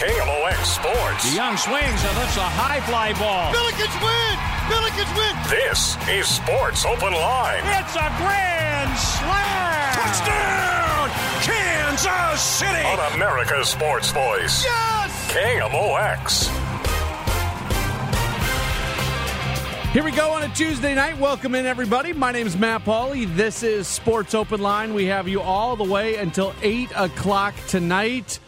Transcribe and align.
From 0.00 0.08
KMOX 0.08 0.64
Sports. 0.64 1.26
DeJong 1.28 1.58
swings 1.58 2.04
and 2.04 2.16
lifts 2.16 2.36
a 2.38 2.48
high 2.56 2.80
fly 2.88 3.12
ball. 3.20 3.52
Billikens 3.52 3.92
win! 4.00 4.36
Billikens 4.72 5.12
win! 5.12 5.36
This 5.52 5.96
is 6.08 6.26
Sports 6.26 6.86
Open 6.86 7.12
Line. 7.12 7.60
It's 7.76 7.96
a 7.96 8.08
grand 8.16 8.96
slam! 8.96 9.92
Touchdown! 9.92 11.10
Kansas 11.44 12.40
City! 12.40 12.82
On 12.86 13.12
America's 13.12 13.68
Sports 13.68 14.10
Voice. 14.10 14.64
Yes! 14.64 15.32
KMOX. 15.32 16.48
Here 19.92 20.04
we 20.04 20.12
go 20.12 20.30
on 20.30 20.44
a 20.44 20.48
Tuesday 20.54 20.94
night. 20.94 21.18
Welcome 21.18 21.54
in, 21.54 21.66
everybody. 21.66 22.14
My 22.14 22.32
name 22.32 22.46
is 22.46 22.56
Matt 22.56 22.86
Pauley. 22.86 23.26
This 23.36 23.62
is 23.62 23.86
Sports 23.86 24.34
Open 24.34 24.62
Line. 24.62 24.94
We 24.94 25.04
have 25.06 25.28
you 25.28 25.42
all 25.42 25.76
the 25.76 25.84
way 25.84 26.16
until 26.16 26.54
8 26.62 26.90
o'clock 26.96 27.54
tonight. 27.68 28.40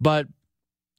but. 0.00 0.26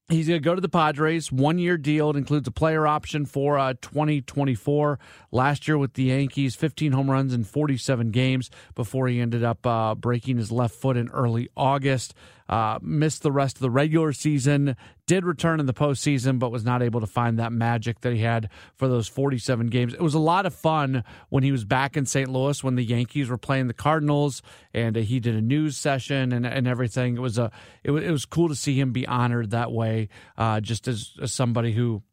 He's 0.09 0.29
going 0.29 0.41
to 0.41 0.45
go 0.45 0.55
to 0.55 0.61
the 0.61 0.69
Padres. 0.69 1.33
One 1.33 1.59
year 1.59 1.77
deal. 1.77 2.11
It 2.11 2.15
includes 2.15 2.47
a 2.47 2.51
player 2.51 2.87
option 2.87 3.25
for 3.25 3.59
uh, 3.59 3.73
2024. 3.81 4.97
Last 5.33 5.67
year 5.67 5.77
with 5.77 5.95
the 5.95 6.03
Yankees, 6.03 6.55
15 6.55 6.93
home 6.93 7.11
runs 7.11 7.33
in 7.33 7.43
47 7.43 8.11
games 8.11 8.49
before 8.73 9.09
he 9.09 9.19
ended 9.19 9.43
up 9.43 9.67
uh, 9.67 9.95
breaking 9.95 10.37
his 10.37 10.49
left 10.49 10.75
foot 10.75 10.95
in 10.95 11.09
early 11.09 11.49
August. 11.57 12.13
Uh, 12.49 12.79
missed 12.81 13.23
the 13.23 13.31
rest 13.31 13.57
of 13.57 13.61
the 13.61 13.69
regular 13.69 14.13
season, 14.13 14.75
did 15.05 15.25
return 15.25 15.59
in 15.59 15.65
the 15.65 15.73
postseason, 15.73 16.39
but 16.39 16.51
was 16.51 16.63
not 16.63 16.81
able 16.81 16.99
to 16.99 17.07
find 17.07 17.39
that 17.39 17.51
magic 17.51 18.01
that 18.01 18.13
he 18.13 18.19
had 18.19 18.49
for 18.75 18.87
those 18.87 19.07
47 19.07 19.67
games. 19.67 19.93
It 19.93 20.01
was 20.01 20.13
a 20.13 20.19
lot 20.19 20.45
of 20.45 20.53
fun 20.53 21.03
when 21.29 21.43
he 21.43 21.51
was 21.51 21.65
back 21.65 21.97
in 21.97 22.05
St. 22.05 22.29
Louis 22.29 22.63
when 22.63 22.75
the 22.75 22.83
Yankees 22.83 23.29
were 23.29 23.37
playing 23.37 23.67
the 23.67 23.73
Cardinals, 23.73 24.41
and 24.73 24.97
uh, 24.97 25.01
he 25.01 25.19
did 25.19 25.35
a 25.35 25.41
news 25.41 25.77
session 25.77 26.31
and, 26.31 26.45
and 26.45 26.67
everything. 26.67 27.17
It 27.17 27.21
was 27.21 27.37
a 27.37 27.51
it, 27.83 27.91
it 27.91 28.11
was 28.11 28.25
cool 28.25 28.49
to 28.49 28.55
see 28.55 28.79
him 28.79 28.91
be 28.91 29.07
honored 29.07 29.51
that 29.51 29.71
way, 29.71 30.09
uh, 30.37 30.61
just 30.61 30.87
as, 30.87 31.13
as 31.21 31.33
somebody 31.33 31.73
who 31.73 32.03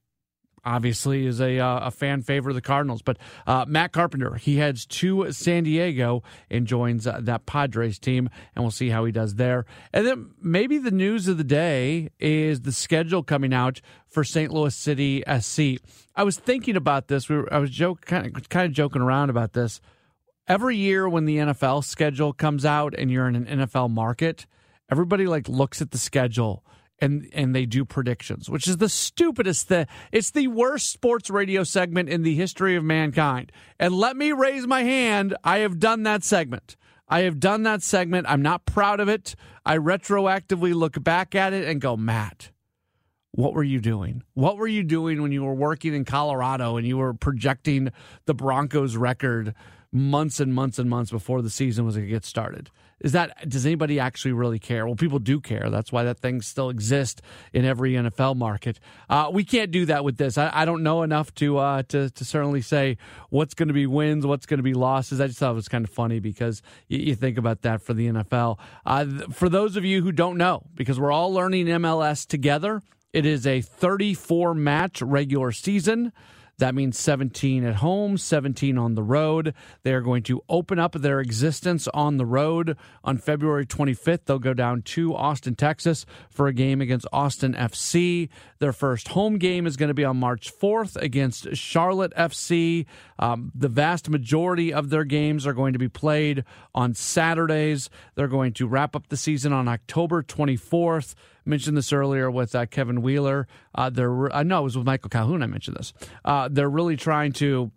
obviously 0.65 1.27
is 1.27 1.41
a, 1.41 1.59
uh, 1.59 1.87
a 1.87 1.91
fan 1.91 2.23
favorite 2.23 2.53
of 2.53 2.57
the 2.57 2.63
Cardinals. 2.63 3.03
But 3.03 3.19
uh, 3.47 3.65
Matt 3.69 3.93
Carpenter, 3.93 4.35
he 4.35 4.57
heads 4.57 4.87
to 4.87 5.31
San 5.33 5.65
Diego 5.65 6.23
and 6.51 6.67
joins 6.67 7.07
uh, 7.07 7.21
that 7.23 7.47
Padres 7.47 7.99
team, 7.99 8.29
and 8.55 8.65
we'll 8.65 8.71
see 8.71 8.91
how 8.91 9.05
he 9.05 9.13
does 9.13 9.35
there. 9.35 9.67
And 9.93 10.07
then 10.07 10.31
maybe 10.41 10.79
the 10.79 10.91
news 10.91 11.29
of 11.29 11.39
the 11.39 11.45
day 11.45 12.11
is 12.19 12.63
the 12.63 12.73
schedule 12.73 13.23
coming 13.23 13.53
out 13.53 13.81
for 14.07 14.25
St. 14.25 14.53
Louis 14.53 14.75
City 14.75 15.23
SC. 15.41 15.83
I 16.15 16.25
was 16.25 16.37
thinking 16.37 16.77
about 16.77 17.09
this. 17.09 17.29
We 17.29 17.37
were, 17.37 17.53
I 17.53 17.59
was 17.59 17.71
joke, 17.71 18.07
kind 18.07 18.27
of, 18.27 18.49
kind 18.49 18.67
of 18.67 18.73
joking 18.73 19.03
around 19.03 19.31
about 19.31 19.53
this. 19.53 19.81
Every 20.47 20.77
year 20.77 21.09
when 21.09 21.25
the 21.25 21.39
NFL 21.39 21.85
schedule 21.85 22.33
comes 22.33 22.65
out 22.65 22.95
and 22.97 23.11
you're 23.11 23.27
in 23.27 23.35
an 23.35 23.67
NFL 23.67 23.91
market, 23.91 24.47
everybody 24.91 25.27
like 25.27 25.49
looks 25.49 25.81
at 25.81 25.91
the 25.91 25.99
schedule 25.99 26.65
and 27.01 27.29
and 27.33 27.55
they 27.55 27.67
do 27.67 27.85
predictions, 27.85 28.49
which 28.49 28.69
is 28.69 28.79
the 28.79 28.89
stupidest 28.89 29.69
thing. 29.69 29.87
It's 30.13 30.31
the 30.31 30.49
worst 30.49 30.91
sports 30.91 31.31
radio 31.31 31.65
segment 31.65 32.09
in 32.09 32.23
the 32.23 32.35
history 32.35 32.77
of 32.77 32.85
mankind. 32.85 33.53
And 33.79 33.95
let 33.95 34.17
me 34.17 34.33
raise 34.33 34.67
my 34.67 34.83
hand. 34.83 35.37
I 35.45 35.59
have 35.59 35.79
done 35.79 36.05
that 36.05 36.25
segment. 36.25 36.77
I 37.09 37.21
have 37.21 37.39
done 37.39 37.65
that 37.65 37.83
segment. 37.83 38.27
I'm 38.29 38.43
not 38.43 38.65
proud 38.65 39.01
of 39.01 39.09
it. 39.09 39.35
I 39.67 39.77
retroactively 39.77 40.75
look 40.75 41.03
back 41.03 41.35
at 41.35 41.53
it 41.53 41.69
and 41.69 41.81
go, 41.81 41.97
Matt, 41.97 42.51
what 43.33 43.53
were 43.53 43.65
you 43.65 43.81
doing? 43.81 44.23
What 44.35 44.57
were 44.57 44.67
you 44.67 44.83
doing 44.83 45.21
when 45.21 45.33
you 45.33 45.45
were 45.45 45.55
working 45.55 45.95
in 45.95 46.05
Colorado 46.05 46.77
and 46.77 46.87
you 46.87 46.97
were 46.97 47.13
projecting 47.15 47.91
the 48.27 48.35
Broncos 48.35 48.97
record 48.97 49.55
months 49.93 50.41
and 50.41 50.55
months 50.55 50.79
and 50.79 50.89
months 50.89 51.11
before 51.11 51.43
the 51.43 51.51
season 51.51 51.85
was 51.85 51.97
going 51.97 52.07
to 52.07 52.13
get 52.13 52.25
started? 52.25 52.71
Is 53.05 53.13
that 53.13 53.49
does 53.49 53.67
anybody 53.67 54.01
actually 54.01 54.33
really 54.33 54.59
care? 54.59 54.87
Well, 54.87 54.97
people 54.97 55.19
do 55.19 55.39
care. 55.39 55.69
That's 55.69 55.93
why 55.93 56.05
that 56.05 56.21
thing 56.21 56.41
still 56.41 56.71
exists 56.71 57.21
in 57.53 57.67
every 57.67 57.93
NFL 57.93 58.35
market. 58.35 58.81
Uh, 59.11 59.31
we 59.31 59.45
can't 59.45 59.71
do 59.71 59.85
that 59.87 60.05
with 60.05 60.17
this. 60.17 60.39
I, 60.39 60.51
I 60.53 60.65
don't 60.65 60.83
know 60.83 61.03
enough 61.03 61.35
to 61.35 61.59
uh, 61.59 61.83
to 61.89 62.09
to 62.09 62.25
certainly 62.25 62.63
say 62.63 62.97
what's 63.29 63.53
going 63.53 63.69
to 63.69 63.75
be 63.75 63.87
wins, 63.87 64.25
what's 64.25 64.47
going 64.47 64.59
to 64.59 64.65
be 64.65 64.73
losses. 64.73 65.21
I 65.21 65.27
just 65.27 65.39
thought 65.39 65.51
it 65.51 65.55
was 65.55 65.69
kind 65.69 65.85
of 65.85 65.91
funny 65.91 66.19
because 66.19 66.63
you, 66.89 66.99
you 66.99 67.15
think 67.15 67.37
about 67.37 67.61
that 67.61 67.83
for 67.83 67.93
the 67.93 68.09
NFL. 68.09 68.59
Uh, 68.87 69.05
for 69.31 69.51
those 69.51 69.77
of 69.77 69.85
you 69.85 70.03
who 70.03 70.11
don't 70.11 70.39
know, 70.39 70.63
because 70.75 70.99
we're 70.99 71.13
all 71.13 71.31
learning 71.31 71.67
MLS 71.67 72.27
together, 72.27 72.81
it 73.13 73.27
is 73.27 73.47
a 73.47 73.61
34 73.61 74.55
match 74.55 75.03
regular 75.03 75.53
season. 75.53 76.11
That 76.59 76.75
means 76.75 76.99
17 76.99 77.65
at 77.65 77.77
home, 77.77 78.17
17 78.17 78.79
on 78.79 78.95
the 78.95 79.03
road. 79.03 79.55
They 79.83 79.93
are 79.93 80.01
going 80.01 80.23
to 80.25 80.43
open 80.49 80.79
up 80.79 80.93
their 80.93 81.21
existence 81.21 81.89
on 81.89 82.17
the 82.17 82.27
road 82.27 82.77
on 83.03 83.19
February 83.19 83.67
25th. 83.67 84.27
They'll 84.27 84.39
go 84.39 84.55
down 84.55 84.83
to 84.83 85.15
Austin, 85.15 85.57
Texas 85.57 86.07
for 86.31 86.47
a 86.47 86.53
game 86.53 86.81
against 86.81 87.07
Austin 87.13 87.55
FC. 87.55 88.29
Their 88.61 88.73
first 88.73 89.09
home 89.09 89.39
game 89.39 89.67
is 89.67 89.77
going 89.77 89.89
to 89.89 89.95
be 89.95 90.05
on 90.05 90.17
March 90.17 90.53
4th 90.57 90.97
against 90.97 91.57
Charlotte 91.57 92.15
FC. 92.15 92.87
Um, 93.19 93.51
the 93.55 93.69
vast 93.69 94.09
majority 94.09 94.73
of 94.73 94.91
their 94.91 95.05
games 95.05 95.47
are 95.47 95.53
going 95.53 95.73
to 95.73 95.79
be 95.79 95.89
played 95.89 96.45
on 96.75 96.95
Saturdays. 96.95 97.91
They're 98.15 98.29
going 98.29 98.53
to 98.55 98.67
wrap 98.67 98.95
up 98.95 99.09
the 99.09 99.17
season 99.17 99.53
on 99.53 99.67
October 99.69 100.23
24th 100.23 101.15
mentioned 101.45 101.77
this 101.77 101.93
earlier 101.93 102.31
with 102.31 102.55
uh, 102.55 102.67
Kevin 102.67 103.03
Wheeler. 103.03 103.47
Uh, 103.75 103.91
they're, 103.91 104.35
I 104.35 104.43
know 104.43 104.61
it 104.61 104.65
was 104.65 104.77
with 104.77 104.87
Michael 104.87 105.11
Calhoun. 105.11 105.43
I 105.43 105.47
mentioned 105.47 105.77
this. 105.77 105.93
Uh, 106.25 106.49
they're 106.51 106.71
really 106.71 106.97
trying 106.97 107.33
to 107.35 107.71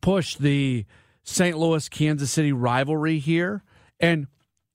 push 0.00 0.36
the 0.36 0.84
St. 1.22 1.56
Louis 1.58 1.88
Kansas 1.88 2.30
City 2.30 2.52
rivalry 2.52 3.18
here. 3.18 3.62
And 3.98 4.26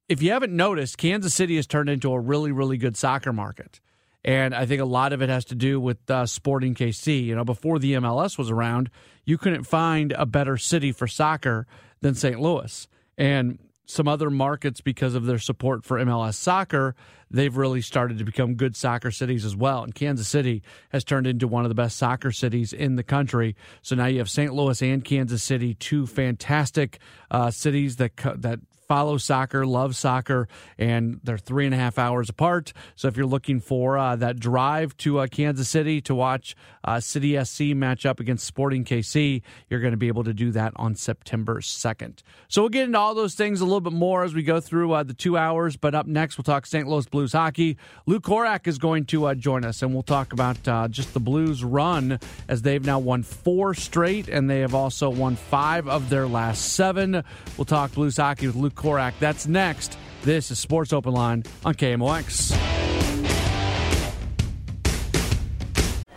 if 0.10 0.22
you 0.22 0.32
haven't 0.32 0.54
noticed, 0.54 0.98
Kansas 0.98 1.34
City 1.34 1.56
has 1.56 1.68
turned 1.68 1.90
into 1.90 2.12
a 2.12 2.20
really, 2.20 2.52
really 2.52 2.78
good 2.78 2.98
soccer 2.98 3.32
market. 3.32 3.80
And 4.24 4.54
I 4.54 4.66
think 4.66 4.82
a 4.82 4.86
lot 4.86 5.14
of 5.14 5.22
it 5.22 5.30
has 5.30 5.46
to 5.46 5.56
do 5.56 5.80
with 5.80 5.98
uh, 6.10 6.26
Sporting 6.26 6.76
KC. 6.76 7.24
You 7.24 7.36
know, 7.36 7.44
before 7.44 7.80
the 7.80 7.94
MLS 7.94 8.38
was 8.38 8.52
around, 8.52 8.90
you 9.26 9.38
couldn't 9.38 9.64
find 9.64 10.12
a 10.12 10.26
better 10.26 10.58
city 10.58 10.92
for 10.92 11.08
soccer 11.08 11.66
than 12.02 12.14
St. 12.14 12.40
Louis. 12.40 12.88
And 13.18 13.58
some 13.92 14.08
other 14.08 14.30
markets, 14.30 14.82
because 14.82 15.16
of 15.16 15.26
their 15.26 15.40
support 15.40 15.84
for 15.84 15.98
MLS 16.00 16.36
soccer, 16.36 16.96
they've 17.30 17.56
really 17.56 17.82
started 17.82 18.18
to 18.18 18.24
become 18.24 18.56
good 18.56 18.76
soccer 18.76 19.12
cities 19.12 19.46
as 19.46 19.56
well. 19.56 19.84
And 19.84 19.94
Kansas 19.94 20.28
City 20.28 20.64
has 20.90 21.04
turned 21.04 21.28
into 21.28 21.48
one 21.48 21.66
of 21.66 21.70
the 21.70 21.76
best 21.76 21.98
soccer 21.98 22.32
cities 22.32 22.74
in 22.74 22.96
the 22.96 23.04
country. 23.04 23.56
So 23.82 23.96
now 23.96 24.06
you 24.06 24.20
have 24.20 24.30
St. 24.30 24.54
Louis 24.54 24.82
and 24.82 25.04
Kansas 25.04 25.44
City, 25.44 25.74
two 25.76 26.08
fantastic 26.08 27.00
uh, 27.30 27.52
cities 27.52 27.98
that 27.98 28.16
that 28.38 28.60
follow 28.92 29.18
soccer, 29.18 29.66
love 29.66 29.96
soccer, 29.96 30.50
and 30.78 31.22
they're 31.24 31.38
three 31.38 31.66
and 31.66 31.74
a 31.74 31.78
half 31.78 31.98
hours 31.98 32.28
apart. 32.28 32.74
So 32.98 33.08
if 33.08 33.16
you're 33.16 33.26
looking 33.26 33.62
for 33.62 33.98
uh, 33.98 34.18
that 34.18 34.38
drive 34.38 34.98
to 34.98 35.20
uh, 35.20 35.28
Kansas 35.28 35.70
City 35.70 36.02
to 36.02 36.14
watch 36.14 36.58
uh, 36.84 37.00
City 37.00 37.42
SC 37.42 37.68
match 37.68 38.06
up 38.06 38.20
against 38.20 38.46
Sporting 38.46 38.84
KC, 38.84 39.44
you're 39.70 39.80
going 39.80 39.92
to 39.92 39.98
be 39.98 40.10
able 40.10 40.26
to 40.26 40.34
do 40.34 40.52
that 40.52 40.74
on 40.76 40.96
September 40.96 41.62
2nd. 41.62 42.20
So 42.50 42.64
we'll 42.64 42.70
get 42.70 42.84
into 42.84 43.00
all 43.00 43.16
those 43.16 43.34
things 43.34 43.62
a 43.62 43.64
little 43.64 43.80
bit 43.80 43.94
more 43.94 44.26
as 44.26 44.34
we 44.34 44.44
go 44.44 44.60
through 44.60 44.92
uh, 44.92 45.04
the 45.04 45.14
two 45.14 45.38
hours. 45.38 45.78
But 45.78 45.96
up 45.96 46.06
next, 46.06 46.38
we'll 46.38 46.44
talk 46.44 46.66
St. 46.66 46.86
Louis 46.86 47.06
Blues 47.06 47.32
hockey. 47.32 47.78
Lou 48.06 48.20
Korac 48.20 48.68
is 48.68 48.78
going 48.78 49.06
to 49.06 49.28
uh, 49.28 49.36
join 49.36 49.64
us, 49.64 49.82
and 49.82 49.94
we'll 49.94 50.04
talk 50.04 50.34
about 50.34 50.68
uh, 50.68 50.90
just 50.90 51.14
the 51.14 51.22
Blues 51.22 51.64
run 51.64 52.20
as 52.50 52.64
they've 52.64 52.86
now 52.86 53.00
won 53.00 53.24
four 53.24 53.74
straight, 53.74 54.28
and 54.28 54.50
they 54.50 54.60
have 54.60 54.76
also 54.76 55.10
won 55.10 55.38
five 55.38 55.88
of 55.88 56.10
their 56.10 56.28
last 56.28 56.74
seven. 56.74 57.24
We'll 57.58 57.64
talk 57.64 57.94
Blues 57.94 58.18
hockey 58.18 58.48
with 58.48 58.58
Luke 58.58 58.81
Korac. 58.82 59.14
That's 59.20 59.48
next. 59.48 59.98
This 60.24 60.52
is 60.52 60.60
Sports 60.60 60.92
Open 60.92 61.14
Line 61.14 61.44
on 61.64 61.76
KMOX. 61.76 62.58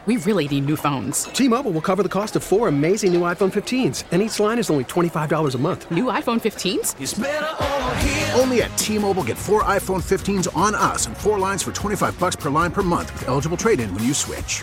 We 0.07 0.19
really 0.19 0.47
need 0.49 0.67
new 0.67 0.77
phones. 0.77 1.25
T-Mobile 1.25 1.71
will 1.71 1.81
cover 1.81 2.03
the 2.03 2.11
cost 2.11 2.37
of 2.37 2.45
four 2.45 2.69
amazing 2.69 3.15
new 3.15 3.23
iPhone 3.23 3.51
15s, 3.51 4.05
and 4.11 4.21
each 4.21 4.39
line 4.39 4.59
is 4.59 4.69
only 4.69 4.85
$25 4.85 5.55
a 5.55 5.59
month. 5.59 5.91
New 5.91 6.05
iPhone 6.05 6.43
15s? 6.43 8.39
Only 8.39 8.61
at 8.61 8.77
T-Mobile 8.77 9.25
get 9.25 9.39
four 9.39 9.63
iPhone 9.63 10.03
15s 10.03 10.55
on 10.55 10.75
us 10.75 11.07
and 11.07 11.17
four 11.17 11.39
lines 11.39 11.63
for 11.63 11.73
25 11.73 12.19
bucks 12.21 12.37
per 12.37 12.51
line 12.51 12.71
per 12.71 12.83
month 12.83 13.15
with 13.15 13.29
eligible 13.29 13.57
trade-in 13.57 13.95
when 13.95 14.05
you 14.05 14.13
switch. 14.13 14.63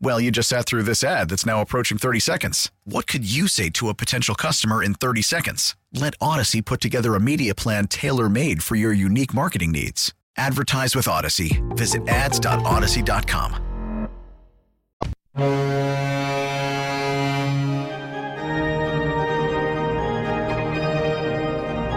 Well, 0.00 0.20
you 0.20 0.30
just 0.30 0.48
sat 0.48 0.64
through 0.66 0.84
this 0.84 1.02
ad 1.02 1.28
that's 1.28 1.44
now 1.44 1.60
approaching 1.60 1.98
30 1.98 2.20
seconds. 2.20 2.70
What 2.84 3.08
could 3.08 3.28
you 3.28 3.48
say 3.48 3.68
to 3.70 3.88
a 3.88 3.94
potential 3.94 4.36
customer 4.36 4.82
in 4.82 4.94
30 4.94 5.22
seconds? 5.22 5.74
Let 5.92 6.14
Odyssey 6.20 6.62
put 6.62 6.80
together 6.80 7.14
a 7.16 7.20
media 7.20 7.54
plan 7.54 7.88
tailor 7.88 8.28
made 8.28 8.62
for 8.62 8.76
your 8.76 8.92
unique 8.92 9.34
marketing 9.34 9.72
needs. 9.72 10.14
Advertise 10.36 10.94
with 10.94 11.08
Odyssey. 11.08 11.60
Visit 11.70 12.06
ads.odyssey.com. 12.06 13.64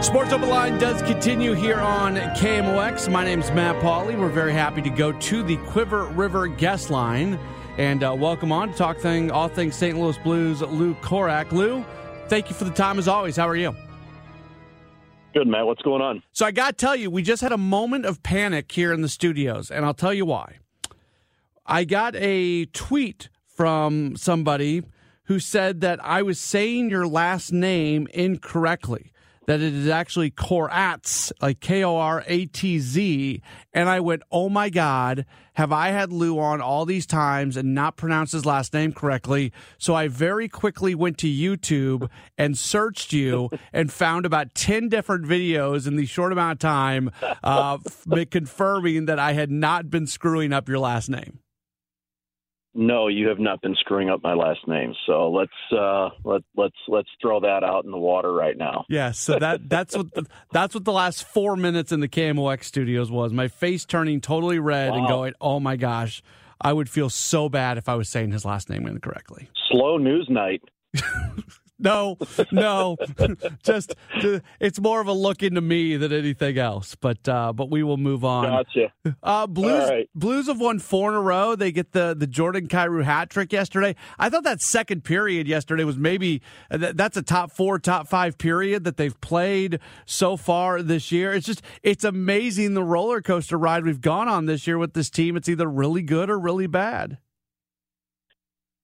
Sports 0.02 0.34
Open 0.34 0.50
Line 0.50 0.80
does 0.80 1.04
continue 1.04 1.54
here 1.54 1.80
on 1.80 2.16
KMOX. 2.16 3.12
My 3.12 3.24
name 3.24 3.42
is 3.42 3.52
Matt 3.52 3.76
Pauley. 3.84 4.20
We're 4.20 4.30
very 4.30 4.54
happy 4.54 4.82
to 4.82 4.90
go 4.90 5.12
to 5.12 5.44
the 5.44 5.58
Quiver 5.58 6.06
River 6.06 6.48
guest 6.48 6.90
line 6.90 7.40
and 7.78 8.04
uh, 8.04 8.16
welcome 8.18 8.52
on 8.52 8.72
to 8.72 8.78
talk 8.78 8.98
thing 8.98 9.32
all 9.32 9.48
things 9.48 9.76
St. 9.76 9.98
Louis 9.98 10.18
Blues, 10.20 10.62
Lou 10.62 10.94
Korac, 10.96 11.52
Lou, 11.52 11.86
thank 12.28 12.50
you 12.50 12.56
for 12.56 12.66
the 12.66 12.72
time 12.72 13.00
as 13.00 13.08
always. 13.08 13.36
How 13.36 13.48
are 13.48 13.56
you? 13.56 13.76
Good, 15.34 15.48
Matt. 15.48 15.66
What's 15.66 15.82
going 15.82 16.02
on? 16.02 16.22
So 16.34 16.46
I 16.46 16.52
got 16.52 16.78
to 16.78 16.86
tell 16.86 16.96
you, 16.96 17.10
we 17.10 17.22
just 17.22 17.42
had 17.42 17.54
a 17.54 17.58
moment 17.58 18.06
of 18.06 18.22
panic 18.22 18.72
here 18.72 18.92
in 18.92 19.02
the 19.02 19.10
studios, 19.10 19.72
and 19.72 19.86
I'll 19.86 19.94
tell 19.94 20.14
you 20.14 20.26
why. 20.26 20.58
I 21.66 21.86
got 21.86 22.16
a 22.18 22.66
tweet 22.66 23.30
from 23.48 24.18
somebody 24.18 24.84
who 25.26 25.40
said 25.40 25.80
that 25.82 26.04
I 26.04 26.22
was 26.22 26.40
saying 26.40 26.90
your 26.90 27.08
last 27.08 27.54
name 27.54 28.08
incorrectly 28.14 29.11
that 29.48 29.62
it 29.62 29.74
is 29.74 29.88
actually 29.88 30.32
Koratz, 30.32 31.32
like 31.42 31.60
K 31.60 31.84
O 31.84 31.98
R 31.98 32.24
A 32.28 32.46
T 32.46 32.80
Z. 32.80 33.42
And 33.74 33.90
I 33.90 34.00
went, 34.00 34.24
oh 34.32 34.50
my 34.50 34.70
God, 34.70 35.26
have 35.56 35.72
I 35.72 35.90
had 35.90 36.14
Lou 36.14 36.40
on 36.40 36.62
all 36.62 36.86
these 36.86 37.06
times 37.06 37.58
and 37.58 37.76
not 37.76 37.98
pronounced 37.98 38.34
his 38.34 38.46
last 38.46 38.74
name 38.74 38.94
correctly? 38.94 39.52
So 39.78 39.94
I 39.96 40.08
very 40.08 40.48
quickly 40.48 40.96
went 40.96 41.18
to 41.20 41.28
YouTube 41.28 42.10
and 42.38 42.58
searched 42.58 43.14
you 43.14 43.50
and 43.74 43.92
found 43.92 44.26
about 44.26 44.54
10 44.56 44.90
different 44.90 45.26
videos 45.26 45.88
in 45.88 45.98
the 45.98 46.06
short 46.06 46.32
amount 46.32 46.54
of 46.54 46.60
time 46.60 47.12
uh, 47.44 47.78
confirming 48.32 49.06
that 49.06 49.20
I 49.20 49.34
had 49.34 49.52
not 49.52 49.90
been 49.90 50.08
screwing 50.08 50.54
up 50.54 50.70
your 50.70 50.80
last 50.80 51.10
name. 51.10 51.41
No, 52.74 53.08
you 53.08 53.28
have 53.28 53.40
not 53.40 53.62
been 53.62 53.76
screwing 53.76 54.10
up 54.10 54.24
my 54.24 54.34
last 54.34 54.66
name. 54.68 54.94
So 55.06 55.30
let's 55.30 55.52
uh, 55.78 56.10
let 56.24 56.42
let's 56.56 56.76
let's 56.88 57.10
throw 57.22 57.42
that 57.42 57.64
out 57.64 57.84
in 57.84 57.92
the 57.92 57.98
water 57.98 58.32
right 58.32 58.58
now. 58.58 58.86
Yeah, 58.88 59.12
so 59.12 59.38
that 59.40 59.70
that's 59.70 59.96
what 59.96 60.14
the, 60.14 60.26
that's 60.52 60.74
what 60.74 60.86
the 60.86 60.94
last 60.94 61.26
four 61.26 61.56
minutes 61.58 61.92
in 61.92 62.00
the 62.00 62.08
KMOX 62.08 62.64
studios 62.64 63.12
was. 63.12 63.34
My 63.34 63.50
face 63.50 63.84
turning 63.84 64.22
totally 64.22 64.60
red 64.60 64.92
wow. 64.92 64.98
and 64.98 65.08
going, 65.08 65.34
"Oh 65.42 65.60
my 65.60 65.76
gosh!" 65.76 66.24
I 66.62 66.72
would 66.72 66.90
feel 66.90 67.10
so 67.10 67.50
bad 67.50 67.78
if 67.78 67.90
I 67.90 67.96
was 67.96 68.08
saying 68.08 68.32
his 68.32 68.46
last 68.46 68.70
name 68.70 68.88
incorrectly. 68.88 69.50
Slow 69.70 69.98
news 69.98 70.28
night. 70.30 70.62
No, 71.82 72.18
no, 72.52 72.96
just 73.64 73.96
it's 74.60 74.80
more 74.80 75.02
of 75.02 75.08
a 75.08 75.14
look 75.14 75.42
into 75.42 75.62
me 75.62 75.98
than 75.98 76.14
anything 76.14 76.58
else. 76.58 76.96
But 76.96 77.28
uh, 77.28 77.54
but 77.54 77.70
we 77.70 77.84
will 77.84 77.98
move 77.98 78.24
on. 78.24 78.46
Gotcha. 78.46 78.94
Uh, 79.24 79.48
Blues 79.48 79.90
right. 79.90 80.10
Blues 80.14 80.48
have 80.48 80.60
won 80.60 80.80
four 80.80 81.10
in 81.10 81.16
a 81.16 81.22
row. 81.22 81.56
They 81.56 81.72
get 81.72 81.92
the 81.92 82.16
the 82.18 82.28
Jordan 82.28 82.68
Kyrou 82.68 83.04
hat 83.04 83.30
trick 83.30 83.52
yesterday. 83.52 83.96
I 84.20 84.30
thought 84.30 84.44
that 84.44 84.62
second 84.62 85.04
period 85.04 85.48
yesterday 85.48 85.84
was 85.84 85.98
maybe 85.98 86.42
uh, 86.70 86.92
that's 86.94 87.18
a 87.18 87.24
top 87.24 87.52
four, 87.52 87.80
top 87.80 88.08
five 88.08 88.38
period 88.38 88.84
that 88.84 88.98
they've 88.98 89.20
played 89.22 89.80
so 90.06 90.38
far 90.38 90.82
this 90.82 91.12
year. 91.12 91.34
It's 91.34 91.48
just 91.48 91.64
it's 91.82 92.04
amazing 92.04 92.76
the 92.76 92.84
roller 92.84 93.22
coaster 93.22 93.58
ride 93.58 93.86
we've 93.86 94.02
gone 94.02 94.28
on 94.28 94.46
this 94.46 94.68
year 94.68 94.78
with 94.78 94.94
this 94.94 95.10
team. 95.10 95.36
It's 95.36 95.50
either 95.50 95.68
really 95.68 96.04
good 96.04 96.30
or 96.30 96.40
really 96.40 96.68
bad. 96.68 97.18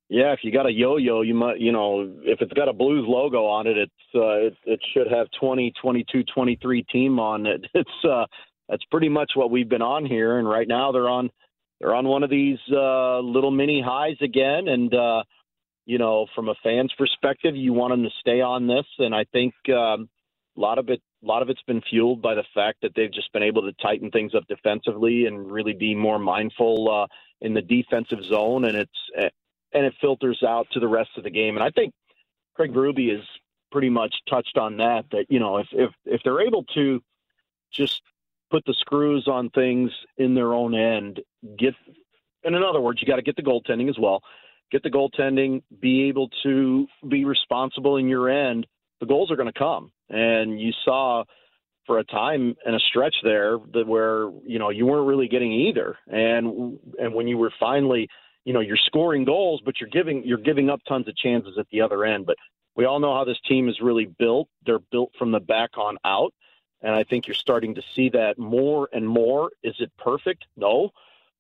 Yeah, 0.10 0.32
if 0.32 0.40
you 0.44 0.54
got 0.54 0.66
a 0.66 0.72
yo-yo, 0.72 1.22
you 1.22 1.34
might, 1.34 1.60
you 1.60 1.74
know, 1.74 2.10
if 2.24 2.40
it's 2.42 2.54
got 2.54 2.70
a 2.70 2.74
Blues 2.74 3.06
logo 3.08 3.46
on 3.46 3.68
it, 3.68 3.78
it's 3.78 3.92
uh, 4.16 4.36
it, 4.36 4.56
it 4.66 4.80
should 4.94 5.08
have 5.12 5.28
20, 5.38 5.74
22, 5.82 6.24
23 6.34 6.84
team 6.84 7.20
on 7.20 7.46
it. 7.46 7.66
It's 7.74 8.06
uh, 8.06 8.26
that's 8.70 8.84
pretty 8.86 9.10
much 9.10 9.32
what 9.36 9.52
we've 9.52 9.68
been 9.68 9.82
on 9.82 10.06
here, 10.06 10.40
and 10.40 10.48
right 10.48 10.68
now 10.68 10.92
they're 10.92 11.10
on 11.10 11.30
they're 11.80 11.94
on 11.94 12.08
one 12.08 12.24
of 12.24 12.30
these 12.30 12.58
uh, 12.72 13.20
little 13.20 13.52
mini 13.52 13.82
highs 13.82 14.18
again, 14.22 14.70
and 14.70 14.94
uh, 14.94 15.24
you 15.86 15.98
know, 15.98 16.28
from 16.34 16.48
a 16.50 16.56
fan's 16.64 16.94
perspective, 16.98 17.56
you 17.56 17.74
want 17.74 17.92
them 17.92 18.04
to 18.04 18.10
stay 18.20 18.40
on 18.42 18.68
this, 18.68 18.86
and 19.00 19.14
I 19.14 19.26
think 19.34 19.54
um, 19.70 20.10
a 20.56 20.60
lot 20.60 20.80
of 20.80 20.90
it 20.90 21.02
a 21.24 21.26
lot 21.26 21.42
of 21.42 21.50
it's 21.50 21.62
been 21.64 21.82
fueled 21.82 22.22
by 22.22 22.34
the 22.34 22.44
fact 22.54 22.78
that 22.82 22.92
they've 22.96 23.12
just 23.12 23.34
been 23.34 23.44
able 23.44 23.64
to 23.64 23.74
tighten 23.82 24.10
things 24.12 24.34
up 24.36 24.48
defensively 24.48 25.26
and 25.26 25.52
really 25.52 25.74
be 25.74 25.96
more 25.96 26.20
mindful 26.20 26.90
uh, 26.90 27.08
in 27.42 27.54
the 27.54 27.62
defensive 27.62 28.24
zone, 28.24 28.64
and 28.66 28.78
it's 28.78 29.34
and 29.74 29.86
it 29.86 29.94
filters 30.02 30.44
out 30.44 30.68
to 30.72 30.80
the 30.80 30.88
rest 30.88 31.12
of 31.18 31.24
the 31.24 31.30
game. 31.30 31.56
And 31.56 31.64
I 31.64 31.70
think 31.70 31.94
Craig 32.56 32.74
Berube 32.74 33.12
has 33.16 33.26
pretty 33.72 33.90
much 33.90 34.14
touched 34.30 34.58
on 34.58 34.78
that. 34.78 35.06
That 35.12 35.26
you 35.30 35.40
know, 35.40 35.58
if 35.58 35.68
if 35.72 35.92
if 36.06 36.22
they're 36.24 36.42
able 36.42 36.64
to 36.76 37.02
just 37.72 38.02
put 38.50 38.64
the 38.66 38.74
screws 38.80 39.28
on 39.28 39.50
things 39.50 39.92
in 40.18 40.34
their 40.34 40.54
own 40.54 40.74
end, 40.74 41.20
get, 41.58 41.74
and 42.44 42.56
in 42.56 42.64
other 42.64 42.80
words, 42.80 43.02
you 43.02 43.08
got 43.08 43.18
to 43.18 43.22
get 43.22 43.36
the 43.36 43.44
goaltending 43.44 43.90
as 43.90 44.00
well. 44.00 44.22
Get 44.72 44.84
the 44.84 44.90
goaltending, 44.90 45.64
be 45.80 46.08
able 46.10 46.30
to 46.44 46.88
be 47.08 47.26
responsible 47.26 47.98
in 47.98 48.08
your 48.08 48.30
end. 48.30 48.68
The 49.00 49.06
goals 49.06 49.32
are 49.32 49.36
going 49.36 49.52
to 49.52 49.58
come, 49.58 49.92
and 50.10 50.60
you 50.60 50.72
saw 50.84 51.24
for 51.86 52.00
a 52.00 52.04
time 52.04 52.56
and 52.66 52.76
a 52.76 52.80
stretch 52.80 53.16
there 53.24 53.58
that 53.74 53.88
where 53.88 54.30
you 54.46 54.60
know 54.60 54.70
you 54.70 54.86
weren't 54.86 55.08
really 55.08 55.28
getting 55.28 55.52
either, 55.52 55.98
and 56.08 56.80
and 57.00 57.14
when 57.14 57.28
you 57.28 57.38
were 57.38 57.52
finally 57.60 58.10
you 58.48 58.54
know 58.54 58.62
you're 58.62 58.78
scoring 58.78 59.26
goals, 59.26 59.62
but 59.66 59.82
you're 59.82 59.90
giving 59.90 60.24
you're 60.24 60.38
giving 60.38 60.70
up 60.70 60.80
tons 60.88 61.06
of 61.10 61.18
chances 61.18 61.58
at 61.60 61.68
the 61.70 61.82
other 61.82 62.06
end. 62.06 62.26
But 62.26 62.38
we 62.78 62.86
all 62.86 63.02
know 63.02 63.14
how 63.14 63.26
this 63.26 63.40
team 63.46 63.68
is 63.68 63.82
really 63.82 64.06
built. 64.06 64.48
They're 64.66 64.80
built 64.80 65.12
from 65.20 65.32
the 65.32 65.42
back 65.42 65.78
on 65.78 65.98
out, 66.06 66.34
and 66.82 66.96
I 66.96 67.04
think 67.04 67.28
you're 67.28 67.36
starting 67.36 67.76
to 67.76 67.82
see 67.94 68.08
that 68.12 68.40
more 68.40 68.88
and 68.94 69.06
more. 69.06 69.52
Is 69.64 69.76
it 69.80 69.92
perfect? 69.98 70.46
No, 70.56 70.92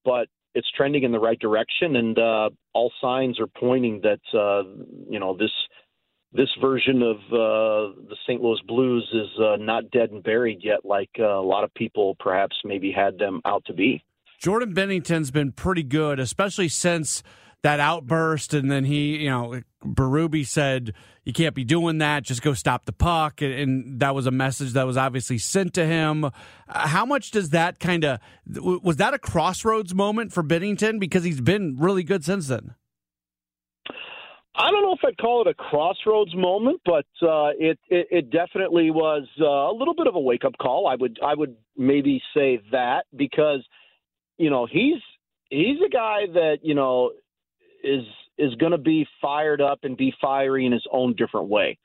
but 0.03 0.27
it's 0.53 0.69
trending 0.75 1.03
in 1.03 1.13
the 1.13 1.19
right 1.19 1.39
direction, 1.39 1.95
and 1.95 2.19
uh, 2.19 2.49
all 2.73 2.91
signs 2.99 3.39
are 3.39 3.47
pointing 3.47 4.01
that 4.01 4.19
uh, 4.37 4.63
you 5.09 5.21
know 5.21 5.33
this 5.33 5.53
this 6.33 6.49
version 6.59 7.01
of 7.03 7.17
uh, 7.31 7.95
the 8.09 8.17
St. 8.27 8.41
Louis 8.41 8.59
Blues 8.67 9.09
is 9.13 9.39
uh, 9.39 9.55
not 9.55 9.89
dead 9.91 10.11
and 10.11 10.21
buried 10.21 10.59
yet, 10.61 10.83
like 10.83 11.11
uh, 11.19 11.23
a 11.23 11.41
lot 11.41 11.63
of 11.63 11.73
people 11.73 12.17
perhaps 12.19 12.57
maybe 12.65 12.91
had 12.91 13.17
them 13.17 13.39
out 13.45 13.63
to 13.67 13.73
be. 13.73 14.03
Jordan 14.37 14.73
Binnington's 14.73 15.31
been 15.31 15.51
pretty 15.51 15.83
good, 15.83 16.19
especially 16.19 16.69
since 16.69 17.23
that 17.63 17.79
outburst. 17.79 18.53
And 18.53 18.71
then 18.71 18.85
he, 18.85 19.17
you 19.17 19.29
know, 19.29 19.61
Berube 19.83 20.45
said, 20.45 20.93
you 21.23 21.33
can't 21.33 21.55
be 21.55 21.63
doing 21.63 21.97
that. 21.97 22.23
Just 22.23 22.41
go 22.41 22.53
stop 22.53 22.85
the 22.85 22.93
puck. 22.93 23.41
And 23.41 23.99
that 23.99 24.13
was 24.13 24.27
a 24.27 24.31
message 24.31 24.73
that 24.73 24.85
was 24.85 24.95
obviously 24.95 25.37
sent 25.37 25.73
to 25.73 25.85
him. 25.85 26.29
How 26.67 27.05
much 27.05 27.31
does 27.31 27.49
that 27.49 27.79
kind 27.79 28.05
of, 28.05 28.19
was 28.45 28.97
that 28.97 29.13
a 29.13 29.19
crossroads 29.19 29.93
moment 29.93 30.31
for 30.31 30.43
Binnington? 30.43 30.99
Because 30.99 31.23
he's 31.23 31.41
been 31.41 31.75
really 31.77 32.03
good 32.03 32.23
since 32.23 32.47
then. 32.47 32.75
I 34.59 34.71
don't 34.71 34.81
know 34.81 34.93
if 34.93 34.99
I'd 35.05 35.17
call 35.17 35.41
it 35.41 35.47
a 35.47 35.53
crossroads 35.53 36.35
moment, 36.35 36.81
but 36.83 37.05
uh, 37.21 37.49
it, 37.59 37.77
it, 37.89 38.07
it 38.09 38.29
definitely 38.31 38.89
was 38.89 39.27
uh, 39.39 39.45
a 39.45 39.73
little 39.73 39.93
bit 39.93 40.07
of 40.07 40.15
a 40.15 40.19
wake 40.19 40.45
up 40.45 40.57
call. 40.57 40.87
I 40.87 40.95
would 40.95 41.19
I 41.23 41.35
would 41.35 41.55
maybe 41.77 42.23
say 42.33 42.59
that 42.71 43.05
because 43.15 43.63
you 44.37 44.49
know, 44.49 44.67
he's 44.69 45.01
he's 45.49 45.77
a 45.85 45.89
guy 45.89 46.25
that 46.33 46.59
you 46.61 46.75
know 46.75 47.11
is 47.83 48.03
is 48.37 48.53
going 48.55 48.71
to 48.71 48.77
be 48.77 49.07
fired 49.21 49.61
up 49.61 49.79
and 49.83 49.97
be 49.97 50.13
fiery 50.21 50.65
in 50.65 50.71
his 50.71 50.85
own 50.91 51.15
different 51.15 51.49
way. 51.49 51.77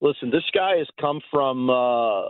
Listen, 0.00 0.30
this 0.30 0.44
guy 0.52 0.76
has 0.78 0.88
come 1.00 1.20
from 1.30 1.70
uh, 1.70 2.22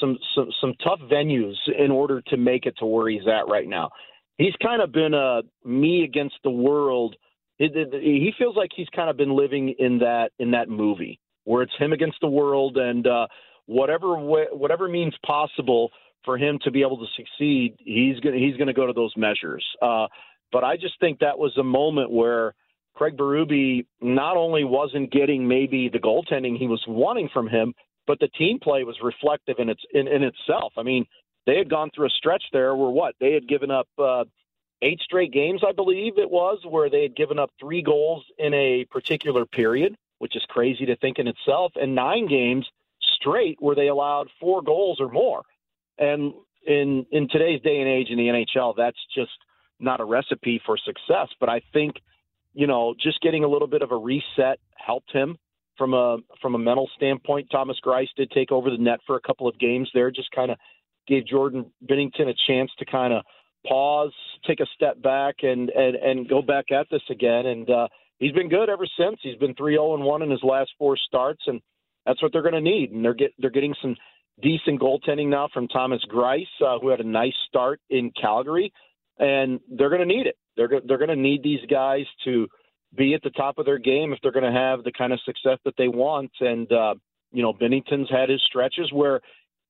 some 0.00 0.18
some 0.34 0.48
some 0.60 0.74
tough 0.82 1.00
venues 1.10 1.54
in 1.78 1.90
order 1.90 2.20
to 2.28 2.36
make 2.36 2.66
it 2.66 2.74
to 2.78 2.86
where 2.86 3.08
he's 3.08 3.26
at 3.26 3.48
right 3.48 3.68
now. 3.68 3.90
He's 4.38 4.54
kind 4.62 4.82
of 4.82 4.92
been 4.92 5.14
a 5.14 5.42
me 5.64 6.04
against 6.04 6.36
the 6.42 6.50
world. 6.50 7.14
It, 7.58 7.76
it, 7.76 8.02
he 8.02 8.32
feels 8.38 8.56
like 8.56 8.70
he's 8.74 8.88
kind 8.94 9.10
of 9.10 9.16
been 9.16 9.36
living 9.36 9.74
in 9.78 9.98
that 9.98 10.30
in 10.38 10.50
that 10.52 10.68
movie 10.68 11.20
where 11.44 11.62
it's 11.62 11.76
him 11.78 11.92
against 11.92 12.18
the 12.20 12.28
world 12.28 12.76
and 12.76 13.06
uh, 13.06 13.26
whatever 13.66 14.16
whatever 14.16 14.88
means 14.88 15.14
possible 15.24 15.90
for 16.24 16.38
him 16.38 16.58
to 16.62 16.70
be 16.70 16.82
able 16.82 16.98
to 16.98 17.06
succeed, 17.16 17.74
he's 17.78 18.18
going 18.20 18.38
he's 18.38 18.56
going 18.56 18.68
to 18.68 18.72
go 18.72 18.86
to 18.86 18.92
those 18.92 19.12
measures. 19.16 19.64
Uh, 19.80 20.06
but 20.50 20.64
I 20.64 20.76
just 20.76 20.98
think 21.00 21.20
that 21.20 21.38
was 21.38 21.56
a 21.56 21.64
moment 21.64 22.10
where 22.10 22.54
Craig 22.94 23.16
Berube 23.16 23.86
not 24.00 24.36
only 24.36 24.64
wasn't 24.64 25.10
getting 25.10 25.48
maybe 25.48 25.88
the 25.88 25.98
goaltending 25.98 26.56
he 26.56 26.66
was 26.66 26.82
wanting 26.86 27.30
from 27.32 27.48
him, 27.48 27.74
but 28.06 28.18
the 28.20 28.28
team 28.28 28.58
play 28.60 28.84
was 28.84 28.96
reflective 29.02 29.56
in 29.58 29.68
its 29.68 29.82
in, 29.92 30.08
in 30.08 30.22
itself. 30.22 30.74
I 30.76 30.82
mean, 30.82 31.06
they 31.46 31.56
had 31.56 31.70
gone 31.70 31.90
through 31.94 32.06
a 32.06 32.10
stretch 32.10 32.44
there 32.52 32.74
where 32.76 32.90
what 32.90 33.14
they 33.20 33.32
had 33.32 33.48
given 33.48 33.70
up 33.70 33.88
uh, 33.98 34.24
eight 34.82 35.00
straight 35.00 35.32
games, 35.32 35.62
I 35.66 35.72
believe 35.72 36.18
it 36.18 36.30
was, 36.30 36.58
where 36.68 36.90
they 36.90 37.02
had 37.02 37.16
given 37.16 37.38
up 37.38 37.50
three 37.58 37.82
goals 37.82 38.24
in 38.38 38.52
a 38.52 38.84
particular 38.90 39.46
period, 39.46 39.96
which 40.18 40.36
is 40.36 40.44
crazy 40.48 40.86
to 40.86 40.96
think 40.96 41.18
in 41.18 41.28
itself, 41.28 41.72
and 41.76 41.94
nine 41.94 42.28
games 42.28 42.68
straight 43.00 43.56
where 43.60 43.76
they 43.76 43.88
allowed 43.88 44.28
four 44.40 44.62
goals 44.62 45.00
or 45.00 45.08
more. 45.08 45.42
And 46.02 46.34
in 46.66 47.06
in 47.12 47.28
today's 47.30 47.60
day 47.62 47.78
and 47.78 47.88
age 47.88 48.08
in 48.10 48.18
the 48.18 48.26
NHL, 48.26 48.74
that's 48.76 48.98
just 49.14 49.30
not 49.78 50.00
a 50.00 50.04
recipe 50.04 50.60
for 50.66 50.76
success. 50.76 51.28
But 51.38 51.48
I 51.48 51.62
think, 51.72 51.94
you 52.54 52.66
know, 52.66 52.94
just 53.00 53.20
getting 53.20 53.44
a 53.44 53.48
little 53.48 53.68
bit 53.68 53.82
of 53.82 53.92
a 53.92 53.96
reset 53.96 54.58
helped 54.76 55.12
him 55.12 55.36
from 55.78 55.94
a 55.94 56.18
from 56.40 56.56
a 56.56 56.58
mental 56.58 56.90
standpoint. 56.96 57.48
Thomas 57.52 57.78
Greiss 57.84 58.08
did 58.16 58.32
take 58.32 58.50
over 58.50 58.68
the 58.68 58.78
net 58.78 58.98
for 59.06 59.16
a 59.16 59.20
couple 59.20 59.46
of 59.46 59.58
games 59.60 59.88
there, 59.94 60.10
just 60.10 60.30
kind 60.32 60.50
of 60.50 60.58
gave 61.06 61.26
Jordan 61.26 61.66
Binnington 61.88 62.28
a 62.28 62.34
chance 62.46 62.70
to 62.78 62.84
kind 62.84 63.12
of 63.12 63.22
pause, 63.66 64.12
take 64.46 64.58
a 64.58 64.66
step 64.74 65.00
back, 65.00 65.36
and 65.42 65.70
and 65.70 65.94
and 65.94 66.28
go 66.28 66.42
back 66.42 66.72
at 66.72 66.88
this 66.90 67.02
again. 67.10 67.46
And 67.46 67.70
uh, 67.70 67.88
he's 68.18 68.32
been 68.32 68.48
good 68.48 68.68
ever 68.68 68.86
since. 68.98 69.20
He's 69.22 69.38
been 69.38 69.54
three 69.54 69.74
zero 69.74 69.92
oh 69.92 69.94
and 69.94 70.04
one 70.04 70.22
in 70.22 70.30
his 70.30 70.42
last 70.42 70.70
four 70.78 70.96
starts, 70.96 71.42
and 71.46 71.60
that's 72.06 72.20
what 72.20 72.32
they're 72.32 72.42
going 72.42 72.54
to 72.54 72.60
need. 72.60 72.90
And 72.90 73.04
they're 73.04 73.14
get 73.14 73.32
they're 73.38 73.50
getting 73.50 73.74
some 73.80 73.96
decent 74.40 74.80
goaltending 74.80 75.28
now 75.28 75.48
from 75.52 75.68
Thomas 75.68 76.02
Greiss, 76.10 76.46
uh, 76.64 76.78
who 76.78 76.88
had 76.88 77.00
a 77.00 77.06
nice 77.06 77.34
start 77.48 77.80
in 77.90 78.10
Calgary, 78.20 78.72
and 79.18 79.60
they're 79.70 79.90
going 79.90 80.06
to 80.06 80.06
need 80.06 80.26
it. 80.26 80.36
They're 80.56 80.80
they're 80.86 80.98
going 80.98 81.08
to 81.08 81.16
need 81.16 81.42
these 81.42 81.64
guys 81.70 82.06
to 82.24 82.48
be 82.96 83.14
at 83.14 83.22
the 83.22 83.30
top 83.30 83.58
of 83.58 83.64
their 83.64 83.78
game 83.78 84.12
if 84.12 84.18
they're 84.22 84.32
going 84.32 84.50
to 84.50 84.58
have 84.58 84.84
the 84.84 84.92
kind 84.92 85.12
of 85.12 85.20
success 85.24 85.58
that 85.64 85.74
they 85.78 85.88
want. 85.88 86.30
And 86.40 86.70
uh, 86.70 86.94
you 87.32 87.42
know, 87.42 87.52
Binnington's 87.52 88.10
had 88.10 88.28
his 88.28 88.42
stretches 88.46 88.92
where 88.92 89.20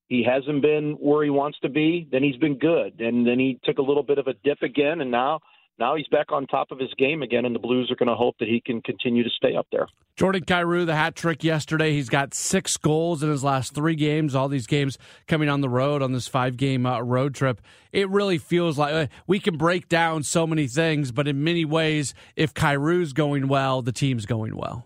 he 0.07 0.23
hasn't 0.23 0.61
been 0.61 0.93
where 0.99 1.23
he 1.23 1.29
wants 1.29 1.57
to 1.59 1.69
be. 1.69 2.07
Then 2.11 2.23
he's 2.23 2.37
been 2.37 2.57
good, 2.57 2.99
and 2.99 3.25
then 3.25 3.39
he 3.39 3.59
took 3.63 3.77
a 3.77 3.81
little 3.81 4.03
bit 4.03 4.17
of 4.17 4.27
a 4.27 4.33
dip 4.43 4.61
again, 4.61 5.01
and 5.01 5.11
now 5.11 5.39
now 5.79 5.95
he's 5.95 6.07
back 6.07 6.31
on 6.31 6.45
top 6.47 6.71
of 6.71 6.79
his 6.79 6.93
game 6.97 7.23
again, 7.23 7.45
and 7.45 7.55
the 7.55 7.59
Blues 7.59 7.89
are 7.89 7.95
going 7.95 8.09
to 8.09 8.15
hope 8.15 8.35
that 8.39 8.47
he 8.47 8.61
can 8.61 8.81
continue 8.81 9.23
to 9.23 9.29
stay 9.29 9.55
up 9.55 9.67
there. 9.71 9.87
Jordan 10.15 10.43
Kyrou, 10.43 10.85
the 10.85 10.95
hat 10.95 11.15
trick 11.15 11.43
yesterday. 11.43 11.93
He's 11.93 12.09
got 12.09 12.35
six 12.35 12.77
goals 12.77 13.23
in 13.23 13.29
his 13.31 13.43
last 13.43 13.73
three 13.73 13.95
games. 13.95 14.35
All 14.35 14.47
these 14.47 14.67
games 14.67 14.99
coming 15.27 15.49
on 15.49 15.61
the 15.61 15.69
road 15.69 16.03
on 16.03 16.11
this 16.11 16.27
five 16.27 16.57
game 16.57 16.85
uh, 16.85 16.99
road 17.01 17.33
trip. 17.33 17.59
It 17.91 18.07
really 18.09 18.37
feels 18.37 18.77
like 18.77 18.93
uh, 18.93 19.07
we 19.25 19.39
can 19.39 19.57
break 19.57 19.89
down 19.89 20.21
so 20.21 20.45
many 20.45 20.67
things, 20.67 21.11
but 21.11 21.27
in 21.27 21.43
many 21.43 21.65
ways, 21.65 22.13
if 22.35 22.53
Kyrou's 22.53 23.13
going 23.13 23.47
well, 23.47 23.81
the 23.81 23.91
team's 23.91 24.27
going 24.27 24.55
well. 24.55 24.85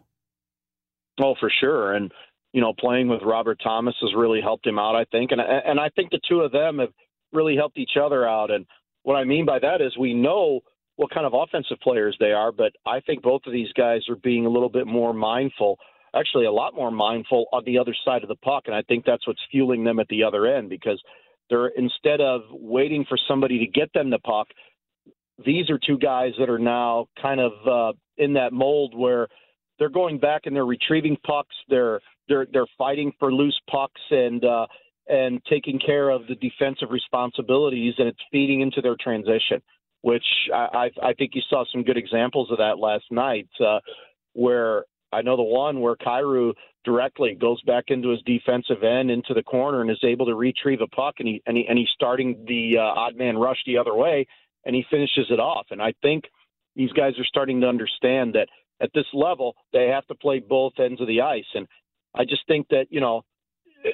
Oh, 1.19 1.35
for 1.39 1.51
sure, 1.59 1.93
and 1.93 2.11
you 2.53 2.61
know, 2.61 2.73
playing 2.79 3.09
with 3.09 3.21
Robert 3.23 3.59
Thomas 3.61 3.95
has 4.01 4.13
really 4.15 4.39
helped 4.39 4.65
him 4.65 4.79
out. 4.79 4.95
I 4.95 5.03
think, 5.05 5.31
and 5.31 5.41
and 5.41 5.79
I 5.79 5.89
think 5.89 6.11
the 6.11 6.21
two 6.29 6.41
of 6.41 6.53
them 6.53 6.79
have 6.79 6.93
really 7.33 7.55
helped 7.57 7.77
each 7.77 7.97
other 8.01 8.27
out. 8.27 8.51
And 8.51 8.65
what 9.03 9.15
I 9.15 9.25
mean 9.25 9.45
by 9.45 9.59
that 9.59 9.81
is 9.81 9.97
we 9.97 10.13
know 10.13 10.61
what 10.97 11.11
kind 11.11 11.25
of 11.25 11.33
offensive 11.33 11.79
players 11.81 12.17
they 12.19 12.31
are, 12.31 12.51
but 12.51 12.73
I 12.85 12.99
think 12.99 13.21
both 13.21 13.41
of 13.45 13.53
these 13.53 13.71
guys 13.73 14.01
are 14.09 14.15
being 14.15 14.45
a 14.45 14.49
little 14.49 14.69
bit 14.69 14.87
more 14.87 15.13
mindful, 15.13 15.77
actually 16.13 16.45
a 16.45 16.51
lot 16.51 16.75
more 16.75 16.91
mindful 16.91 17.45
on 17.53 17.63
the 17.65 17.77
other 17.77 17.95
side 18.03 18.23
of 18.23 18.29
the 18.29 18.35
puck, 18.35 18.63
and 18.65 18.75
I 18.75 18.81
think 18.81 19.05
that's 19.05 19.25
what's 19.25 19.41
fueling 19.51 19.83
them 19.83 19.99
at 19.99 20.07
the 20.09 20.23
other 20.23 20.47
end 20.47 20.69
because 20.69 21.01
they're 21.49 21.67
instead 21.67 22.19
of 22.19 22.41
waiting 22.51 23.05
for 23.07 23.17
somebody 23.27 23.59
to 23.59 23.67
get 23.67 23.93
them 23.93 24.09
the 24.09 24.19
puck, 24.19 24.47
these 25.45 25.69
are 25.69 25.79
two 25.79 25.99
guys 25.99 26.33
that 26.39 26.49
are 26.49 26.59
now 26.59 27.07
kind 27.21 27.39
of 27.39 27.51
uh, 27.67 27.97
in 28.17 28.33
that 28.33 28.51
mold 28.51 28.97
where 28.97 29.27
they're 29.79 29.89
going 29.89 30.19
back 30.19 30.41
and 30.45 30.55
they're 30.55 30.65
retrieving 30.65 31.15
pucks. 31.25 31.55
They're 31.69 32.01
they're 32.27 32.47
they're 32.51 32.67
fighting 32.77 33.13
for 33.19 33.31
loose 33.31 33.59
pucks 33.69 34.01
and 34.09 34.43
uh, 34.43 34.65
and 35.07 35.41
taking 35.49 35.79
care 35.79 36.09
of 36.09 36.27
the 36.27 36.35
defensive 36.35 36.89
responsibilities, 36.89 37.93
and 37.97 38.07
it's 38.07 38.19
feeding 38.31 38.61
into 38.61 38.81
their 38.81 38.97
transition. 38.99 39.61
Which 40.07 40.23
I 40.53 40.89
I, 41.03 41.13
think 41.15 41.31
you 41.33 41.41
saw 41.49 41.65
some 41.69 41.83
good 41.83 41.97
examples 41.97 42.49
of 42.49 42.59
that 42.59 42.79
last 42.79 43.03
night, 43.11 43.49
uh, 43.59 43.79
where 44.31 44.85
I 45.11 45.21
know 45.21 45.35
the 45.35 45.43
one 45.43 45.81
where 45.81 45.97
Kyrou 45.97 46.53
directly 46.85 47.35
goes 47.35 47.61
back 47.63 47.85
into 47.89 48.11
his 48.11 48.21
defensive 48.25 48.83
end 48.83 49.11
into 49.11 49.33
the 49.33 49.43
corner 49.43 49.81
and 49.81 49.91
is 49.91 49.99
able 50.05 50.25
to 50.27 50.33
retrieve 50.33 50.79
a 50.79 50.87
puck, 50.87 51.15
and 51.19 51.27
he 51.27 51.43
and, 51.45 51.57
he, 51.57 51.65
and 51.67 51.77
he's 51.77 51.89
starting 51.93 52.45
the 52.47 52.77
uh, 52.77 52.83
odd 52.83 53.17
man 53.17 53.35
rush 53.35 53.57
the 53.65 53.77
other 53.77 53.93
way, 53.93 54.25
and 54.63 54.73
he 54.73 54.85
finishes 54.89 55.25
it 55.29 55.41
off. 55.41 55.65
And 55.71 55.81
I 55.81 55.93
think 56.01 56.23
these 56.73 56.93
guys 56.93 57.19
are 57.19 57.25
starting 57.25 57.59
to 57.59 57.67
understand 57.67 58.35
that 58.35 58.47
at 58.79 58.91
this 58.93 59.07
level 59.13 59.57
they 59.73 59.87
have 59.87 60.07
to 60.07 60.15
play 60.15 60.39
both 60.39 60.79
ends 60.79 61.01
of 61.01 61.07
the 61.07 61.19
ice, 61.19 61.51
and 61.53 61.67
I 62.15 62.23
just 62.23 62.47
think 62.47 62.69
that 62.69 62.85
you 62.91 63.01
know, 63.01 63.23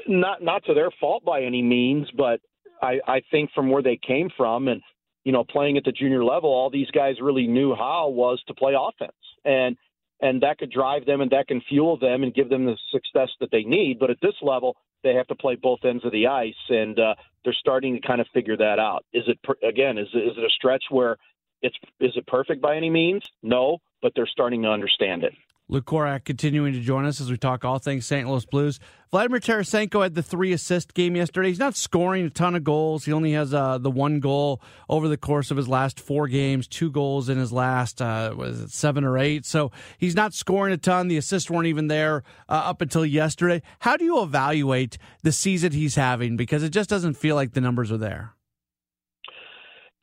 not 0.07 0.43
not 0.43 0.63
to 0.65 0.75
their 0.75 0.91
fault 0.99 1.25
by 1.25 1.41
any 1.41 1.63
means, 1.63 2.07
but 2.15 2.39
I, 2.83 2.99
I 3.07 3.21
think 3.31 3.49
from 3.55 3.71
where 3.71 3.81
they 3.81 3.97
came 4.05 4.29
from 4.37 4.67
and 4.67 4.79
you 5.23 5.31
know 5.31 5.43
playing 5.43 5.77
at 5.77 5.83
the 5.83 5.91
junior 5.91 6.23
level, 6.23 6.49
all 6.49 6.69
these 6.69 6.91
guys 6.91 7.15
really 7.21 7.47
knew 7.47 7.75
how 7.75 8.09
was 8.09 8.41
to 8.47 8.53
play 8.53 8.73
offense, 8.77 9.13
and 9.45 9.77
and 10.21 10.41
that 10.41 10.57
could 10.57 10.71
drive 10.71 11.05
them 11.05 11.21
and 11.21 11.31
that 11.31 11.47
can 11.47 11.61
fuel 11.61 11.97
them 11.97 12.23
and 12.23 12.33
give 12.33 12.49
them 12.49 12.65
the 12.65 12.77
success 12.91 13.29
that 13.41 13.51
they 13.51 13.63
need. 13.63 13.99
But 13.99 14.09
at 14.09 14.21
this 14.21 14.35
level, 14.41 14.77
they 15.03 15.13
have 15.15 15.27
to 15.27 15.35
play 15.35 15.55
both 15.55 15.83
ends 15.83 16.05
of 16.05 16.13
the 16.13 16.27
ice, 16.27 16.53
and 16.69 16.97
uh, 16.97 17.15
they're 17.43 17.53
starting 17.53 17.95
to 17.95 18.07
kind 18.07 18.21
of 18.21 18.27
figure 18.33 18.55
that 18.57 18.79
out. 18.79 19.05
Is 19.13 19.23
it 19.27 19.39
again? 19.63 19.97
Is 19.97 20.07
is 20.07 20.37
it 20.37 20.43
a 20.43 20.49
stretch 20.49 20.85
where 20.89 21.17
it's 21.61 21.75
is 21.99 22.11
it 22.15 22.25
perfect 22.27 22.61
by 22.61 22.75
any 22.77 22.89
means? 22.89 23.23
No, 23.41 23.79
but 24.01 24.13
they're 24.15 24.27
starting 24.27 24.61
to 24.63 24.69
understand 24.69 25.23
it. 25.23 25.33
Lou 25.69 25.81
Korac 25.81 26.25
continuing 26.25 26.73
to 26.73 26.81
join 26.81 27.05
us 27.05 27.21
as 27.21 27.31
we 27.31 27.37
talk 27.37 27.63
all 27.63 27.79
things 27.79 28.05
St. 28.05 28.27
Louis 28.27 28.45
Blues. 28.45 28.79
Vladimir 29.11 29.39
Tarasenko 29.39 30.03
had 30.03 30.13
the 30.13 30.21
three 30.21 30.51
assist 30.51 30.93
game 30.93 31.15
yesterday. 31.15 31.47
He's 31.47 31.59
not 31.59 31.75
scoring 31.75 32.25
a 32.25 32.29
ton 32.29 32.55
of 32.55 32.63
goals. 32.63 33.05
He 33.05 33.13
only 33.13 33.31
has 33.31 33.53
uh, 33.53 33.77
the 33.77 33.89
one 33.89 34.19
goal 34.19 34.61
over 34.89 35.07
the 35.07 35.17
course 35.17 35.51
of 35.51 35.57
his 35.57 35.69
last 35.69 35.99
four 35.99 36.27
games, 36.27 36.67
two 36.67 36.91
goals 36.91 37.29
in 37.29 37.37
his 37.37 37.51
last, 37.53 38.01
uh, 38.01 38.33
was 38.35 38.61
it 38.61 38.71
seven 38.71 39.03
or 39.05 39.17
eight? 39.17 39.45
So 39.45 39.71
he's 39.97 40.15
not 40.15 40.33
scoring 40.33 40.73
a 40.73 40.77
ton. 40.77 41.07
The 41.07 41.17
assists 41.17 41.49
weren't 41.49 41.67
even 41.67 41.87
there 41.87 42.23
uh, 42.49 42.53
up 42.65 42.81
until 42.81 43.05
yesterday. 43.05 43.61
How 43.79 43.95
do 43.95 44.03
you 44.03 44.21
evaluate 44.21 44.97
the 45.21 45.31
season 45.31 45.71
he's 45.71 45.95
having? 45.95 46.35
Because 46.35 46.63
it 46.63 46.69
just 46.69 46.89
doesn't 46.89 47.13
feel 47.13 47.35
like 47.35 47.53
the 47.53 47.61
numbers 47.61 47.91
are 47.91 47.97
there. 47.97 48.33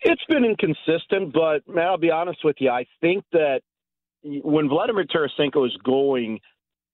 It's 0.03 0.25
been 0.29 0.45
inconsistent, 0.45 1.35
but 1.35 1.69
man, 1.69 1.87
I'll 1.87 1.99
be 1.99 2.11
honest 2.11 2.39
with 2.43 2.57
you. 2.59 2.71
I 2.71 2.87
think 3.03 3.25
that 3.33 3.61
when 4.23 4.69
Vladimir 4.69 5.05
Tarasenko 5.05 5.67
is 5.67 5.77
going, 5.85 6.41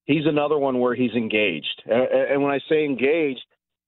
he's 0.04 0.26
another 0.26 0.59
one 0.59 0.78
where 0.78 0.95
he's 0.95 1.12
engaged. 1.12 1.83
And 1.87 2.42
when 2.42 2.52
I 2.52 2.61
say 2.68 2.85
engaged, 2.85 3.45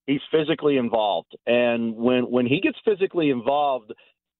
he's 0.07 0.21
physically 0.31 0.77
involved. 0.77 1.37
And 1.47 1.97
when 1.97 2.25
when 2.31 2.47
he 2.47 2.61
gets 2.61 2.79
physically 2.85 3.31
involved, 3.31 3.93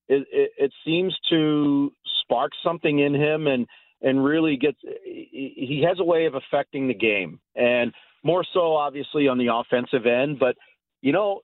it, 0.09 0.27
it, 0.33 0.51
it 0.59 0.73
seems 0.85 1.17
to 1.31 1.93
spark 2.23 2.53
something 2.65 2.99
in 2.99 3.15
him 3.15 3.47
and 3.47 3.67
and 4.01 4.25
really 4.25 4.57
gets 4.57 4.79
he 5.05 5.85
has 5.87 5.99
a 5.99 6.05
way 6.05 6.27
of 6.27 6.35
affecting 6.35 6.89
the 6.89 6.95
game 6.95 7.41
and 7.57 7.93
more 8.23 8.45
so 8.53 8.75
obviously 8.75 9.29
on 9.29 9.39
the 9.39 9.49
offensive 9.53 10.07
end 10.07 10.39
but 10.39 10.57
you 11.03 11.13
know 11.13 11.41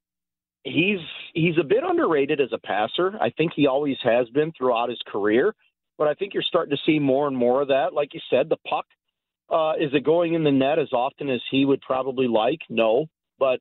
he's 0.63 1.01
he's 1.33 1.59
a 1.59 1.65
bit 1.65 1.83
underrated 1.83 2.41
as 2.41 2.51
a 2.53 2.59
passer 2.59 3.17
i 3.21 3.31
think 3.31 3.53
he 3.57 3.67
always 3.67 3.97
has 4.03 4.29
been 4.31 4.53
throughout 4.53 4.89
his 4.89 5.01
career 5.07 5.55
but 5.99 6.09
I 6.09 6.15
think 6.15 6.35
you're 6.35 6.43
starting 6.43 6.77
to 6.77 6.83
see 6.85 6.99
more 6.99 7.27
and 7.27 7.37
more 7.37 7.63
of 7.63 7.69
that. 7.69 7.93
Like 7.93 8.15
you 8.15 8.21
said, 8.31 8.49
the 8.49 8.57
puck 8.69 8.87
uh, 9.51 9.73
is 9.79 9.91
it 9.93 10.05
going 10.05 10.35
in 10.35 10.45
the 10.45 10.51
net 10.51 10.79
as 10.79 10.93
often 10.93 11.29
as 11.29 11.41
he 11.51 11.65
would 11.65 11.81
probably 11.83 12.27
like? 12.27 12.61
No, 12.69 13.07
but 13.39 13.61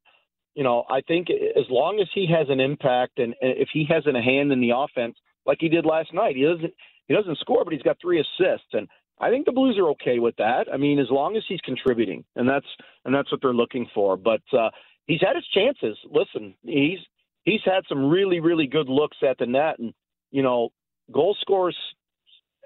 you 0.56 0.64
know, 0.64 0.86
I 0.90 1.02
think 1.02 1.28
as 1.30 1.66
long 1.70 2.00
as 2.00 2.08
he 2.14 2.28
has 2.28 2.48
an 2.50 2.60
impact 2.60 3.20
and 3.20 3.36
if 3.42 3.70
he 3.74 3.86
has 3.90 4.06
a 4.06 4.22
hand 4.22 4.52
in 4.52 4.62
the 4.62 4.72
offense, 4.76 5.16
like 5.46 5.58
he 5.60 5.68
did 5.68 5.86
last 5.86 6.14
night, 6.14 6.36
he 6.36 6.44
doesn't 6.44 6.74
he 7.08 7.14
doesn't 7.14 7.40
score, 7.40 7.64
but 7.64 7.74
he's 7.74 7.82
got 7.82 7.98
three 8.02 8.20
assists, 8.20 8.70
and 8.74 8.88
I 9.20 9.30
think 9.30 9.46
the 9.46 9.52
Blues 9.52 9.78
are 9.78 9.90
okay 9.90 10.20
with 10.20 10.36
that. 10.38 10.68
I 10.74 10.78
mean, 10.78 11.00
as 11.00 11.10
long 11.10 11.36
as 11.36 11.44
he's 11.48 11.62
contributing, 11.62 12.24
and 12.36 12.48
that's 12.48 12.66
and 13.04 13.14
that's 13.14 13.32
what 13.32 13.42
they're 13.42 13.54
looking 13.54 13.88
for. 13.94 14.16
But 14.16 14.42
uh, 14.58 14.70
he's 15.06 15.22
had 15.22 15.36
his 15.36 15.46
chances. 15.54 15.98
Listen, 16.10 16.56
he's 16.64 17.00
he's 17.44 17.62
had 17.66 17.84
some 17.90 18.10
really 18.10 18.40
really 18.40 18.68
good 18.68 18.88
looks 18.88 19.18
at 19.28 19.38
the 19.38 19.46
net, 19.46 19.80
and 19.80 19.94
you 20.32 20.44
know, 20.44 20.70
goal 21.12 21.36
scorers 21.42 21.78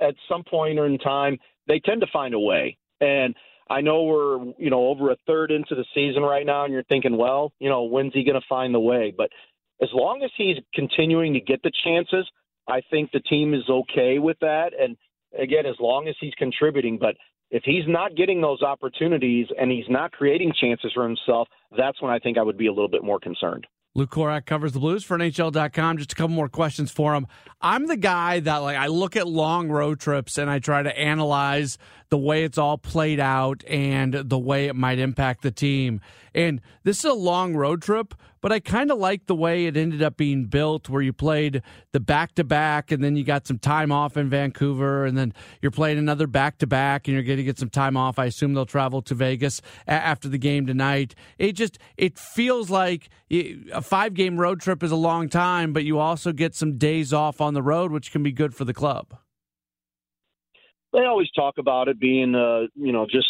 at 0.02 0.16
some 0.30 0.44
point 0.44 0.80
in 0.80 0.98
time, 0.98 1.38
they 1.68 1.80
tend 1.80 2.02
to 2.02 2.08
find 2.12 2.34
a 2.34 2.40
way. 2.40 2.78
And 3.02 3.36
I 3.70 3.82
know 3.82 4.04
we're, 4.04 4.54
you 4.58 4.70
know, 4.70 4.88
over 4.88 5.12
a 5.12 5.18
third 5.28 5.52
into 5.52 5.76
the 5.76 5.86
season 5.94 6.24
right 6.24 6.46
now, 6.46 6.64
and 6.64 6.74
you're 6.74 6.84
thinking, 6.84 7.18
well, 7.18 7.52
you 7.60 7.70
know, 7.70 7.84
when's 7.84 8.14
he 8.14 8.24
going 8.24 8.40
to 8.40 8.48
find 8.48 8.74
the 8.74 8.80
way? 8.80 9.14
But 9.16 9.30
as 9.82 9.90
long 9.94 10.24
as 10.24 10.32
he's 10.38 10.58
continuing 10.74 11.34
to 11.34 11.40
get 11.40 11.62
the 11.64 11.72
chances, 11.84 12.30
I 12.68 12.82
think 12.90 13.12
the 13.12 13.20
team 13.20 13.54
is 13.54 13.70
okay 13.70 14.20
with 14.20 14.38
that. 14.40 14.72
And 14.80 14.98
again, 15.38 15.66
as 15.66 15.76
long 15.80 16.08
as 16.08 16.16
he's 16.20 16.34
contributing, 16.36 16.98
but 17.00 17.16
if 17.50 17.64
he's 17.64 17.88
not 17.88 18.16
getting 18.16 18.42
those 18.42 18.62
opportunities 18.62 19.48
and 19.60 19.72
he's 19.72 19.90
not 19.90 20.12
creating 20.12 20.54
chances 20.60 20.92
for 20.94 21.04
himself, 21.04 21.48
that's 21.78 22.02
when 22.02 22.12
I 22.12 22.20
think 22.20 22.38
I 22.38 22.44
would 22.44 22.58
be 22.58 22.68
a 22.68 22.74
little 22.74 22.90
bit 22.90 23.04
more 23.04 23.20
concerned. 23.20 23.68
Lou 23.98 24.06
Korac 24.06 24.46
covers 24.46 24.74
the 24.74 24.80
Blues 24.80 25.04
for 25.04 25.18
NHL.com. 25.18 25.98
Just 25.98 26.12
a 26.12 26.16
couple 26.16 26.36
more 26.36 26.48
questions 26.48 26.92
for 26.92 27.16
him. 27.16 27.26
I'm 27.60 27.88
the 27.88 27.98
guy 27.98 28.40
that 28.42 28.58
like 28.58 28.78
I 28.78 28.88
look 28.88 29.16
at 29.16 29.28
long 29.28 29.70
road 29.70 30.00
trips 30.00 30.38
and 30.38 30.52
I 30.52 30.60
try 30.60 30.84
to 30.84 30.96
analyze 30.96 31.80
the 32.10 32.18
way 32.20 32.44
it's 32.44 32.60
all 32.60 32.78
played 32.78 33.20
out 33.20 33.64
and 33.68 34.14
the 34.14 34.38
way 34.38 34.68
it 34.68 34.76
might 34.76 35.00
impact 35.00 35.42
the 35.42 35.50
team. 35.50 36.00
And 36.36 36.62
this 36.84 37.00
is 37.00 37.06
a 37.06 37.14
long 37.14 37.56
road 37.56 37.82
trip, 37.82 38.14
but 38.48 38.54
I 38.54 38.62
kind 38.62 38.92
of 38.92 38.98
like 38.98 39.26
the 39.26 39.36
way 39.36 39.66
it 39.66 39.76
ended 39.76 40.02
up 40.02 40.16
being 40.16 40.46
built, 40.46 40.88
where 40.88 41.02
you 41.02 41.12
played 41.12 41.62
the 41.92 42.00
back 42.00 42.34
to 42.36 42.46
back, 42.46 42.94
and 42.94 43.04
then 43.04 43.18
you 43.18 43.26
got 43.26 43.46
some 43.46 43.60
time 43.60 43.92
off 43.92 44.16
in 44.16 44.30
Vancouver, 44.30 45.04
and 45.06 45.18
then 45.18 45.34
you're 45.62 45.70
playing 45.70 45.98
another 45.98 46.28
back 46.28 46.58
to 46.60 46.66
back, 46.66 47.10
and 47.10 47.14
you're 47.14 47.26
going 47.26 47.36
to 47.40 47.44
get 47.44 47.60
some 47.60 47.70
time 47.70 47.98
off. 47.98 48.18
I 48.18 48.24
assume 48.24 48.54
they'll 48.54 48.66
travel 48.66 49.02
to 49.02 49.14
Vegas 49.16 49.62
after 49.86 50.30
the 50.30 50.38
game 50.38 50.66
tonight. 50.66 51.14
It 51.38 51.58
just 51.58 51.78
it 51.98 52.18
feels 52.18 52.70
like 52.70 53.10
a 53.30 53.82
five 53.82 54.14
game 54.14 54.40
road 54.40 54.62
trip 54.62 54.82
is 54.82 54.92
a 54.92 54.96
long 54.96 55.28
time, 55.28 55.74
but 55.74 55.84
you 55.84 56.00
also 56.00 56.32
get 56.32 56.56
some 56.56 56.78
days 56.78 57.12
off 57.12 57.42
on 57.42 57.54
the 57.54 57.62
road, 57.62 57.92
which 57.92 58.14
can 58.14 58.24
be 58.24 58.32
good 58.32 58.56
for 58.56 58.64
the 58.64 58.74
club 58.74 59.18
they 60.94 61.04
always 61.04 61.30
talk 61.32 61.56
about 61.58 61.90
it 61.90 62.00
being, 62.00 62.34
uh, 62.34 62.62
you 62.76 62.94
know, 62.94 63.06
just 63.06 63.28